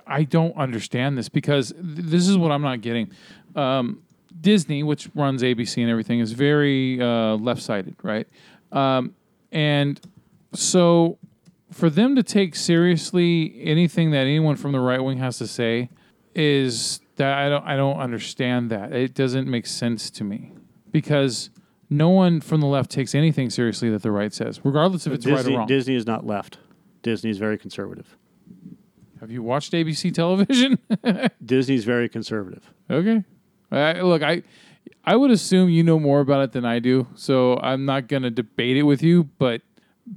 I 0.06 0.24
don't 0.24 0.56
understand 0.56 1.18
this 1.18 1.28
because 1.28 1.72
th- 1.72 1.82
this 1.82 2.28
is 2.28 2.36
what 2.38 2.52
I'm 2.52 2.62
not 2.62 2.80
getting. 2.80 3.10
Um, 3.54 4.02
Disney, 4.40 4.82
which 4.82 5.08
runs 5.14 5.42
ABC 5.42 5.80
and 5.82 5.90
everything, 5.90 6.20
is 6.20 6.32
very 6.32 7.00
uh, 7.00 7.36
left 7.36 7.62
sided, 7.62 7.96
right? 8.02 8.28
Um, 8.70 9.14
and 9.50 10.00
so 10.52 11.18
for 11.72 11.90
them 11.90 12.14
to 12.16 12.22
take 12.22 12.54
seriously 12.54 13.60
anything 13.62 14.10
that 14.12 14.20
anyone 14.20 14.56
from 14.56 14.72
the 14.72 14.80
right 14.80 15.00
wing 15.00 15.18
has 15.18 15.38
to 15.38 15.46
say 15.46 15.90
is 16.34 17.00
that 17.16 17.36
I 17.36 17.48
don't 17.48 17.64
I 17.64 17.76
don't 17.76 17.98
understand 17.98 18.70
that. 18.70 18.92
It 18.92 19.14
doesn't 19.14 19.48
make 19.48 19.66
sense 19.66 20.10
to 20.10 20.24
me 20.24 20.52
because 20.92 21.50
no 21.88 22.10
one 22.10 22.40
from 22.40 22.60
the 22.60 22.66
left 22.66 22.90
takes 22.90 23.14
anything 23.14 23.50
seriously 23.50 23.90
that 23.90 24.02
the 24.02 24.10
right 24.10 24.32
says, 24.32 24.60
regardless 24.64 25.06
if 25.06 25.12
it's 25.12 25.26
right 25.26 25.36
Disney, 25.36 25.54
or 25.54 25.58
wrong. 25.58 25.66
Disney 25.66 25.94
is 25.94 26.06
not 26.06 26.26
left. 26.26 26.58
Disney 27.02 27.30
is 27.30 27.38
very 27.38 27.58
conservative. 27.58 28.16
Have 29.20 29.30
you 29.30 29.42
watched 29.42 29.72
ABC 29.72 30.12
television? 30.12 30.78
Disney's 31.44 31.84
very 31.84 32.08
conservative. 32.08 32.70
Okay. 32.90 33.24
I, 33.70 34.00
look, 34.02 34.22
I 34.22 34.42
I 35.04 35.16
would 35.16 35.30
assume 35.30 35.70
you 35.70 35.82
know 35.82 35.98
more 35.98 36.20
about 36.20 36.42
it 36.42 36.52
than 36.52 36.64
I 36.64 36.78
do, 36.78 37.06
so 37.14 37.58
I'm 37.58 37.84
not 37.84 38.08
going 38.08 38.22
to 38.22 38.30
debate 38.30 38.76
it 38.76 38.82
with 38.82 39.02
you. 39.02 39.24
But 39.38 39.62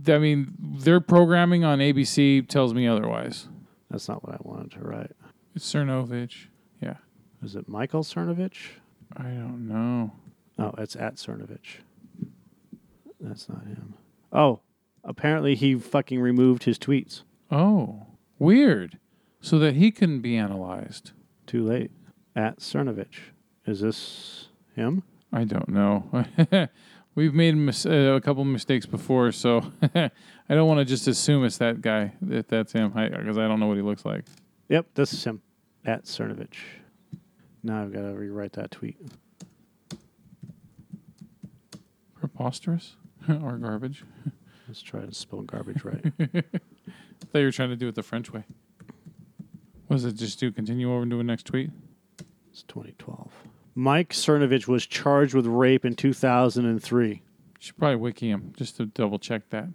I 0.07 0.17
mean, 0.17 0.53
their 0.59 0.99
programming 0.99 1.63
on 1.63 1.79
ABC 1.79 2.47
tells 2.47 2.73
me 2.73 2.87
otherwise. 2.87 3.47
That's 3.89 4.07
not 4.07 4.25
what 4.25 4.35
I 4.35 4.37
wanted 4.41 4.71
to 4.71 4.79
write. 4.81 5.11
It's 5.55 5.71
Cernovich. 5.71 6.47
Yeah. 6.81 6.97
Is 7.43 7.55
it 7.55 7.67
Michael 7.67 8.03
Cernovich? 8.03 8.73
I 9.17 9.23
don't 9.23 9.67
know. 9.67 10.11
Oh, 10.59 10.73
it's 10.77 10.95
at 10.95 11.15
Cernovich. 11.15 11.79
That's 13.19 13.49
not 13.49 13.65
him. 13.65 13.95
Oh, 14.31 14.61
apparently 15.03 15.55
he 15.55 15.75
fucking 15.75 16.19
removed 16.19 16.63
his 16.63 16.77
tweets. 16.77 17.23
Oh, 17.51 18.05
weird. 18.37 18.99
So 19.41 19.57
that 19.59 19.75
he 19.75 19.91
couldn't 19.91 20.21
be 20.21 20.37
analyzed. 20.37 21.11
Too 21.47 21.65
late. 21.65 21.91
At 22.35 22.59
Cernovich. 22.59 23.31
Is 23.65 23.81
this 23.81 24.49
him? 24.75 25.03
I 25.31 25.43
don't 25.43 25.69
know. 25.69 26.25
We've 27.15 27.33
made 27.33 27.55
mis- 27.55 27.85
uh, 27.85 28.15
a 28.15 28.21
couple 28.21 28.43
mistakes 28.45 28.85
before, 28.85 29.31
so 29.31 29.71
I 29.95 30.11
don't 30.47 30.67
want 30.67 30.79
to 30.79 30.85
just 30.85 31.07
assume 31.07 31.43
it's 31.43 31.57
that 31.57 31.81
guy. 31.81 32.13
That 32.21 32.47
that's 32.47 32.71
him, 32.71 32.91
because 32.91 33.37
I, 33.37 33.47
don't 33.47 33.59
know 33.59 33.67
what 33.67 33.77
he 33.77 33.83
looks 33.83 34.05
like. 34.05 34.25
Yep, 34.69 34.87
this 34.93 35.13
is 35.13 35.23
him. 35.23 35.41
At 35.85 36.05
Cernovich. 36.05 36.57
Now 37.63 37.81
I've 37.81 37.91
got 37.91 38.01
to 38.01 38.13
rewrite 38.13 38.53
that 38.53 38.71
tweet. 38.71 38.97
Preposterous 42.15 42.95
or 43.29 43.57
garbage. 43.57 44.03
Let's 44.67 44.81
try 44.81 45.01
to 45.01 45.13
spell 45.13 45.41
garbage 45.41 45.83
right. 45.83 46.05
I 46.19 47.25
thought 47.25 47.39
you 47.39 47.45
were 47.45 47.51
trying 47.51 47.69
to 47.69 47.75
do 47.75 47.87
it 47.87 47.95
the 47.95 48.03
French 48.03 48.31
way. 48.31 48.43
Was 49.87 50.05
it 50.05 50.13
just 50.13 50.39
to 50.41 50.51
continue 50.51 50.91
over 50.91 51.01
and 51.01 51.09
do 51.09 51.19
a 51.19 51.23
next 51.23 51.47
tweet? 51.47 51.71
It's 52.51 52.61
2012. 52.63 53.31
Mike 53.79 54.09
Cernovich 54.09 54.67
was 54.67 54.85
charged 54.85 55.33
with 55.33 55.45
rape 55.45 55.85
in 55.85 55.95
2003. 55.95 57.09
You 57.09 57.19
should 57.59 57.77
probably 57.77 57.95
wiki 57.95 58.29
him 58.29 58.51
just 58.57 58.75
to 58.75 58.87
double 58.87 59.17
check 59.17 59.49
that, 59.51 59.69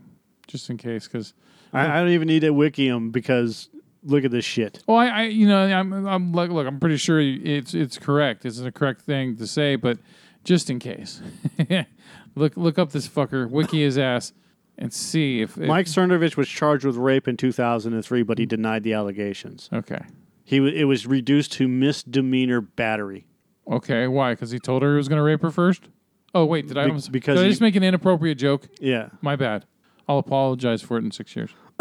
just 0.47 0.69
in 0.69 0.77
case. 0.77 1.09
Because 1.09 1.33
I, 1.73 1.87
I 1.87 2.01
don't 2.01 2.11
even 2.11 2.29
need 2.29 2.41
to 2.41 2.51
wiki 2.51 2.87
him 2.87 3.11
because 3.11 3.71
look 4.03 4.27
at 4.27 4.31
this 4.31 4.45
shit. 4.45 4.83
oh, 4.89 4.95
I, 4.95 5.07
I, 5.07 5.23
you 5.23 5.49
know, 5.49 5.65
I'm, 5.65 6.07
I'm 6.07 6.33
like, 6.33 6.51
look, 6.51 6.67
I'm 6.67 6.81
pretty 6.81 6.99
sure 6.99 7.19
it's 7.19 7.73
it's 7.73 7.97
correct. 7.97 8.45
It's 8.45 8.61
a 8.61 8.71
correct 8.71 9.01
thing 9.01 9.37
to 9.39 9.47
say, 9.47 9.77
but 9.77 9.97
just 10.45 10.69
in 10.69 10.81
case, 10.81 11.23
look 12.35 12.59
look 12.59 12.79
up 12.79 12.93
this 12.93 13.09
fucker, 13.09 13.49
wiki 13.49 13.81
his 13.81 13.97
ass, 13.97 14.35
and 14.77 14.93
see 14.93 15.41
if, 15.41 15.57
if 15.57 15.67
Mike 15.67 15.87
Cernovich 15.87 16.37
was 16.37 16.47
charged 16.47 16.85
with 16.85 16.97
rape 16.97 17.27
in 17.27 17.39
2003, 17.39 18.23
but 18.23 18.37
he 18.37 18.45
denied 18.45 18.83
the 18.83 18.93
allegations. 18.93 19.71
Okay, 19.73 20.05
He 20.45 20.59
it 20.79 20.85
was 20.85 21.07
reduced 21.07 21.53
to 21.53 21.69
misdemeanor 21.69 22.61
battery. 22.61 23.29
Okay, 23.71 24.07
why? 24.07 24.33
Because 24.33 24.51
he 24.51 24.59
told 24.59 24.83
her 24.83 24.93
he 24.93 24.97
was 24.97 25.09
going 25.09 25.19
to 25.19 25.23
rape 25.23 25.43
her 25.43 25.51
first. 25.51 25.89
Oh 26.35 26.45
wait, 26.45 26.67
did 26.69 26.77
I 26.79 26.85
Be- 26.85 26.91
almost, 26.91 27.13
because 27.13 27.37
did 27.37 27.43
I 27.43 27.45
he- 27.45 27.51
just 27.53 27.61
make 27.61 27.77
an 27.77 27.83
inappropriate 27.85 28.39
joke? 28.39 28.69
Yeah. 28.81 29.11
My 29.23 29.37
bad. 29.37 29.67
I'll 30.09 30.19
apologize 30.19 30.83
for 30.83 30.99
it 30.99 31.05
in 31.05 31.11
six 31.11 31.35
years. 31.37 31.51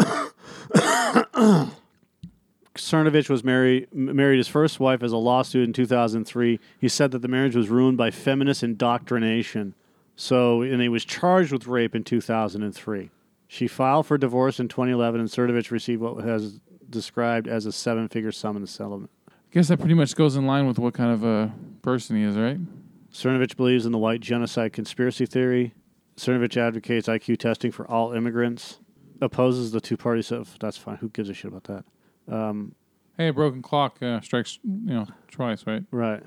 Cernovich 2.74 3.28
was 3.30 3.44
married 3.44 3.92
married 3.94 4.38
his 4.38 4.48
first 4.48 4.80
wife 4.80 5.02
as 5.02 5.12
a 5.12 5.16
law 5.16 5.42
student 5.42 5.68
in 5.78 5.84
2003. 5.84 6.58
He 6.80 6.88
said 6.88 7.10
that 7.12 7.20
the 7.20 7.28
marriage 7.28 7.54
was 7.54 7.68
ruined 7.68 7.96
by 7.96 8.10
feminist 8.10 8.62
indoctrination. 8.62 9.74
So, 10.16 10.62
and 10.62 10.80
he 10.80 10.88
was 10.88 11.04
charged 11.04 11.52
with 11.52 11.66
rape 11.66 11.94
in 11.94 12.02
2003. 12.04 13.10
She 13.48 13.66
filed 13.68 14.06
for 14.06 14.16
divorce 14.18 14.58
in 14.60 14.68
2011, 14.68 15.20
and 15.20 15.28
Cernovich 15.28 15.70
received 15.70 16.00
what 16.02 16.16
was 16.16 16.60
described 16.88 17.46
as 17.48 17.66
a 17.66 17.72
seven-figure 17.72 18.32
sum 18.32 18.54
in 18.56 18.62
the 18.62 18.68
settlement. 18.68 19.10
Guess 19.54 19.68
that 19.68 19.78
pretty 19.78 19.94
much 19.94 20.16
goes 20.16 20.34
in 20.34 20.48
line 20.48 20.66
with 20.66 20.80
what 20.80 20.94
kind 20.94 21.12
of 21.12 21.22
a 21.22 21.54
person 21.80 22.16
he 22.16 22.24
is, 22.24 22.36
right? 22.36 22.58
Cernovich 23.12 23.56
believes 23.56 23.86
in 23.86 23.92
the 23.92 23.98
white 23.98 24.18
genocide 24.18 24.72
conspiracy 24.72 25.26
theory. 25.26 25.74
Cernovich 26.16 26.56
advocates 26.56 27.06
IQ 27.06 27.38
testing 27.38 27.70
for 27.70 27.88
all 27.88 28.12
immigrants. 28.12 28.80
Opposes 29.20 29.70
the 29.70 29.80
two 29.80 29.96
parties 29.96 30.32
of 30.32 30.58
that's 30.58 30.76
fine. 30.76 30.96
Who 30.96 31.08
gives 31.08 31.28
a 31.28 31.34
shit 31.34 31.52
about 31.52 31.64
that? 31.64 31.84
Um, 32.34 32.74
Hey, 33.16 33.28
a 33.28 33.32
broken 33.32 33.62
clock 33.62 34.02
uh, 34.02 34.20
strikes, 34.22 34.58
you 34.64 34.92
know, 34.92 35.06
twice, 35.30 35.68
right? 35.68 35.84
right. 35.92 36.24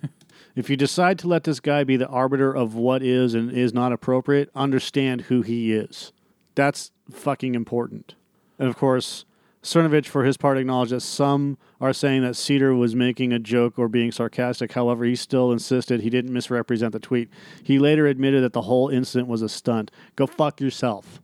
if 0.54 0.70
you 0.70 0.76
decide 0.76 1.18
to 1.18 1.26
let 1.26 1.42
this 1.42 1.58
guy 1.58 1.82
be 1.82 1.96
the 1.96 2.06
arbiter 2.06 2.54
of 2.54 2.76
what 2.76 3.02
is 3.02 3.34
and 3.34 3.50
is 3.50 3.74
not 3.74 3.90
appropriate, 3.92 4.50
understand 4.54 5.22
who 5.22 5.42
he 5.42 5.72
is. 5.72 6.12
That's 6.54 6.92
fucking 7.10 7.56
important. 7.56 8.14
And 8.56 8.68
of 8.68 8.76
course, 8.76 9.24
Cernovich, 9.62 10.06
for 10.06 10.24
his 10.24 10.36
part, 10.36 10.58
acknowledged 10.58 10.90
that 10.92 11.00
some 11.02 11.56
are 11.80 11.92
saying 11.92 12.22
that 12.22 12.34
Seder 12.34 12.74
was 12.74 12.96
making 12.96 13.32
a 13.32 13.38
joke 13.38 13.78
or 13.78 13.88
being 13.88 14.10
sarcastic. 14.10 14.72
However, 14.72 15.04
he 15.04 15.14
still 15.14 15.52
insisted 15.52 16.00
he 16.00 16.10
didn't 16.10 16.32
misrepresent 16.32 16.92
the 16.92 16.98
tweet. 16.98 17.28
He 17.62 17.78
later 17.78 18.06
admitted 18.08 18.42
that 18.42 18.52
the 18.54 18.62
whole 18.62 18.88
incident 18.88 19.28
was 19.28 19.40
a 19.40 19.48
stunt. 19.48 19.90
Go 20.16 20.26
fuck 20.26 20.60
yourself. 20.60 21.20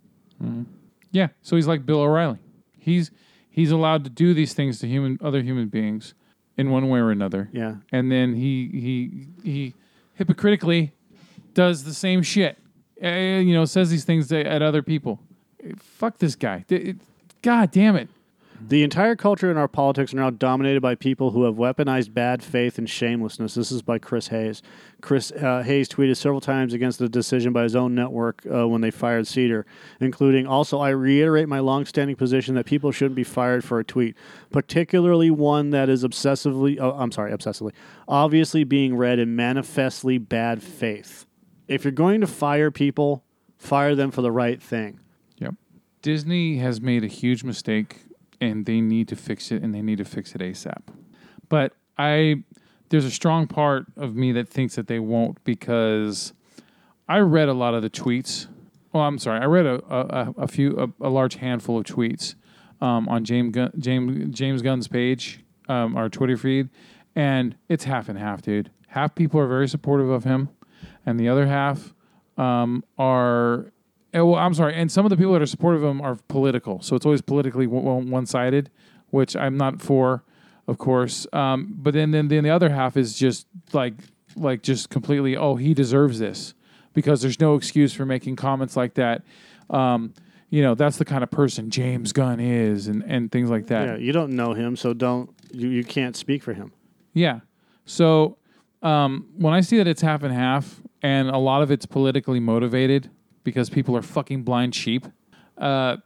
Yeah. 1.10 1.28
So 1.42 1.56
he's 1.56 1.66
like 1.66 1.84
Bill 1.84 2.00
O'Reilly. 2.00 2.38
He's 2.78 3.10
he's 3.50 3.70
allowed 3.72 4.04
to 4.04 4.10
do 4.10 4.34
these 4.34 4.54
things 4.54 4.78
to 4.80 4.86
human 4.86 5.18
other 5.20 5.42
human 5.42 5.68
beings 5.68 6.14
in 6.56 6.70
one 6.70 6.88
way 6.88 7.00
or 7.00 7.10
another. 7.10 7.48
Yeah. 7.52 7.76
and 7.90 8.10
then 8.10 8.34
he 8.34 8.68
he 8.72 9.26
he 9.50 9.74
hypocritically 10.14 10.92
does 11.54 11.84
the 11.84 11.94
same 11.94 12.22
shit. 12.22 12.58
Uh, 13.02 13.08
you 13.08 13.54
know, 13.54 13.64
says 13.64 13.90
these 13.90 14.04
things 14.04 14.28
to, 14.28 14.44
at 14.46 14.60
other 14.62 14.82
people. 14.82 15.20
Uh, 15.64 15.72
Fuck 15.78 16.18
this 16.18 16.34
guy. 16.36 16.64
D- 16.68 16.76
it- 16.76 16.96
God 17.42 17.70
damn 17.70 17.94
it. 17.96 18.08
The 18.60 18.82
entire 18.82 19.14
culture 19.14 19.50
and 19.50 19.58
our 19.58 19.68
politics 19.68 20.12
are 20.12 20.16
now 20.16 20.30
dominated 20.30 20.82
by 20.82 20.96
people 20.96 21.30
who 21.30 21.44
have 21.44 21.54
weaponized 21.54 22.12
bad 22.12 22.42
faith 22.42 22.76
and 22.76 22.90
shamelessness. 22.90 23.54
This 23.54 23.70
is 23.70 23.82
by 23.82 23.98
Chris 23.98 24.28
Hayes. 24.28 24.62
Chris 25.00 25.30
uh, 25.30 25.62
Hayes 25.62 25.88
tweeted 25.88 26.16
several 26.16 26.40
times 26.40 26.72
against 26.72 26.98
the 26.98 27.08
decision 27.08 27.52
by 27.52 27.62
his 27.62 27.76
own 27.76 27.94
network 27.94 28.44
uh, 28.52 28.66
when 28.66 28.80
they 28.80 28.90
fired 28.90 29.28
Seder, 29.28 29.64
including 30.00 30.46
also, 30.46 30.80
I 30.80 30.88
reiterate 30.88 31.48
my 31.48 31.60
longstanding 31.60 32.16
position 32.16 32.56
that 32.56 32.66
people 32.66 32.90
shouldn't 32.90 33.14
be 33.14 33.24
fired 33.24 33.64
for 33.64 33.78
a 33.78 33.84
tweet, 33.84 34.16
particularly 34.50 35.30
one 35.30 35.70
that 35.70 35.88
is 35.88 36.02
obsessively, 36.02 36.78
oh, 36.80 36.96
I'm 36.98 37.12
sorry, 37.12 37.32
obsessively, 37.32 37.72
obviously 38.08 38.64
being 38.64 38.96
read 38.96 39.20
in 39.20 39.36
manifestly 39.36 40.18
bad 40.18 40.64
faith. 40.64 41.26
If 41.68 41.84
you're 41.84 41.92
going 41.92 42.20
to 42.22 42.26
fire 42.26 42.72
people, 42.72 43.22
fire 43.56 43.94
them 43.94 44.10
for 44.10 44.22
the 44.22 44.32
right 44.32 44.60
thing. 44.60 44.98
Yep. 45.38 45.54
Disney 46.02 46.56
has 46.56 46.80
made 46.80 47.04
a 47.04 47.08
huge 47.08 47.44
mistake 47.44 48.07
and 48.40 48.66
they 48.66 48.80
need 48.80 49.08
to 49.08 49.16
fix 49.16 49.50
it 49.50 49.62
and 49.62 49.74
they 49.74 49.82
need 49.82 49.98
to 49.98 50.04
fix 50.04 50.34
it 50.34 50.40
ASAP. 50.40 50.82
But 51.48 51.72
I 51.96 52.44
there's 52.90 53.04
a 53.04 53.10
strong 53.10 53.46
part 53.46 53.86
of 53.96 54.14
me 54.14 54.32
that 54.32 54.48
thinks 54.48 54.76
that 54.76 54.86
they 54.86 54.98
won't 54.98 55.42
because 55.44 56.32
I 57.08 57.18
read 57.18 57.48
a 57.48 57.54
lot 57.54 57.74
of 57.74 57.82
the 57.82 57.90
tweets. 57.90 58.46
Well, 58.92 59.02
I'm 59.02 59.18
sorry, 59.18 59.40
I 59.40 59.44
read 59.44 59.66
a 59.66 59.82
a, 59.94 60.34
a 60.38 60.48
few 60.48 60.76
a, 60.78 61.06
a 61.06 61.10
large 61.10 61.36
handful 61.36 61.78
of 61.78 61.84
tweets 61.84 62.34
um, 62.80 63.08
on 63.08 63.24
James 63.24 63.54
Gunn, 63.54 63.72
James 63.78 64.36
James 64.36 64.62
Gunn's 64.62 64.88
page, 64.88 65.40
um, 65.68 65.96
our 65.96 66.08
Twitter 66.08 66.36
feed, 66.36 66.68
and 67.14 67.56
it's 67.68 67.84
half 67.84 68.08
and 68.08 68.18
half, 68.18 68.42
dude. 68.42 68.70
Half 68.88 69.14
people 69.14 69.40
are 69.40 69.46
very 69.46 69.68
supportive 69.68 70.08
of 70.08 70.24
him, 70.24 70.48
and 71.04 71.18
the 71.20 71.28
other 71.28 71.46
half 71.46 71.92
um, 72.36 72.84
are 72.96 73.72
well, 74.12 74.36
I'm 74.36 74.54
sorry, 74.54 74.74
and 74.74 74.90
some 74.90 75.04
of 75.04 75.10
the 75.10 75.16
people 75.16 75.32
that 75.34 75.42
are 75.42 75.46
supportive 75.46 75.82
of 75.82 75.90
him 75.90 76.00
are 76.00 76.16
political, 76.28 76.80
so 76.82 76.96
it's 76.96 77.04
always 77.04 77.20
politically 77.20 77.66
one 77.66 78.26
sided, 78.26 78.70
which 79.10 79.36
I'm 79.36 79.56
not 79.56 79.82
for, 79.82 80.24
of 80.66 80.78
course. 80.78 81.26
Um, 81.32 81.74
but 81.76 81.94
then, 81.94 82.10
then, 82.10 82.28
then 82.28 82.44
the 82.44 82.50
other 82.50 82.70
half 82.70 82.96
is 82.96 83.18
just 83.18 83.46
like, 83.72 83.94
like 84.36 84.62
just 84.62 84.90
completely, 84.90 85.36
oh, 85.36 85.56
he 85.56 85.74
deserves 85.74 86.18
this 86.18 86.54
because 86.94 87.22
there's 87.22 87.40
no 87.40 87.54
excuse 87.54 87.92
for 87.92 88.06
making 88.06 88.36
comments 88.36 88.76
like 88.76 88.94
that. 88.94 89.22
Um, 89.70 90.14
you 90.50 90.62
know, 90.62 90.74
that's 90.74 90.96
the 90.96 91.04
kind 91.04 91.22
of 91.22 91.30
person 91.30 91.70
James 91.70 92.12
Gunn 92.12 92.40
is, 92.40 92.88
and 92.88 93.02
and 93.06 93.30
things 93.30 93.50
like 93.50 93.66
that. 93.66 93.86
Yeah, 93.86 93.96
you 93.96 94.12
don't 94.12 94.32
know 94.32 94.54
him, 94.54 94.76
so 94.76 94.94
don't, 94.94 95.30
you, 95.52 95.68
you 95.68 95.84
can't 95.84 96.16
speak 96.16 96.42
for 96.42 96.54
him. 96.54 96.72
Yeah. 97.12 97.40
So 97.84 98.38
um, 98.82 99.28
when 99.36 99.52
I 99.52 99.60
see 99.60 99.76
that 99.76 99.86
it's 99.86 100.00
half 100.00 100.22
and 100.22 100.32
half, 100.32 100.80
and 101.02 101.28
a 101.28 101.38
lot 101.38 101.62
of 101.62 101.70
it's 101.70 101.84
politically 101.84 102.40
motivated 102.40 103.10
because 103.48 103.70
people 103.70 103.96
are 103.96 104.02
fucking 104.02 104.42
blind 104.42 104.74
sheep, 104.74 105.06
uh, 105.58 105.96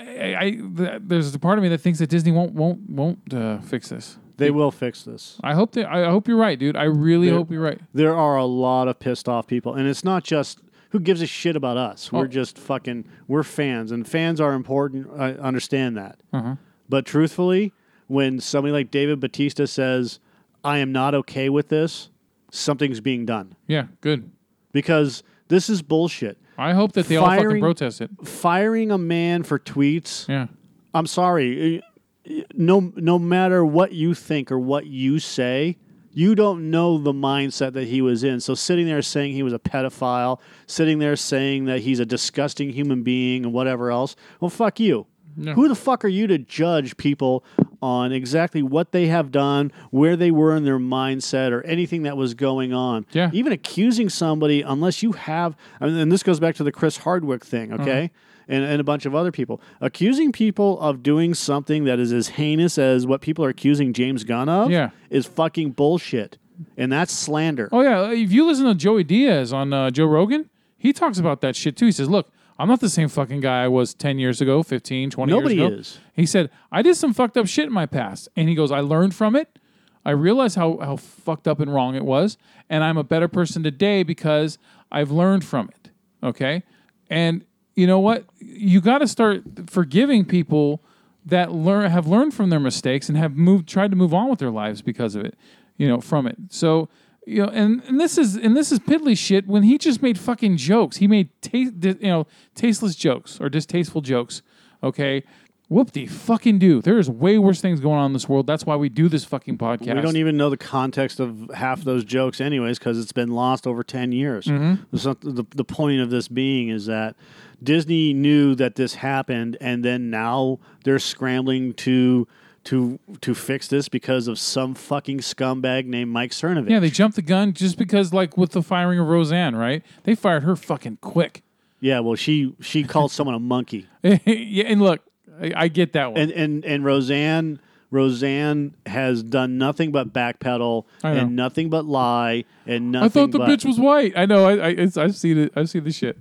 I, 0.00 0.36
I 0.38 0.50
th- 0.76 1.02
there's 1.04 1.34
a 1.34 1.38
part 1.38 1.58
of 1.58 1.62
me 1.62 1.68
that 1.70 1.78
thinks 1.78 1.98
that 1.98 2.08
Disney 2.08 2.30
won't 2.32 2.52
won't 2.52 2.88
won't 2.88 3.34
uh, 3.34 3.58
fix 3.60 3.88
this. 3.88 4.16
They 4.36 4.50
will 4.52 4.70
fix 4.70 5.02
this. 5.02 5.36
I 5.42 5.54
hope 5.54 5.72
that 5.72 5.86
I 5.86 6.08
hope 6.10 6.28
you're 6.28 6.36
right, 6.36 6.56
dude. 6.58 6.76
I 6.76 6.84
really 6.84 7.26
They're- 7.28 7.36
hope 7.38 7.50
you're 7.50 7.62
right. 7.62 7.80
There 7.92 8.14
are 8.16 8.36
a 8.36 8.44
lot 8.44 8.86
of 8.86 9.00
pissed 9.00 9.28
off 9.28 9.46
people, 9.48 9.74
and 9.74 9.88
it's 9.88 10.04
not 10.04 10.22
just 10.22 10.60
who 10.90 11.00
gives 11.00 11.20
a 11.20 11.26
shit 11.26 11.56
about 11.56 11.76
us. 11.76 12.12
We're 12.12 12.24
Oh. 12.24 12.28
just 12.28 12.56
fucking. 12.56 13.04
We're 13.26 13.42
fans, 13.42 13.90
and 13.90 14.06
fans 14.06 14.40
are 14.40 14.52
important. 14.54 15.08
I 15.18 15.32
understand 15.32 15.96
that. 15.96 16.20
Uh-huh. 16.32 16.54
But 16.88 17.04
truthfully, 17.04 17.72
when 18.06 18.38
somebody 18.40 18.72
like 18.72 18.90
David 18.92 19.18
Bautista 19.18 19.66
says, 19.66 20.20
"I 20.62 20.78
am 20.78 20.92
not 20.92 21.14
okay 21.16 21.48
with 21.48 21.68
this," 21.68 22.08
something's 22.52 23.00
being 23.00 23.26
done 23.26 23.56
Yeah, 23.66 23.86
good. 24.00 24.30
because 24.72 25.24
this 25.48 25.68
is 25.68 25.82
bullshit. 25.82 26.38
I 26.58 26.72
hope 26.74 26.92
that 26.92 27.06
they 27.06 27.16
all 27.16 27.26
fucking 27.26 27.40
Firing- 27.44 27.60
protest 27.62 28.00
it. 28.00 28.10
Firing 28.24 28.90
a 28.90 28.98
man 28.98 29.44
for 29.44 29.58
tweets. 29.58 30.26
Yeah. 30.28 30.48
I'm 30.92 31.06
sorry. 31.06 31.82
eh, 32.28 32.42
No, 32.54 32.92
no 32.96 33.18
matter 33.18 33.64
what 33.64 33.92
you 33.92 34.12
think 34.14 34.50
or 34.52 34.58
what 34.58 34.86
you 34.86 35.18
say, 35.18 35.76
you 36.12 36.34
don't 36.34 36.70
know 36.70 36.98
the 36.98 37.12
mindset 37.12 37.74
that 37.74 37.86
he 37.86 38.02
was 38.02 38.24
in. 38.24 38.40
So 38.40 38.54
sitting 38.54 38.86
there 38.86 39.00
saying 39.02 39.34
he 39.34 39.42
was 39.44 39.52
a 39.52 39.58
pedophile, 39.58 40.40
sitting 40.66 40.98
there 40.98 41.14
saying 41.16 41.66
that 41.66 41.80
he's 41.82 42.00
a 42.00 42.06
disgusting 42.06 42.70
human 42.70 43.02
being 43.04 43.44
and 43.44 43.52
whatever 43.54 43.90
else, 43.92 44.16
well, 44.40 44.50
fuck 44.50 44.80
you. 44.80 45.06
Who 45.54 45.68
the 45.68 45.76
fuck 45.76 46.04
are 46.04 46.08
you 46.08 46.26
to 46.26 46.38
judge 46.38 46.96
people 46.96 47.44
on 47.80 48.12
exactly 48.12 48.62
what 48.62 48.92
they 48.92 49.06
have 49.06 49.30
done, 49.30 49.72
where 49.90 50.16
they 50.16 50.30
were 50.30 50.54
in 50.56 50.64
their 50.64 50.78
mindset, 50.78 51.52
or 51.52 51.62
anything 51.62 52.02
that 52.02 52.16
was 52.16 52.34
going 52.34 52.72
on? 52.72 53.06
Yeah. 53.12 53.30
Even 53.32 53.52
accusing 53.52 54.08
somebody, 54.08 54.62
unless 54.62 55.02
you 55.02 55.12
have, 55.12 55.56
and 55.80 56.10
this 56.12 56.22
goes 56.22 56.40
back 56.40 56.54
to 56.56 56.64
the 56.64 56.72
Chris 56.72 56.98
Hardwick 56.98 57.44
thing, 57.44 57.72
Uh-huh. 57.72 57.82
okay? 57.82 58.10
And, 58.50 58.64
and 58.64 58.80
a 58.80 58.84
bunch 58.84 59.04
of 59.04 59.14
other 59.14 59.30
people. 59.30 59.60
Accusing 59.82 60.32
people 60.32 60.80
of 60.80 61.02
doing 61.02 61.34
something 61.34 61.84
that 61.84 61.98
is 61.98 62.12
as 62.14 62.28
heinous 62.28 62.78
as 62.78 63.06
what 63.06 63.20
people 63.20 63.44
are 63.44 63.50
accusing 63.50 63.92
James 63.92 64.24
Gunn 64.24 64.48
of 64.48 64.70
Yeah. 64.70 64.90
is 65.10 65.26
fucking 65.26 65.72
bullshit. 65.72 66.38
And 66.76 66.90
that's 66.90 67.12
slander. 67.12 67.68
Oh 67.70 67.82
yeah, 67.82 68.10
if 68.10 68.32
you 68.32 68.46
listen 68.46 68.64
to 68.64 68.74
Joey 68.74 69.04
Diaz 69.04 69.52
on 69.52 69.72
uh, 69.72 69.90
Joe 69.90 70.06
Rogan, 70.06 70.48
he 70.78 70.92
talks 70.92 71.18
about 71.18 71.40
that 71.42 71.54
shit 71.56 71.76
too. 71.76 71.86
He 71.86 71.92
says, 71.92 72.08
"Look, 72.08 72.32
I'm 72.58 72.68
not 72.68 72.80
the 72.80 72.90
same 72.90 73.08
fucking 73.08 73.40
guy 73.40 73.64
I 73.64 73.68
was 73.68 73.94
10 73.94 74.18
years 74.18 74.40
ago, 74.40 74.62
15, 74.62 75.10
20 75.10 75.32
Nobody 75.32 75.54
years 75.56 75.66
ago." 75.68 75.76
is. 75.80 75.98
He 76.14 76.26
said, 76.26 76.50
"I 76.72 76.82
did 76.82 76.96
some 76.96 77.12
fucked 77.12 77.36
up 77.36 77.46
shit 77.46 77.66
in 77.66 77.72
my 77.72 77.86
past." 77.86 78.28
And 78.36 78.48
he 78.48 78.54
goes, 78.54 78.72
"I 78.72 78.80
learned 78.80 79.14
from 79.14 79.36
it. 79.36 79.58
I 80.04 80.10
realized 80.10 80.56
how 80.56 80.78
how 80.78 80.96
fucked 80.96 81.46
up 81.46 81.60
and 81.60 81.72
wrong 81.72 81.94
it 81.94 82.04
was, 82.04 82.38
and 82.68 82.82
I'm 82.82 82.96
a 82.96 83.04
better 83.04 83.28
person 83.28 83.62
today 83.62 84.02
because 84.02 84.58
I've 84.90 85.10
learned 85.10 85.44
from 85.44 85.68
it." 85.68 85.90
Okay? 86.22 86.62
And 87.08 87.44
you 87.74 87.86
know 87.86 88.00
what? 88.00 88.24
You 88.40 88.80
got 88.80 88.98
to 88.98 89.06
start 89.06 89.44
forgiving 89.68 90.24
people 90.24 90.82
that 91.24 91.52
learn 91.52 91.90
have 91.90 92.06
learned 92.06 92.34
from 92.34 92.50
their 92.50 92.60
mistakes 92.60 93.08
and 93.08 93.16
have 93.18 93.36
moved 93.36 93.68
tried 93.68 93.90
to 93.90 93.96
move 93.96 94.14
on 94.14 94.28
with 94.28 94.38
their 94.38 94.50
lives 94.50 94.82
because 94.82 95.14
of 95.14 95.24
it, 95.24 95.36
you 95.76 95.86
know, 95.86 96.00
from 96.00 96.26
it. 96.26 96.36
So, 96.48 96.88
you 97.28 97.42
know, 97.42 97.50
and, 97.50 97.82
and 97.84 98.00
this 98.00 98.16
is 98.16 98.36
and 98.36 98.56
this 98.56 98.72
is 98.72 98.78
piddly 98.78 99.16
shit 99.16 99.46
when 99.46 99.62
he 99.62 99.76
just 99.76 100.00
made 100.00 100.18
fucking 100.18 100.56
jokes. 100.56 100.96
He 100.96 101.06
made 101.06 101.28
ta- 101.42 101.70
di- 101.78 101.96
you 102.00 102.08
know, 102.08 102.26
tasteless 102.54 102.96
jokes 102.96 103.38
or 103.40 103.50
distasteful 103.50 104.00
jokes, 104.00 104.40
okay? 104.82 105.22
Whoop 105.68 105.92
de 105.92 106.06
fucking 106.06 106.58
do. 106.58 106.80
There's 106.80 107.10
way 107.10 107.36
worse 107.36 107.60
things 107.60 107.80
going 107.80 107.98
on 107.98 108.06
in 108.06 108.12
this 108.14 108.26
world. 108.26 108.46
That's 108.46 108.64
why 108.64 108.76
we 108.76 108.88
do 108.88 109.08
this 109.08 109.26
fucking 109.26 109.58
podcast. 109.58 109.94
We 109.96 110.00
don't 110.00 110.16
even 110.16 110.38
know 110.38 110.48
the 110.48 110.56
context 110.56 111.20
of 111.20 111.50
half 111.54 111.84
those 111.84 112.04
jokes, 112.04 112.40
anyways, 112.40 112.78
because 112.78 112.98
it's 112.98 113.12
been 113.12 113.32
lost 113.32 113.66
over 113.66 113.84
10 113.84 114.12
years. 114.12 114.46
Mm-hmm. 114.46 114.96
So 114.96 115.12
the, 115.12 115.44
the 115.54 115.64
point 115.64 116.00
of 116.00 116.08
this 116.08 116.26
being 116.26 116.70
is 116.70 116.86
that 116.86 117.16
Disney 117.62 118.14
knew 118.14 118.54
that 118.54 118.76
this 118.76 118.94
happened, 118.94 119.58
and 119.60 119.84
then 119.84 120.08
now 120.08 120.58
they're 120.84 120.98
scrambling 120.98 121.74
to. 121.74 122.26
To, 122.64 122.98
to 123.22 123.34
fix 123.34 123.68
this 123.68 123.88
because 123.88 124.28
of 124.28 124.38
some 124.38 124.74
fucking 124.74 125.20
scumbag 125.20 125.86
named 125.86 126.10
Mike 126.10 126.32
Cernovich. 126.32 126.68
yeah, 126.68 126.80
they 126.80 126.90
jumped 126.90 127.16
the 127.16 127.22
gun 127.22 127.54
just 127.54 127.78
because, 127.78 128.12
like 128.12 128.36
with 128.36 128.50
the 128.50 128.62
firing 128.62 128.98
of 128.98 129.06
Roseanne, 129.06 129.56
right? 129.56 129.82
They 130.02 130.14
fired 130.14 130.42
her 130.42 130.54
fucking 130.54 130.98
quick. 131.00 131.42
Yeah, 131.80 132.00
well, 132.00 132.16
she 132.16 132.54
she 132.60 132.84
called 132.84 133.10
someone 133.10 133.34
a 133.34 133.38
monkey, 133.38 133.86
yeah, 134.02 134.64
and 134.66 134.82
look, 134.82 135.00
I, 135.40 135.52
I 135.56 135.68
get 135.68 135.94
that 135.94 136.12
one. 136.12 136.20
and 136.20 136.30
and 136.32 136.64
and 136.64 136.84
Roseanne 136.84 137.60
Roseanne 137.90 138.74
has 138.86 139.22
done 139.22 139.56
nothing 139.58 139.92
but 139.92 140.12
backpedal 140.12 140.84
and 141.02 141.34
nothing 141.34 141.70
but 141.70 141.86
lie 141.86 142.44
and 142.66 142.92
nothing. 142.92 143.06
I 143.06 143.08
thought 143.08 143.30
the 143.30 143.38
but, 143.38 143.48
bitch 143.48 143.64
was 143.64 143.78
white. 143.78 144.12
I 144.16 144.26
know. 144.26 144.44
I, 144.44 144.56
I 144.56 144.68
it's, 144.70 144.96
I've 144.96 145.16
seen 145.16 145.38
it. 145.38 145.52
I've 145.56 145.70
seen 145.70 145.84
the 145.84 145.92
shit. 145.92 146.18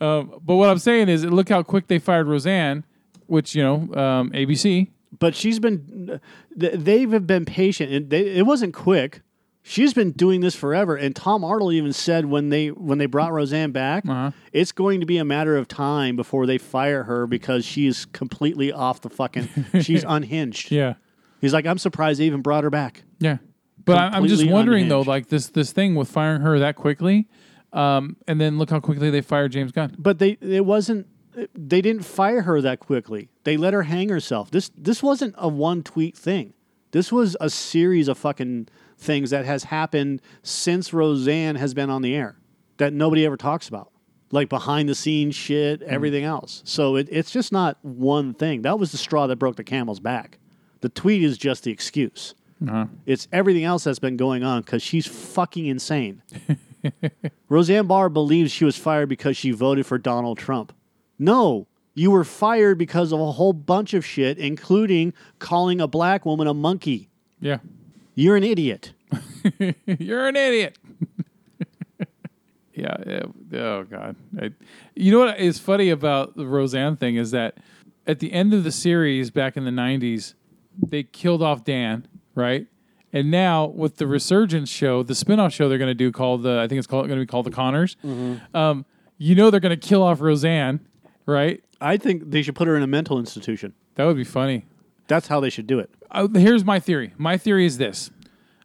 Um, 0.00 0.40
but 0.44 0.56
what 0.56 0.68
I'm 0.68 0.78
saying 0.78 1.08
is, 1.08 1.24
look 1.24 1.48
how 1.48 1.62
quick 1.62 1.86
they 1.86 1.98
fired 1.98 2.26
Roseanne, 2.26 2.84
which 3.26 3.54
you 3.54 3.62
know, 3.62 3.74
um, 3.94 4.30
ABC. 4.30 4.88
But 5.18 5.34
she's 5.34 5.58
been. 5.58 6.20
They've 6.54 7.26
been 7.26 7.44
patient. 7.44 7.92
and 7.92 8.10
they, 8.10 8.26
it 8.36 8.46
wasn't 8.46 8.74
quick. 8.74 9.22
She's 9.62 9.92
been 9.92 10.12
doing 10.12 10.42
this 10.42 10.54
forever. 10.54 10.94
And 10.94 11.14
Tom 11.16 11.42
Arnold 11.42 11.72
even 11.72 11.92
said 11.92 12.26
when 12.26 12.50
they 12.50 12.68
when 12.68 12.98
they 12.98 13.06
brought 13.06 13.32
Roseanne 13.32 13.72
back, 13.72 14.04
Uh-huh. 14.06 14.30
it's 14.52 14.70
going 14.72 15.00
to 15.00 15.06
be 15.06 15.18
a 15.18 15.24
matter 15.24 15.56
of 15.56 15.66
time 15.66 16.14
before 16.14 16.46
they 16.46 16.56
fire 16.58 17.02
her 17.04 17.26
because 17.26 17.64
she's 17.64 18.04
completely 18.06 18.70
off 18.72 19.00
the 19.00 19.10
fucking. 19.10 19.48
she's 19.82 20.04
unhinged. 20.06 20.70
Yeah. 20.70 20.94
He's 21.40 21.52
like, 21.52 21.66
I'm 21.66 21.78
surprised 21.78 22.20
they 22.20 22.24
even 22.26 22.42
brought 22.42 22.62
her 22.64 22.70
back. 22.70 23.02
Yeah, 23.18 23.38
but 23.84 23.96
I, 23.98 24.06
I'm 24.06 24.22
just 24.24 24.34
Completely 24.40 24.52
wondering 24.52 24.88
though, 24.88 25.00
like 25.02 25.28
this 25.28 25.48
this 25.48 25.72
thing 25.72 25.94
with 25.94 26.08
firing 26.08 26.42
her 26.42 26.58
that 26.60 26.76
quickly, 26.76 27.28
um, 27.72 28.16
and 28.28 28.40
then 28.40 28.58
look 28.58 28.70
how 28.70 28.80
quickly 28.80 29.10
they 29.10 29.20
fired 29.20 29.52
James 29.52 29.72
Gunn. 29.72 29.94
But 29.98 30.18
they 30.18 30.38
it 30.40 30.64
wasn't 30.64 31.06
they 31.54 31.80
didn't 31.80 32.04
fire 32.04 32.42
her 32.42 32.60
that 32.60 32.80
quickly. 32.80 33.28
They 33.44 33.56
let 33.56 33.74
her 33.74 33.82
hang 33.82 34.08
herself. 34.08 34.50
This 34.50 34.70
this 34.76 35.02
wasn't 35.02 35.34
a 35.38 35.48
one 35.48 35.82
tweet 35.82 36.16
thing. 36.16 36.54
This 36.92 37.12
was 37.12 37.36
a 37.40 37.50
series 37.50 38.08
of 38.08 38.16
fucking 38.16 38.68
things 38.98 39.30
that 39.30 39.44
has 39.44 39.64
happened 39.64 40.22
since 40.42 40.92
Roseanne 40.92 41.56
has 41.56 41.74
been 41.74 41.90
on 41.90 42.02
the 42.02 42.14
air 42.14 42.36
that 42.78 42.92
nobody 42.92 43.26
ever 43.26 43.36
talks 43.36 43.68
about. 43.68 43.90
Like 44.32 44.48
behind 44.48 44.88
the 44.88 44.94
scenes 44.94 45.34
shit, 45.34 45.82
everything 45.82 46.24
else. 46.24 46.62
So 46.64 46.96
it, 46.96 47.08
it's 47.10 47.30
just 47.30 47.52
not 47.52 47.78
one 47.82 48.34
thing. 48.34 48.62
That 48.62 48.78
was 48.78 48.92
the 48.92 48.98
straw 48.98 49.26
that 49.26 49.36
broke 49.36 49.56
the 49.56 49.64
camel's 49.64 50.00
back. 50.00 50.38
The 50.80 50.88
tweet 50.88 51.22
is 51.22 51.38
just 51.38 51.64
the 51.64 51.70
excuse. 51.70 52.34
Uh-huh. 52.66 52.86
It's 53.04 53.28
everything 53.32 53.64
else 53.64 53.84
that's 53.84 53.98
been 53.98 54.16
going 54.16 54.42
on 54.42 54.62
because 54.62 54.82
she's 54.82 55.06
fucking 55.06 55.66
insane. 55.66 56.22
Roseanne 57.48 57.86
Barr 57.86 58.08
believes 58.08 58.50
she 58.50 58.64
was 58.64 58.76
fired 58.76 59.08
because 59.08 59.36
she 59.36 59.50
voted 59.50 59.86
for 59.86 59.98
Donald 59.98 60.38
Trump. 60.38 60.72
No, 61.18 61.66
you 61.94 62.10
were 62.10 62.24
fired 62.24 62.78
because 62.78 63.12
of 63.12 63.20
a 63.20 63.32
whole 63.32 63.52
bunch 63.52 63.94
of 63.94 64.04
shit, 64.04 64.38
including 64.38 65.12
calling 65.38 65.80
a 65.80 65.86
black 65.88 66.26
woman 66.26 66.46
a 66.46 66.54
monkey. 66.54 67.08
Yeah, 67.40 67.58
You're 68.14 68.36
an 68.36 68.44
idiot. 68.44 68.92
you're 69.86 70.26
an 70.28 70.36
idiot. 70.36 70.78
yeah. 72.74 72.96
Oh 73.54 73.84
God. 73.84 74.16
I, 74.40 74.50
you 74.94 75.12
know 75.12 75.20
what 75.20 75.38
is 75.38 75.58
funny 75.58 75.90
about 75.90 76.36
the 76.36 76.46
Roseanne 76.46 76.96
thing 76.96 77.16
is 77.16 77.30
that 77.30 77.56
at 78.06 78.18
the 78.20 78.32
end 78.32 78.52
of 78.54 78.64
the 78.64 78.72
series 78.72 79.30
back 79.30 79.56
in 79.56 79.64
the 79.64 79.70
'90s, 79.70 80.34
they 80.86 81.02
killed 81.02 81.42
off 81.42 81.64
Dan, 81.64 82.06
right? 82.34 82.66
And 83.12 83.30
now 83.30 83.66
with 83.66 83.96
the 83.96 84.06
resurgence 84.06 84.68
show, 84.68 85.02
the 85.02 85.14
spin-off 85.14 85.52
show 85.52 85.68
they're 85.68 85.78
going 85.78 85.88
to 85.90 85.94
do 85.94 86.12
called 86.12 86.42
the 86.42 86.58
I 86.60 86.68
think 86.68 86.78
it's 86.78 86.86
called 86.86 87.06
going 87.06 87.18
to 87.18 87.24
be 87.24 87.30
called 87.30 87.46
the 87.46 87.50
Connors. 87.50 87.96
Um, 88.52 88.84
you 89.18 89.34
know 89.34 89.50
they're 89.50 89.60
going 89.60 89.78
to 89.78 89.88
kill 89.88 90.02
off 90.02 90.20
Roseanne, 90.20 90.80
right? 91.26 91.62
I 91.80 91.96
think 91.96 92.30
they 92.30 92.42
should 92.42 92.54
put 92.54 92.66
her 92.68 92.76
in 92.76 92.82
a 92.82 92.86
mental 92.86 93.18
institution. 93.18 93.74
That 93.96 94.04
would 94.04 94.16
be 94.16 94.24
funny. 94.24 94.64
That's 95.08 95.28
how 95.28 95.40
they 95.40 95.50
should 95.50 95.66
do 95.66 95.78
it. 95.78 95.90
uh, 96.10 96.28
here's 96.34 96.64
my 96.64 96.80
theory. 96.80 97.12
My 97.18 97.36
theory 97.36 97.66
is 97.66 97.78
this. 97.78 98.10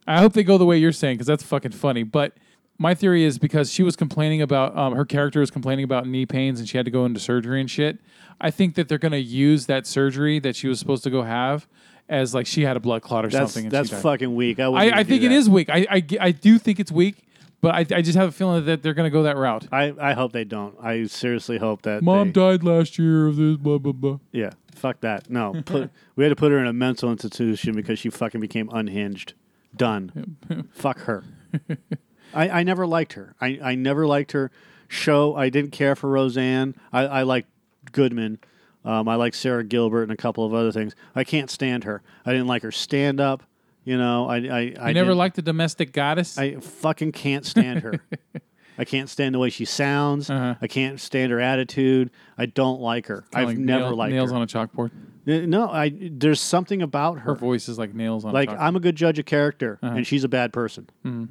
I 0.08 0.19
hope 0.19 0.34
they 0.34 0.43
go 0.43 0.58
the 0.58 0.65
way 0.65 0.78
you're 0.78 0.91
saying 0.91 1.15
because 1.15 1.28
that's 1.28 1.43
fucking 1.43 1.71
funny. 1.71 2.04
But 2.04 2.34
my 2.80 2.95
theory 2.95 3.24
is 3.24 3.38
because 3.38 3.71
she 3.71 3.84
was 3.84 3.95
complaining 3.95 4.41
about 4.41 4.76
um, 4.76 4.95
her 4.95 5.06
character 5.06 5.39
was 5.39 5.52
complaining 5.52 5.84
about 5.84 6.08
knee 6.08 6.26
pains 6.26 6.60
and 6.60 6.67
she 6.67 6.78
had 6.78 6.86
to 6.86 6.91
go 6.91 7.06
into 7.06 7.19
surgery 7.19 7.62
and 7.62 7.69
shit. 7.69 8.00
I 8.39 8.50
think 8.50 8.74
that 8.76 8.89
they're 8.89 8.97
gonna 8.97 9.17
use 9.17 9.67
that 9.67 9.86
surgery 9.86 10.39
that 10.39 10.56
she 10.56 10.67
was 10.67 10.80
supposed 10.80 11.04
to 11.04 11.12
go 11.12 11.21
have 11.21 11.67
as 12.10 12.34
like 12.34 12.47
she 12.47 12.63
had 12.63 12.76
a 12.76 12.80
blood 12.80 13.04
clot 13.04 13.24
or 13.26 13.30
That's 13.30 13.54
something. 13.54 13.65
And 13.65 13.71
that's 13.71 14.02
fucking 14.02 14.34
weak. 14.36 14.60
I, 14.60 14.65
I, 14.65 14.84
I 15.00 15.04
think 15.04 15.21
do 15.21 15.28
it 15.28 15.30
that. 15.30 15.36
is 15.36 15.50
weak. 15.50 15.69
I, 15.69 15.86
I, 15.89 16.04
I 16.19 16.32
do 16.32 16.58
think 16.58 16.80
it's 16.80 16.91
weak, 16.91 17.24
but 17.62 17.74
I, 17.76 17.80
I 17.97 18.02
just 18.02 18.17
have 18.17 18.30
a 18.30 18.32
feeling 18.32 18.65
that 18.65 18.82
they're 18.84 18.93
gonna 18.93 19.10
go 19.10 19.24
that 19.24 19.38
route. 19.38 19.67
I, 19.71 19.93
I 20.00 20.13
hope 20.13 20.32
they 20.34 20.43
don't. 20.43 20.76
I 20.82 21.06
seriously 21.06 21.58
hope 21.58 21.84
that 21.84 22.02
Mom 22.04 22.28
they- 22.28 22.34
died 22.34 22.63
last 22.63 22.97
year 23.00 23.28
of 23.28 23.38
this. 23.38 23.58
Blah 23.58 23.78
blah 23.78 23.93
blah. 23.93 24.17
Yeah, 24.32 24.52
fuck 24.76 25.02
that. 25.02 25.30
No, 25.30 25.62
put, 25.65 25.89
we 26.15 26.24
had 26.24 26.30
to 26.30 26.36
put 26.36 26.52
her 26.52 26.60
in 26.60 26.67
a 26.67 26.74
mental 26.74 27.12
institution 27.12 27.74
because 27.76 28.00
she 28.00 28.10
fucking 28.10 28.41
became 28.41 28.69
unhinged. 28.74 29.34
Done. 29.76 30.36
fuck 30.74 31.00
her. 31.02 31.24
I, 32.34 32.50
I 32.50 32.63
never 32.63 32.86
liked 32.86 33.13
her. 33.13 33.36
I, 33.39 33.60
I 33.63 33.76
never 33.76 34.06
liked 34.06 34.32
her 34.34 34.52
show. 34.88 35.36
I 35.36 35.50
didn't 35.50 35.71
care 35.71 35.95
for 35.95 36.10
Roseanne. 36.10 36.76
I, 36.91 37.02
I 37.08 37.24
liked 37.24 37.50
Goodman. 37.91 38.39
Um, 38.84 39.08
I 39.08 39.15
like 39.15 39.34
Sara 39.34 39.63
Gilbert 39.63 40.04
and 40.04 40.12
a 40.12 40.17
couple 40.17 40.45
of 40.45 40.54
other 40.54 40.71
things. 40.71 40.93
I 41.15 41.24
can't 41.24 41.50
stand 41.50 41.84
her. 41.86 42.02
I 42.26 42.32
didn't 42.32 42.47
like 42.47 42.63
her 42.63 42.71
stand 42.71 43.19
up. 43.21 43.43
You 43.84 43.98
know, 43.98 44.28
I 44.28 44.36
I, 44.38 44.60
I 44.60 44.89
I 44.89 44.94
never 44.94 45.13
liked 45.15 45.36
the 45.36 45.41
domestic 45.41 45.91
goddess. 45.94 46.38
I 46.38 46.56
fucking 46.58 47.12
can't 47.13 47.46
stand 47.46 47.80
her. 47.82 48.00
I 48.78 48.86
can't 48.86 49.10
stand 49.10 49.36
the 49.36 49.39
way 49.39 49.50
she 49.50 49.65
sounds. 49.65 50.30
Uh-huh. 50.30 50.56
I 50.62 50.67
can't 50.67 51.00
stand 51.00 51.32
her 51.32 51.39
attitude. 51.39 52.10
I 52.38 52.46
don't 52.48 52.80
like 52.82 53.08
her. 53.08 53.22
Kinda 53.32 53.38
I've 53.39 53.48
like 53.48 53.58
never 53.58 53.84
nail- 53.86 53.96
liked 53.96 54.13
nails 54.13 54.30
her. 54.32 54.36
on 54.38 54.41
a 54.44 54.48
chalkboard. 54.48 54.91
No, 55.26 55.70
I 55.70 55.91
there's 56.00 56.41
something 56.41 56.82
about 56.82 57.20
Her 57.20 57.32
her. 57.32 57.36
voice 57.36 57.70
is 57.70 57.78
like 57.78 57.94
nails 57.94 58.26
on 58.26 58.34
Like 58.34 58.50
a 58.50 58.54
chalkboard. 58.54 58.60
I'm 58.62 58.76
a 58.76 58.80
good 58.80 58.96
judge 58.96 59.20
of 59.20 59.26
character, 59.26 59.78
Uh-huh. 59.84 59.96
and 59.98 60.08
she's 60.08 60.24
a 60.24 60.30
bad 60.30 60.52
person. 60.54 60.89
Mm-hmm. 61.06 61.26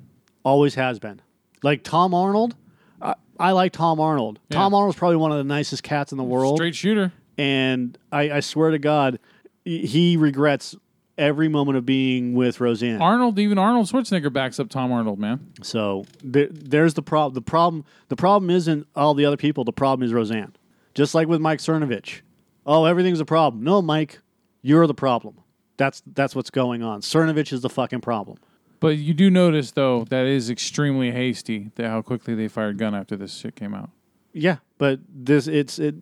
Always 0.45 0.75
has 0.77 0.99
been. 1.01 1.21
Like 1.63 1.83
Tom 1.83 2.15
Arnold, 2.15 2.55
I, 3.03 3.15
I 3.39 3.53
like 3.53 3.73
Tom 3.73 3.99
Arnold. 4.01 4.39
Yeah. 4.49 4.59
Tom 4.59 4.75
Arnold's 4.75 4.99
probably 4.99 5.17
one 5.17 5.33
of 5.33 5.39
the 5.39 5.45
nicest 5.45 5.83
cats 5.83 6.13
in 6.13 6.19
the 6.19 6.25
world, 6.25 6.59
Straight 6.59 6.75
shooter. 6.77 7.13
and 7.37 7.99
I, 8.13 8.31
I 8.31 8.41
swear 8.41 8.71
to 8.71 8.79
God, 8.79 9.19
he 9.65 10.17
regrets 10.17 10.77
every 11.21 11.49
moment 11.49 11.79
of 11.79 11.87
being 11.87 12.35
with 12.35 12.61
Roseanne. 12.61 13.01
Arnold, 13.01 13.39
even 13.39 13.59
Arnold 13.59 13.87
Schwarzenegger 13.87 14.33
backs 14.33 14.59
up 14.59 14.71
Tom 14.71 14.91
Arnold, 14.91 15.19
man. 15.21 15.53
So 15.63 16.05
there, 16.25 16.49
there's 16.51 16.95
the 16.95 17.03
problem. 17.03 17.35
The 17.35 17.43
problem. 17.43 17.85
The 18.09 18.17
problem 18.17 18.51
isn't 18.51 18.87
all 18.97 19.15
the 19.15 19.27
other 19.27 19.37
people. 19.37 19.63
The 19.65 19.73
problem 19.73 20.05
is 20.05 20.13
Roseanne. 20.13 20.57
Just 20.95 21.15
like 21.15 21.29
with 21.29 21.41
Mike 21.41 21.61
Cernovich. 21.61 22.23
Oh, 22.67 22.87
everything's 22.87 23.21
a 23.21 23.25
problem. 23.25 23.63
No, 23.63 23.81
Mike, 23.81 24.21
you're 24.63 24.87
the 24.87 24.95
problem. 24.95 25.37
That's 25.77 26.03
that's 26.07 26.35
what's 26.35 26.51
going 26.51 26.83
on. 26.83 27.03
Cernovich 27.03 27.53
is 27.53 27.61
the 27.61 27.71
fucking 27.71 28.01
problem. 28.01 28.39
But 28.81 28.97
you 28.97 29.13
do 29.13 29.31
notice, 29.31 29.73
though, 29.73 30.05
that 30.05 30.27
is 30.27 30.49
extremely 30.49 31.11
hasty 31.11 31.71
that 31.75 31.89
how 31.89 32.01
quickly 32.01 32.35
they 32.35 32.49
fired 32.49 32.79
Gunn 32.79 32.95
after 32.95 33.15
this 33.15 33.35
shit 33.35 33.55
came 33.55 33.75
out. 33.75 33.91
Yeah, 34.33 34.57
but 34.79 35.01
this 35.09 35.47
it's 35.47 35.79
it. 35.79 35.97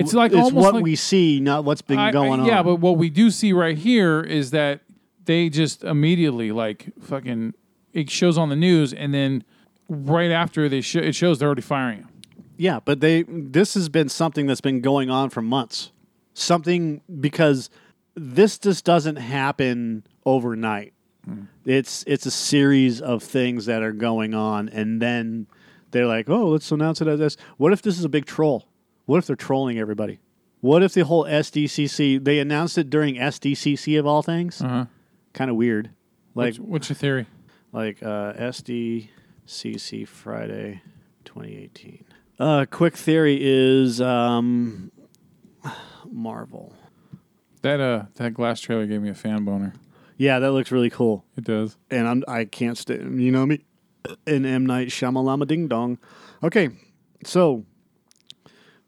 It's 0.00 0.14
like 0.14 0.32
it's 0.32 0.40
almost 0.40 0.54
what 0.54 0.74
like, 0.74 0.84
we 0.84 0.96
see, 0.96 1.40
not 1.40 1.64
what's 1.64 1.82
been 1.82 1.98
I- 1.98 2.08
I- 2.08 2.12
going 2.12 2.40
on. 2.40 2.46
Yeah, 2.46 2.62
but 2.62 2.76
what 2.76 2.96
we 2.96 3.10
do 3.10 3.30
see 3.30 3.52
right 3.52 3.76
here 3.76 4.20
is 4.20 4.50
that 4.52 4.80
they 5.24 5.48
just 5.48 5.84
immediately 5.84 6.52
like 6.52 6.90
fucking 7.00 7.54
it 7.92 8.10
shows 8.10 8.38
on 8.38 8.48
the 8.48 8.56
news, 8.56 8.92
and 8.92 9.12
then 9.12 9.44
right 9.88 10.30
after 10.30 10.68
they 10.68 10.80
show 10.80 11.00
it 11.00 11.14
shows 11.14 11.38
they're 11.38 11.48
already 11.48 11.62
firing 11.62 11.98
him. 11.98 12.08
Yeah, 12.56 12.80
but 12.84 13.00
they 13.00 13.24
this 13.28 13.74
has 13.74 13.88
been 13.88 14.08
something 14.08 14.46
that's 14.46 14.60
been 14.60 14.80
going 14.80 15.10
on 15.10 15.30
for 15.30 15.42
months. 15.42 15.92
Something 16.34 17.02
because 17.20 17.70
this 18.14 18.58
just 18.58 18.84
doesn't 18.84 19.16
happen 19.16 20.04
overnight. 20.26 20.92
Hmm. 21.24 21.42
It's 21.64 22.04
it's 22.06 22.26
a 22.26 22.30
series 22.30 23.00
of 23.00 23.22
things 23.22 23.66
that 23.66 23.82
are 23.82 23.92
going 23.92 24.34
on 24.34 24.68
and 24.68 25.00
then 25.00 25.46
they're 25.90 26.06
like, 26.06 26.28
"Oh, 26.28 26.48
let's 26.48 26.70
announce 26.70 27.00
it 27.00 27.08
as 27.08 27.18
this." 27.18 27.36
What 27.56 27.72
if 27.72 27.82
this 27.82 27.98
is 27.98 28.04
a 28.04 28.08
big 28.08 28.26
troll? 28.26 28.66
What 29.08 29.16
if 29.16 29.26
they're 29.26 29.36
trolling 29.36 29.78
everybody? 29.78 30.18
What 30.60 30.82
if 30.82 30.92
the 30.92 31.02
whole 31.02 31.24
SDCC 31.24 32.22
they 32.22 32.40
announced 32.40 32.76
it 32.76 32.90
during 32.90 33.14
SDCC 33.14 33.98
of 33.98 34.04
all 34.04 34.20
things? 34.20 34.60
Uh 34.60 34.68
huh. 34.68 34.84
Kind 35.32 35.50
of 35.50 35.56
weird. 35.56 35.88
Like 36.34 36.56
What's, 36.56 36.58
what's 36.58 36.88
your 36.90 36.96
theory? 36.96 37.26
like 37.72 38.02
uh, 38.02 38.34
SDCC 38.34 40.06
Friday 40.06 40.82
2018. 41.24 42.04
Uh, 42.38 42.66
quick 42.70 42.98
theory 42.98 43.38
is 43.40 43.98
um, 44.02 44.92
Marvel. 46.10 46.74
That 47.62 47.80
uh 47.80 48.04
that 48.16 48.34
glass 48.34 48.60
trailer 48.60 48.84
gave 48.84 49.00
me 49.00 49.08
a 49.08 49.14
fan 49.14 49.46
boner. 49.46 49.72
Yeah, 50.18 50.38
that 50.38 50.52
looks 50.52 50.70
really 50.70 50.90
cool. 50.90 51.24
It 51.34 51.44
does. 51.44 51.78
And 51.90 52.06
I'm 52.06 52.24
I 52.28 52.44
can't 52.44 52.76
stand 52.76 53.22
you 53.22 53.32
know 53.32 53.46
me, 53.46 53.64
in 54.26 54.44
M 54.44 54.66
Night 54.66 54.88
Shyamalama 54.88 55.46
Ding 55.46 55.66
Dong. 55.66 55.96
Okay, 56.42 56.68
so 57.24 57.64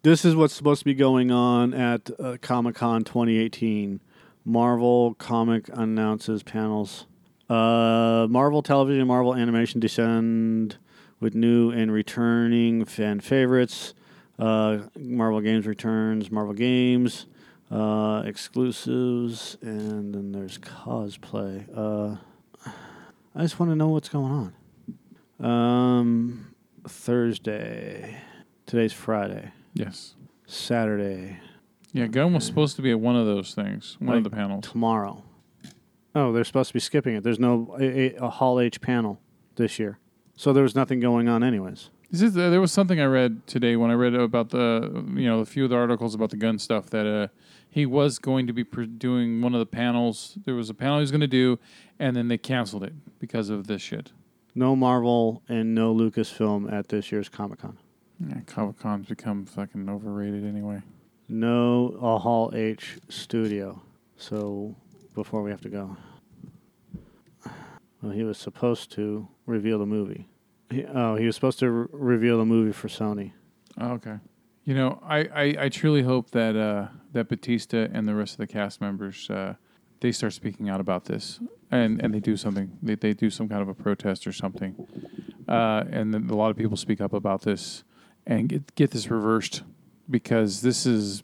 this 0.03 0.24
is 0.24 0.34
what's 0.34 0.55
supposed 0.55 0.80
to 0.80 0.84
be 0.84 0.94
going 0.94 1.30
on 1.30 1.74
at 1.74 2.11
uh, 2.18 2.36
Comic 2.40 2.74
Con 2.76 3.05
2018. 3.05 4.01
Marvel 4.44 5.14
comic 5.14 5.68
announces 5.72 6.42
panels. 6.42 7.07
Uh, 7.48 8.26
Marvel 8.30 8.62
Television, 8.62 9.01
and 9.01 9.09
Marvel 9.09 9.34
Animation 9.34 9.80
descend 9.80 10.78
with 11.18 11.34
new 11.34 11.70
and 11.70 11.92
returning 11.92 12.84
fan 12.84 13.20
favorites. 13.20 13.92
Uh, 14.38 14.78
Marvel 14.98 15.40
Games 15.40 15.66
returns. 15.66 16.30
Marvel 16.30 16.55
Games 16.55 17.26
uh, 17.70 18.22
exclusives, 18.24 19.59
and 19.61 20.14
then 20.14 20.32
there's 20.32 20.59
cosplay. 20.59 21.66
Uh, 21.76 22.16
I 23.34 23.42
just 23.42 23.61
want 23.61 23.70
to 23.70 23.76
know 23.76 23.88
what's 23.88 24.09
going 24.09 24.53
on. 25.40 25.46
Um, 25.46 26.55
Thursday. 26.88 28.16
Today's 28.64 28.92
Friday. 28.92 29.51
Yes. 29.75 30.14
Saturday. 30.47 31.39
Yeah, 31.93 32.07
Gunn 32.07 32.33
was 32.35 32.45
supposed 32.45 32.77
to 32.77 32.83
be 32.83 32.91
at 32.91 33.01
one 33.01 33.16
of 33.16 33.27
those 33.27 33.55
things, 33.55 33.97
one 33.99 34.16
of 34.16 34.25
the 34.25 34.31
panels. 34.31 34.68
tomorrow. 34.68 35.25
Oh, 36.14 36.33
they're 36.33 36.45
supposed 36.45 36.68
to 36.68 36.75
be 36.75 36.81
skipping 36.81 37.14
it. 37.14 37.23
There's 37.23 37.39
no 37.39 37.77
a, 37.81 38.14
a, 38.16 38.27
a 38.27 38.31
Hall 38.31 38.61
H 38.61 38.81
panel 38.81 39.21
this 39.57 39.79
year, 39.79 39.99
so 40.37 40.53
there 40.53 40.62
was 40.62 40.75
nothing 40.75 41.01
going 41.01 41.29
on 41.29 41.43
anyways. 41.43 41.91
This 42.11 42.23
is, 42.23 42.37
uh, 42.37 42.51
there 42.51 42.61
was 42.61 42.73
something 42.73 43.01
I 43.01 43.05
read 43.05 43.47
today 43.47 43.77
when 43.77 43.91
I 43.93 43.95
read 43.95 44.14
about 44.14 44.51
the 44.51 45.05
you 45.14 45.27
know 45.27 45.39
a 45.41 45.45
few 45.45 45.64
of 45.64 45.71
the 45.71 45.77
articles 45.77 46.14
about 46.14 46.31
the 46.31 46.37
Gunn 46.37 46.59
stuff 46.59 46.91
that 46.91 47.07
uh, 47.07 47.29
he 47.68 47.87
was 47.87 48.18
going 48.18 48.49
to 48.49 48.53
be 48.53 48.64
pr- 48.64 48.83
doing 48.83 49.41
one 49.41 49.55
of 49.55 49.61
the 49.61 49.66
panels. 49.66 50.37
There 50.45 50.55
was 50.57 50.68
a 50.71 50.75
panel 50.75 50.97
he 50.99 51.03
was 51.03 51.12
going 51.12 51.21
to 51.21 51.27
do, 51.29 51.59
and 51.99 52.16
then 52.16 52.27
they 52.29 52.39
canceled 52.39 52.83
it 52.83 52.95
because 53.21 53.49
of 53.51 53.68
this 53.68 53.83
shit. 53.83 54.11
No 54.55 54.75
Marvel 54.75 55.43
and 55.49 55.75
no 55.75 55.95
Lucasfilm 55.95 56.73
at 56.73 56.89
this 56.89 57.12
year's 57.12 57.29
Comic 57.29 57.61
Con. 57.61 57.79
Yeah, 58.29 58.41
Comic 58.47 58.79
Con's 58.79 59.09
become 59.09 59.47
fucking 59.47 59.89
overrated 59.89 60.45
anyway. 60.45 60.83
No 61.29 61.97
a 62.01 62.18
Hall 62.18 62.53
H 62.55 62.99
studio. 63.09 63.83
So 64.16 64.77
before 65.14 65.43
we 65.43 65.51
have 65.51 65.61
to 65.62 65.68
go, 65.68 65.97
well, 68.03 68.12
he 68.12 68.25
was 68.25 68.39
supposed 68.39 68.93
to 68.93 69.29
reveal 69.47 69.79
the 69.79 69.87
movie. 69.87 70.29
He, 70.71 70.85
oh, 70.85 71.16
he 71.16 71.27
was 71.27 71.35
supposed 71.35 71.59
to 71.61 71.71
re- 71.71 71.87
reveal 71.93 72.39
the 72.39 72.45
movie 72.45 72.73
for 72.73 72.89
Sony. 72.89 73.33
Oh, 73.81 73.93
okay. 73.93 74.18
You 74.64 74.75
know, 74.75 75.01
I, 75.03 75.18
I, 75.18 75.55
I 75.64 75.68
truly 75.68 76.03
hope 76.03 76.31
that 76.31 76.57
uh, 76.57 76.89
that 77.12 77.29
Batista 77.29 77.89
and 77.93 78.07
the 78.07 78.14
rest 78.14 78.35
of 78.35 78.39
the 78.39 78.47
cast 78.47 78.81
members 78.81 79.31
uh, 79.31 79.55
they 80.01 80.12
start 80.12 80.33
speaking 80.33 80.68
out 80.68 80.81
about 80.81 81.05
this 81.05 81.41
and, 81.71 82.03
and 82.03 82.12
they 82.12 82.21
do 82.21 82.37
something. 82.37 82.77
They, 82.83 82.95
they 82.95 83.12
do 83.12 83.31
some 83.31 83.49
kind 83.49 83.62
of 83.62 83.68
a 83.68 83.75
protest 83.75 84.27
or 84.27 84.33
something. 84.33 84.75
Uh, 85.49 85.85
and 85.91 86.12
then 86.12 86.29
a 86.31 86.35
lot 86.35 86.51
of 86.51 86.57
people 86.57 86.77
speak 86.77 87.01
up 87.01 87.12
about 87.12 87.43
this 87.43 87.85
and 88.31 88.49
get 88.49 88.74
get 88.76 88.93
this 88.93 89.11
reversed 89.11 89.62
because 90.09 90.62
this 90.62 90.87
is 90.87 91.22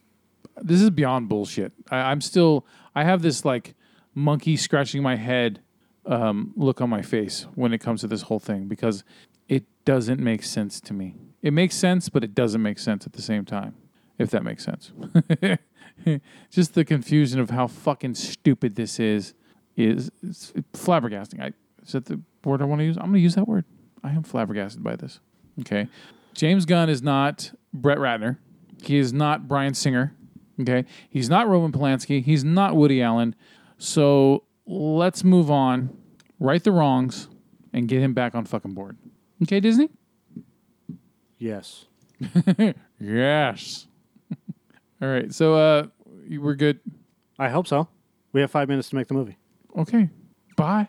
this 0.60 0.82
is 0.82 0.90
beyond 0.90 1.28
bullshit. 1.28 1.72
I, 1.90 1.98
I'm 2.10 2.20
still 2.20 2.66
I 2.94 3.04
have 3.04 3.22
this 3.22 3.44
like 3.44 3.74
monkey 4.14 4.56
scratching 4.56 5.02
my 5.02 5.16
head 5.16 5.60
um, 6.04 6.52
look 6.56 6.80
on 6.80 6.90
my 6.90 7.02
face 7.02 7.46
when 7.54 7.72
it 7.72 7.78
comes 7.78 8.02
to 8.02 8.06
this 8.08 8.22
whole 8.22 8.40
thing 8.40 8.66
because 8.66 9.04
it 9.48 9.64
doesn't 9.84 10.20
make 10.20 10.42
sense 10.42 10.80
to 10.80 10.92
me. 10.92 11.14
It 11.42 11.52
makes 11.52 11.76
sense, 11.76 12.08
but 12.08 12.24
it 12.24 12.34
doesn't 12.34 12.62
make 12.62 12.78
sense 12.78 13.06
at 13.06 13.12
the 13.12 13.22
same 13.22 13.44
time. 13.44 13.74
If 14.18 14.30
that 14.30 14.42
makes 14.42 14.64
sense. 14.64 14.92
Just 16.50 16.74
the 16.74 16.84
confusion 16.84 17.38
of 17.38 17.50
how 17.50 17.66
fucking 17.66 18.14
stupid 18.14 18.74
this 18.74 18.98
is 18.98 19.34
is 19.76 20.10
flabbergasting. 20.72 21.40
I 21.40 21.52
is 21.84 21.92
that 21.92 22.06
the 22.06 22.20
word 22.44 22.62
I 22.62 22.64
want 22.64 22.80
to 22.80 22.84
use? 22.84 22.96
I'm 22.96 23.04
going 23.04 23.14
to 23.14 23.20
use 23.20 23.36
that 23.36 23.46
word. 23.46 23.64
I 24.02 24.10
am 24.10 24.24
flabbergasted 24.24 24.82
by 24.82 24.96
this. 24.96 25.20
Okay, 25.60 25.88
James 26.36 26.66
Gunn 26.66 26.88
is 26.88 27.02
not 27.02 27.52
Brett 27.72 27.98
Ratner. 27.98 28.38
He 28.82 28.98
is 28.98 29.12
not 29.12 29.48
Bryan 29.48 29.74
Singer. 29.74 30.14
Okay, 30.60 30.84
he's 31.10 31.28
not 31.28 31.48
Roman 31.48 31.72
Polanski. 31.72 32.22
He's 32.22 32.44
not 32.44 32.76
Woody 32.76 33.02
Allen. 33.02 33.34
So 33.78 34.44
let's 34.66 35.24
move 35.24 35.50
on, 35.50 35.96
right 36.38 36.62
the 36.62 36.72
wrongs, 36.72 37.28
and 37.72 37.88
get 37.88 38.00
him 38.00 38.14
back 38.14 38.34
on 38.34 38.44
fucking 38.44 38.74
board. 38.74 38.96
Okay, 39.42 39.60
Disney. 39.60 39.90
Yes. 41.38 41.86
Yes. 42.98 43.86
All 45.02 45.08
right. 45.08 45.32
So 45.32 45.54
uh, 45.54 45.86
we're 46.30 46.54
good. 46.54 46.80
I 47.38 47.50
hope 47.50 47.66
so. 47.66 47.88
We 48.32 48.40
have 48.40 48.50
five 48.50 48.68
minutes 48.70 48.88
to 48.88 48.96
make 48.96 49.08
the 49.08 49.12
movie. 49.12 49.36
Okay. 49.76 50.08
Bye. 50.56 50.88